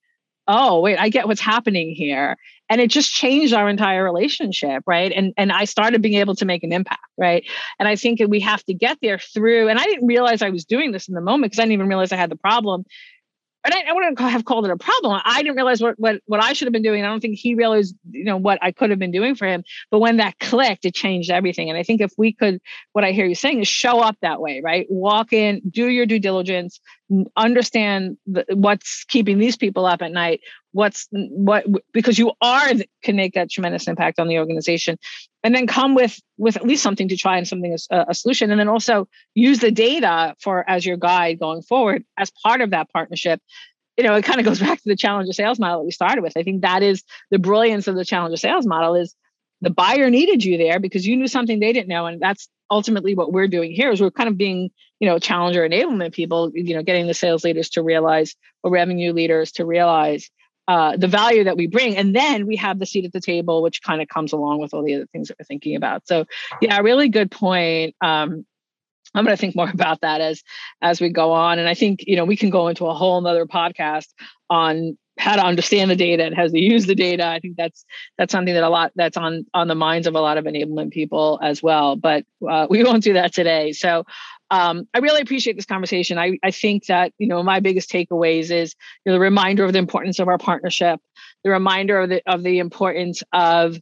oh 0.46 0.80
wait 0.80 0.98
i 0.98 1.08
get 1.08 1.26
what's 1.26 1.40
happening 1.40 1.94
here 1.94 2.36
and 2.68 2.80
it 2.80 2.90
just 2.90 3.12
changed 3.12 3.52
our 3.52 3.68
entire 3.68 4.02
relationship 4.02 4.82
right 4.86 5.12
and 5.12 5.32
and 5.36 5.52
i 5.52 5.64
started 5.64 6.02
being 6.02 6.18
able 6.18 6.34
to 6.34 6.44
make 6.44 6.62
an 6.62 6.72
impact 6.72 7.02
right 7.18 7.44
and 7.78 7.88
i 7.88 7.96
think 7.96 8.20
we 8.28 8.40
have 8.40 8.62
to 8.64 8.74
get 8.74 8.98
there 9.02 9.18
through 9.18 9.68
and 9.68 9.78
i 9.78 9.84
didn't 9.84 10.06
realize 10.06 10.42
i 10.42 10.50
was 10.50 10.64
doing 10.64 10.92
this 10.92 11.08
in 11.08 11.14
the 11.14 11.20
moment 11.20 11.50
because 11.50 11.58
i 11.58 11.62
didn't 11.62 11.72
even 11.72 11.88
realize 11.88 12.12
i 12.12 12.16
had 12.16 12.30
the 12.30 12.36
problem 12.36 12.84
and 13.64 13.72
I, 13.72 13.84
I, 13.88 13.92
wouldn't 13.94 14.18
have 14.18 14.44
called 14.44 14.66
it 14.66 14.70
a 14.70 14.76
problem. 14.76 15.20
I 15.24 15.42
didn't 15.42 15.56
realize 15.56 15.80
what, 15.80 15.98
what 15.98 16.20
what 16.26 16.42
I 16.42 16.52
should 16.52 16.66
have 16.66 16.72
been 16.72 16.82
doing. 16.82 17.02
I 17.02 17.08
don't 17.08 17.20
think 17.20 17.38
he 17.38 17.54
realized, 17.54 17.94
you 18.10 18.24
know, 18.24 18.36
what 18.36 18.58
I 18.60 18.72
could 18.72 18.90
have 18.90 18.98
been 18.98 19.10
doing 19.10 19.34
for 19.34 19.46
him. 19.46 19.64
But 19.90 20.00
when 20.00 20.18
that 20.18 20.38
clicked, 20.38 20.84
it 20.84 20.94
changed 20.94 21.30
everything. 21.30 21.70
And 21.70 21.78
I 21.78 21.82
think 21.82 22.02
if 22.02 22.12
we 22.18 22.32
could, 22.32 22.60
what 22.92 23.04
I 23.04 23.12
hear 23.12 23.24
you 23.24 23.34
saying 23.34 23.60
is 23.60 23.68
show 23.68 24.00
up 24.00 24.16
that 24.20 24.40
way, 24.40 24.60
right? 24.62 24.86
Walk 24.90 25.32
in, 25.32 25.62
do 25.70 25.88
your 25.88 26.04
due 26.04 26.18
diligence, 26.18 26.78
understand 27.36 28.16
the, 28.26 28.44
what's 28.54 29.04
keeping 29.04 29.38
these 29.38 29.56
people 29.56 29.86
up 29.86 30.02
at 30.02 30.12
night. 30.12 30.40
What's 30.72 31.06
what 31.12 31.64
because 31.92 32.18
you 32.18 32.32
are 32.40 32.68
can 33.02 33.16
make 33.16 33.34
that 33.34 33.50
tremendous 33.50 33.86
impact 33.86 34.18
on 34.18 34.28
the 34.28 34.38
organization, 34.38 34.98
and 35.42 35.54
then 35.54 35.66
come 35.66 35.94
with 35.94 36.18
with 36.36 36.56
at 36.56 36.66
least 36.66 36.82
something 36.82 37.08
to 37.08 37.16
try 37.16 37.36
and 37.36 37.46
something 37.46 37.72
as 37.72 37.86
a, 37.90 38.06
a 38.08 38.14
solution, 38.14 38.50
and 38.50 38.58
then 38.58 38.68
also 38.68 39.06
use 39.34 39.60
the 39.60 39.70
data 39.70 40.34
for 40.40 40.68
as 40.68 40.84
your 40.84 40.96
guide 40.96 41.38
going 41.38 41.62
forward 41.62 42.04
as 42.16 42.32
part 42.42 42.60
of 42.60 42.70
that 42.70 42.90
partnership 42.90 43.40
you 43.96 44.02
know, 44.02 44.14
it 44.14 44.24
kind 44.24 44.40
of 44.40 44.44
goes 44.44 44.58
back 44.66 44.78
to 44.78 44.88
the 44.88 44.96
challenger 44.96 45.32
sales 45.32 45.58
model 45.58 45.78
that 45.78 45.84
we 45.84 45.92
started 45.92 46.22
with. 46.22 46.36
I 46.36 46.42
think 46.42 46.62
that 46.62 46.82
is 46.82 47.04
the 47.30 47.38
brilliance 47.38 47.86
of 47.86 47.94
the 47.94 48.04
challenger 48.04 48.36
sales 48.36 48.66
model 48.66 48.94
is 48.94 49.14
the 49.64 49.70
buyer 49.70 50.10
needed 50.10 50.44
you 50.44 50.58
there 50.58 50.78
because 50.78 51.06
you 51.06 51.16
knew 51.16 51.26
something 51.26 51.58
they 51.58 51.72
didn't 51.72 51.88
know. 51.88 52.06
And 52.06 52.20
that's 52.20 52.48
ultimately 52.70 53.14
what 53.14 53.32
we're 53.32 53.48
doing 53.48 53.72
here 53.72 53.90
is 53.90 54.00
we're 54.00 54.10
kind 54.10 54.28
of 54.28 54.36
being, 54.36 54.70
you 55.00 55.08
know, 55.08 55.18
challenger 55.18 55.66
enablement 55.68 56.12
people, 56.12 56.50
you 56.54 56.74
know, 56.74 56.82
getting 56.82 57.06
the 57.06 57.14
sales 57.14 57.44
leaders 57.44 57.70
to 57.70 57.82
realize 57.82 58.34
or 58.62 58.70
revenue 58.70 59.12
leaders 59.12 59.52
to 59.52 59.64
realize 59.64 60.30
uh, 60.66 60.96
the 60.96 61.08
value 61.08 61.44
that 61.44 61.56
we 61.56 61.66
bring. 61.66 61.96
And 61.96 62.14
then 62.14 62.46
we 62.46 62.56
have 62.56 62.78
the 62.78 62.86
seat 62.86 63.04
at 63.04 63.12
the 63.12 63.20
table, 63.20 63.62
which 63.62 63.82
kind 63.82 64.00
of 64.00 64.08
comes 64.08 64.32
along 64.32 64.60
with 64.60 64.72
all 64.72 64.82
the 64.82 64.94
other 64.94 65.06
things 65.06 65.28
that 65.28 65.36
we're 65.38 65.44
thinking 65.44 65.76
about. 65.76 66.06
So 66.06 66.24
yeah, 66.60 66.78
really 66.80 67.08
good 67.08 67.30
point. 67.30 67.94
Um, 68.00 68.46
I'm 69.14 69.24
going 69.24 69.36
to 69.36 69.40
think 69.40 69.56
more 69.56 69.70
about 69.72 70.00
that 70.00 70.20
as 70.20 70.42
as 70.82 71.00
we 71.00 71.10
go 71.10 71.32
on. 71.32 71.58
And 71.58 71.68
I 71.68 71.74
think 71.74 72.04
you 72.06 72.16
know 72.16 72.24
we 72.24 72.36
can 72.36 72.50
go 72.50 72.68
into 72.68 72.86
a 72.86 72.94
whole 72.94 73.20
nother 73.20 73.46
podcast 73.46 74.08
on 74.50 74.96
how 75.16 75.36
to 75.36 75.42
understand 75.42 75.90
the 75.90 75.96
data 75.96 76.24
and 76.24 76.34
how 76.34 76.46
to 76.46 76.58
use 76.58 76.86
the 76.86 76.94
data. 76.94 77.26
I 77.26 77.38
think 77.38 77.56
that's 77.56 77.84
that's 78.18 78.32
something 78.32 78.54
that 78.54 78.62
a 78.62 78.68
lot 78.68 78.92
that's 78.96 79.16
on 79.16 79.46
on 79.54 79.68
the 79.68 79.74
minds 79.74 80.06
of 80.06 80.14
a 80.14 80.20
lot 80.20 80.38
of 80.38 80.44
enablement 80.44 80.90
people 80.90 81.38
as 81.42 81.62
well. 81.62 81.96
But 81.96 82.24
uh, 82.48 82.66
we 82.68 82.82
won't 82.82 83.04
do 83.04 83.14
that 83.14 83.32
today. 83.32 83.72
So 83.72 84.04
um, 84.50 84.88
I 84.92 84.98
really 84.98 85.22
appreciate 85.22 85.56
this 85.56 85.66
conversation. 85.66 86.18
I, 86.18 86.38
I 86.42 86.50
think 86.50 86.86
that 86.86 87.12
you 87.18 87.28
know 87.28 87.42
my 87.42 87.60
biggest 87.60 87.90
takeaways 87.90 88.50
is 88.50 88.74
you 89.04 89.10
know, 89.10 89.14
the 89.14 89.20
reminder 89.20 89.64
of 89.64 89.72
the 89.72 89.78
importance 89.78 90.18
of 90.18 90.28
our 90.28 90.38
partnership, 90.38 91.00
the 91.44 91.50
reminder 91.50 92.00
of 92.00 92.08
the 92.08 92.22
of 92.26 92.42
the 92.42 92.58
importance 92.58 93.22
of 93.32 93.78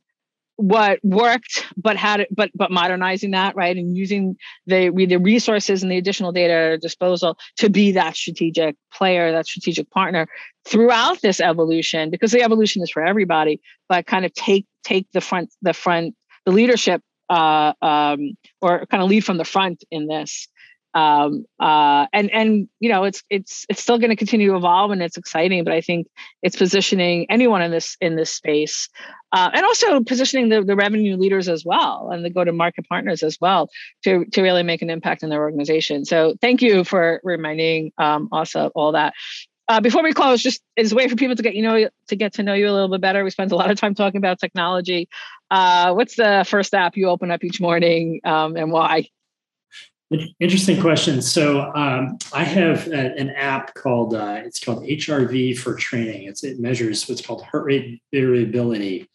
what 0.62 1.00
worked, 1.02 1.66
but 1.76 1.96
had 1.96 2.20
it, 2.20 2.28
but 2.30 2.50
but 2.54 2.70
modernizing 2.70 3.32
that 3.32 3.56
right 3.56 3.76
and 3.76 3.96
using 3.96 4.36
the 4.66 4.90
the 4.90 5.16
resources 5.16 5.82
and 5.82 5.90
the 5.90 5.96
additional 5.96 6.30
data 6.30 6.52
at 6.52 6.70
our 6.70 6.76
disposal 6.76 7.36
to 7.56 7.68
be 7.68 7.90
that 7.92 8.14
strategic 8.14 8.76
player, 8.92 9.32
that 9.32 9.46
strategic 9.46 9.90
partner 9.90 10.28
throughout 10.64 11.20
this 11.20 11.40
evolution, 11.40 12.10
because 12.10 12.30
the 12.30 12.42
evolution 12.42 12.80
is 12.80 12.90
for 12.92 13.04
everybody, 13.04 13.60
but 13.88 14.06
kind 14.06 14.24
of 14.24 14.32
take 14.34 14.64
take 14.84 15.10
the 15.12 15.20
front 15.20 15.52
the 15.62 15.74
front 15.74 16.14
the 16.46 16.52
leadership 16.52 17.02
uh, 17.28 17.72
um, 17.82 18.36
or 18.60 18.86
kind 18.86 19.02
of 19.02 19.08
lead 19.08 19.24
from 19.24 19.38
the 19.38 19.44
front 19.44 19.82
in 19.90 20.06
this 20.06 20.46
um, 20.94 21.46
uh, 21.58 22.06
and 22.12 22.30
and 22.30 22.68
you 22.80 22.88
know 22.88 23.04
it's 23.04 23.22
it's 23.30 23.64
it's 23.68 23.82
still 23.82 23.98
going 23.98 24.10
to 24.10 24.16
continue 24.16 24.50
to 24.50 24.56
evolve 24.56 24.90
and 24.90 25.02
it's 25.02 25.16
exciting 25.16 25.64
but 25.64 25.72
i 25.72 25.80
think 25.80 26.06
it's 26.42 26.56
positioning 26.56 27.26
anyone 27.30 27.62
in 27.62 27.70
this 27.70 27.96
in 28.00 28.16
this 28.16 28.32
space 28.32 28.88
uh, 29.32 29.50
and 29.54 29.64
also 29.64 30.02
positioning 30.02 30.48
the, 30.50 30.62
the 30.62 30.76
revenue 30.76 31.16
leaders 31.16 31.48
as 31.48 31.64
well 31.64 32.10
and 32.12 32.24
the 32.24 32.30
go 32.30 32.44
to 32.44 32.52
market 32.52 32.86
partners 32.88 33.22
as 33.22 33.38
well 33.40 33.68
to 34.04 34.24
to 34.26 34.42
really 34.42 34.62
make 34.62 34.82
an 34.82 34.90
impact 34.90 35.22
in 35.22 35.30
their 35.30 35.40
organization 35.40 36.04
so 36.04 36.34
thank 36.40 36.60
you 36.62 36.84
for 36.84 37.20
reminding 37.24 37.92
um, 37.98 38.28
of 38.32 38.72
all 38.74 38.92
that 38.92 39.14
uh, 39.68 39.80
before 39.80 40.02
we 40.02 40.12
close, 40.12 40.42
just 40.42 40.60
as 40.76 40.92
a 40.92 40.94
way 40.94 41.08
for 41.08 41.16
people 41.16 41.36
to 41.36 41.42
get 41.42 41.54
you 41.54 41.62
know 41.62 41.88
to 42.08 42.16
get 42.16 42.34
to 42.34 42.42
know 42.42 42.52
you 42.52 42.68
a 42.68 42.72
little 42.72 42.90
bit 42.90 43.00
better. 43.00 43.24
We 43.24 43.30
spend 43.30 43.52
a 43.52 43.56
lot 43.56 43.70
of 43.70 43.78
time 43.78 43.94
talking 43.94 44.18
about 44.18 44.38
technology. 44.38 45.08
Uh, 45.50 45.94
what's 45.94 46.16
the 46.16 46.44
first 46.46 46.74
app 46.74 46.96
you 46.96 47.08
open 47.08 47.30
up 47.30 47.42
each 47.44 47.60
morning, 47.60 48.20
um, 48.24 48.56
and 48.56 48.70
why? 48.72 49.08
Interesting 50.40 50.80
question. 50.80 51.22
So 51.22 51.72
um, 51.74 52.18
I 52.32 52.44
have 52.44 52.86
a, 52.88 53.14
an 53.16 53.30
app 53.30 53.74
called 53.74 54.14
uh, 54.14 54.42
it's 54.44 54.62
called 54.62 54.84
HRV4Training. 54.84 56.28
It's, 56.28 56.44
it 56.44 56.60
measures 56.60 57.08
what's 57.08 57.24
called 57.24 57.42
heart 57.44 57.64
rate 57.64 58.02
variability, 58.12 59.08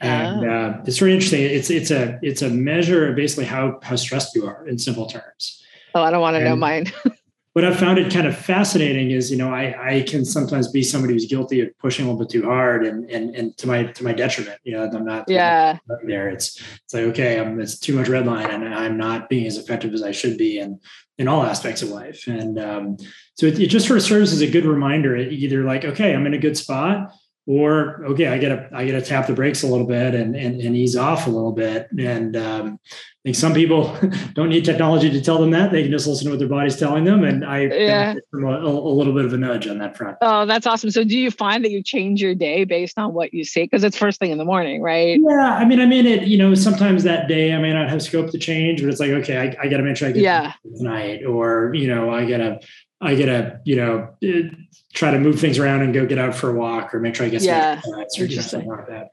and 0.00 0.44
oh. 0.44 0.50
uh, 0.50 0.82
it's 0.86 0.98
very 0.98 1.12
interesting. 1.12 1.42
It's 1.42 1.70
it's 1.70 1.90
a 1.90 2.18
it's 2.22 2.42
a 2.42 2.50
measure 2.50 3.10
of 3.10 3.16
basically 3.16 3.44
how 3.44 3.78
how 3.82 3.96
stressed 3.96 4.34
you 4.34 4.46
are 4.46 4.66
in 4.66 4.78
simple 4.78 5.06
terms. 5.06 5.62
Oh, 5.94 6.02
I 6.02 6.10
don't 6.10 6.20
want 6.20 6.34
to 6.34 6.38
and, 6.38 6.46
know 6.46 6.56
mine. 6.56 6.92
what 7.54 7.64
I've 7.64 7.78
found 7.78 7.98
it 7.98 8.12
kind 8.12 8.26
of 8.26 8.36
fascinating 8.36 9.12
is, 9.12 9.30
you 9.30 9.36
know, 9.36 9.48
I, 9.48 9.98
I 9.98 10.02
can 10.02 10.24
sometimes 10.24 10.66
be 10.72 10.82
somebody 10.82 11.14
who's 11.14 11.26
guilty 11.26 11.60
of 11.60 11.68
pushing 11.78 12.04
a 12.04 12.08
little 12.08 12.24
bit 12.24 12.28
too 12.28 12.42
hard 12.42 12.84
and 12.84 13.08
and 13.08 13.34
and 13.36 13.56
to 13.58 13.68
my 13.68 13.84
to 13.84 14.02
my 14.02 14.12
detriment. 14.12 14.60
You 14.64 14.72
know, 14.72 14.90
I'm 14.92 15.04
not 15.04 15.26
yeah 15.28 15.78
there. 16.04 16.28
It's 16.28 16.60
it's 16.84 16.92
like 16.92 17.04
okay, 17.04 17.38
I'm 17.38 17.60
it's 17.60 17.78
too 17.78 17.94
much 17.94 18.08
red 18.08 18.26
line 18.26 18.50
and 18.50 18.74
I'm 18.74 18.96
not 18.96 19.28
being 19.28 19.46
as 19.46 19.56
effective 19.56 19.94
as 19.94 20.02
I 20.02 20.10
should 20.10 20.36
be 20.36 20.58
in 20.58 20.80
in 21.16 21.28
all 21.28 21.44
aspects 21.44 21.80
of 21.80 21.90
life. 21.90 22.26
And 22.26 22.58
um, 22.58 22.96
so 23.36 23.46
it, 23.46 23.60
it 23.60 23.68
just 23.68 23.86
sort 23.86 23.98
of 23.98 24.04
serves 24.04 24.32
as 24.32 24.40
a 24.40 24.50
good 24.50 24.64
reminder. 24.64 25.16
Either 25.16 25.62
like 25.62 25.84
okay, 25.84 26.12
I'm 26.12 26.26
in 26.26 26.34
a 26.34 26.38
good 26.38 26.56
spot, 26.56 27.14
or 27.46 28.02
okay, 28.06 28.28
I 28.28 28.38
gotta 28.38 28.68
I 28.72 28.86
gotta 28.86 29.02
tap 29.02 29.26
the 29.26 29.34
brakes 29.34 29.62
a 29.62 29.66
little 29.66 29.86
bit 29.86 30.14
and 30.14 30.34
and, 30.34 30.60
and 30.60 30.76
ease 30.76 30.96
off 30.96 31.26
a 31.26 31.30
little 31.30 31.52
bit. 31.52 31.88
And 31.98 32.36
um, 32.36 32.80
I 32.86 33.28
think 33.28 33.36
some 33.36 33.52
people 33.52 33.94
don't 34.32 34.48
need 34.48 34.64
technology 34.64 35.10
to 35.10 35.20
tell 35.20 35.38
them 35.38 35.50
that; 35.50 35.70
they 35.70 35.82
can 35.82 35.90
just 35.90 36.06
listen 36.06 36.24
to 36.26 36.30
what 36.30 36.38
their 36.38 36.48
body's 36.48 36.76
telling 36.76 37.04
them. 37.04 37.22
And 37.22 37.44
I 37.44 37.60
yeah. 37.64 38.14
from 38.30 38.44
a, 38.44 38.58
a, 38.58 38.92
little 38.94 39.12
bit 39.12 39.26
of 39.26 39.34
a 39.34 39.36
nudge 39.36 39.66
on 39.66 39.76
that 39.78 39.94
front. 39.94 40.16
Oh, 40.22 40.46
that's 40.46 40.66
awesome! 40.66 40.90
So, 40.90 41.04
do 41.04 41.18
you 41.18 41.30
find 41.30 41.62
that 41.64 41.70
you 41.70 41.82
change 41.82 42.22
your 42.22 42.34
day 42.34 42.64
based 42.64 42.98
on 42.98 43.12
what 43.12 43.34
you 43.34 43.44
see? 43.44 43.64
Because 43.64 43.84
it's 43.84 43.98
first 43.98 44.18
thing 44.18 44.30
in 44.30 44.38
the 44.38 44.44
morning, 44.46 44.80
right? 44.80 45.20
Yeah, 45.22 45.54
I 45.54 45.66
mean, 45.66 45.80
I 45.80 45.86
mean 45.86 46.06
it. 46.06 46.26
You 46.26 46.38
know, 46.38 46.54
sometimes 46.54 47.02
that 47.04 47.28
day 47.28 47.52
I 47.52 47.58
may 47.58 47.74
not 47.74 47.90
have 47.90 48.02
scope 48.02 48.30
to 48.30 48.38
change, 48.38 48.80
but 48.80 48.88
it's 48.88 49.00
like, 49.00 49.10
okay, 49.10 49.36
I, 49.36 49.64
I 49.64 49.68
got 49.68 49.76
to 49.76 49.82
make 49.82 49.98
sure 49.98 50.08
I 50.08 50.12
get 50.12 50.22
yeah. 50.22 50.54
tonight, 50.78 51.26
or 51.26 51.74
you 51.74 51.88
know, 51.88 52.08
I 52.08 52.24
gotta 52.24 52.60
I 53.04 53.14
gotta, 53.14 53.60
you 53.64 53.76
know, 53.76 54.14
uh, 54.24 54.54
try 54.92 55.10
to 55.10 55.18
move 55.18 55.38
things 55.38 55.58
around 55.58 55.82
and 55.82 55.92
go 55.92 56.06
get 56.06 56.18
out 56.18 56.34
for 56.34 56.50
a 56.50 56.54
walk 56.54 56.94
or 56.94 57.00
make 57.00 57.14
sure 57.14 57.26
I 57.26 57.28
get 57.28 57.42
yeah. 57.42 57.80
or 57.84 58.08
something 58.10 58.68
like 58.68 58.88
that. 58.88 59.10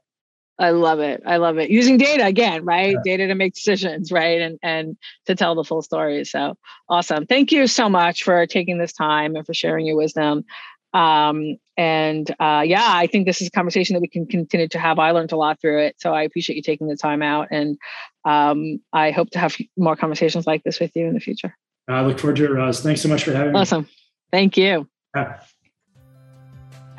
I 0.58 0.70
love 0.70 1.00
it. 1.00 1.22
I 1.26 1.38
love 1.38 1.58
it. 1.58 1.70
Using 1.70 1.96
data 1.96 2.24
again, 2.24 2.64
right? 2.64 2.92
Yeah. 2.92 3.16
Data 3.16 3.26
to 3.28 3.34
make 3.34 3.54
decisions, 3.54 4.12
right? 4.12 4.40
And 4.40 4.58
and 4.62 4.96
to 5.26 5.34
tell 5.34 5.54
the 5.54 5.64
full 5.64 5.82
story. 5.82 6.24
So 6.24 6.56
awesome. 6.88 7.26
Thank 7.26 7.52
you 7.52 7.66
so 7.66 7.88
much 7.88 8.22
for 8.22 8.46
taking 8.46 8.78
this 8.78 8.92
time 8.92 9.34
and 9.34 9.44
for 9.44 9.54
sharing 9.54 9.86
your 9.86 9.96
wisdom. 9.96 10.44
Um, 10.94 11.56
and 11.76 12.30
uh, 12.38 12.62
yeah, 12.64 12.84
I 12.86 13.06
think 13.06 13.26
this 13.26 13.40
is 13.40 13.48
a 13.48 13.50
conversation 13.50 13.94
that 13.94 14.02
we 14.02 14.08
can 14.08 14.26
continue 14.26 14.68
to 14.68 14.78
have. 14.78 14.98
I 14.98 15.10
learned 15.12 15.32
a 15.32 15.36
lot 15.36 15.60
through 15.60 15.80
it. 15.80 15.96
So 15.98 16.14
I 16.14 16.22
appreciate 16.22 16.56
you 16.56 16.62
taking 16.62 16.86
the 16.86 16.96
time 16.96 17.22
out. 17.22 17.48
And 17.50 17.78
um, 18.24 18.80
I 18.92 19.10
hope 19.10 19.30
to 19.30 19.38
have 19.38 19.56
more 19.76 19.96
conversations 19.96 20.46
like 20.46 20.62
this 20.64 20.80
with 20.80 20.94
you 20.94 21.06
in 21.06 21.14
the 21.14 21.20
future. 21.20 21.56
I 21.88 22.02
look 22.02 22.18
forward 22.18 22.36
to 22.36 22.44
it, 22.44 22.50
Roz. 22.50 22.80
Uh, 22.80 22.82
thanks 22.84 23.00
so 23.00 23.08
much 23.08 23.24
for 23.24 23.32
having 23.32 23.56
awesome. 23.56 23.82
me. 23.82 23.88
Awesome. 23.88 23.96
Thank 24.30 24.56
you. 24.56 24.88
Yeah. 25.14 25.40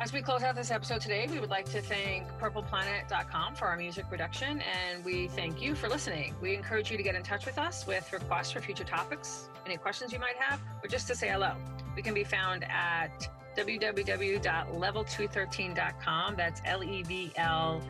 As 0.00 0.12
we 0.12 0.20
close 0.20 0.42
out 0.42 0.54
this 0.54 0.70
episode 0.70 1.00
today, 1.00 1.26
we 1.30 1.40
would 1.40 1.48
like 1.48 1.64
to 1.70 1.80
thank 1.80 2.28
purpleplanet.com 2.38 3.54
for 3.54 3.66
our 3.66 3.78
music 3.78 4.06
production, 4.10 4.60
and 4.60 5.02
we 5.02 5.28
thank 5.28 5.62
you 5.62 5.74
for 5.74 5.88
listening. 5.88 6.34
We 6.42 6.54
encourage 6.54 6.90
you 6.90 6.98
to 6.98 7.02
get 7.02 7.14
in 7.14 7.22
touch 7.22 7.46
with 7.46 7.56
us 7.56 7.86
with 7.86 8.12
requests 8.12 8.50
for 8.50 8.60
future 8.60 8.84
topics, 8.84 9.48
any 9.64 9.78
questions 9.78 10.12
you 10.12 10.18
might 10.18 10.36
have, 10.36 10.60
or 10.82 10.88
just 10.88 11.08
to 11.08 11.14
say 11.14 11.28
hello. 11.28 11.54
We 11.96 12.02
can 12.02 12.12
be 12.12 12.24
found 12.24 12.64
at 12.64 13.26
www.levl213.com. 13.56 16.36
That's 16.36 16.60
L 16.66 16.84
E 16.84 17.02
V 17.02 17.32
L, 17.36 17.80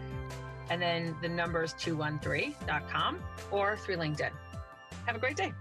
and 0.70 0.80
then 0.80 1.16
the 1.20 1.28
numbers 1.28 1.74
213.com, 1.74 3.18
or 3.50 3.76
through 3.76 3.96
LinkedIn. 3.96 4.30
Have 5.06 5.16
a 5.16 5.18
great 5.18 5.36
day. 5.36 5.52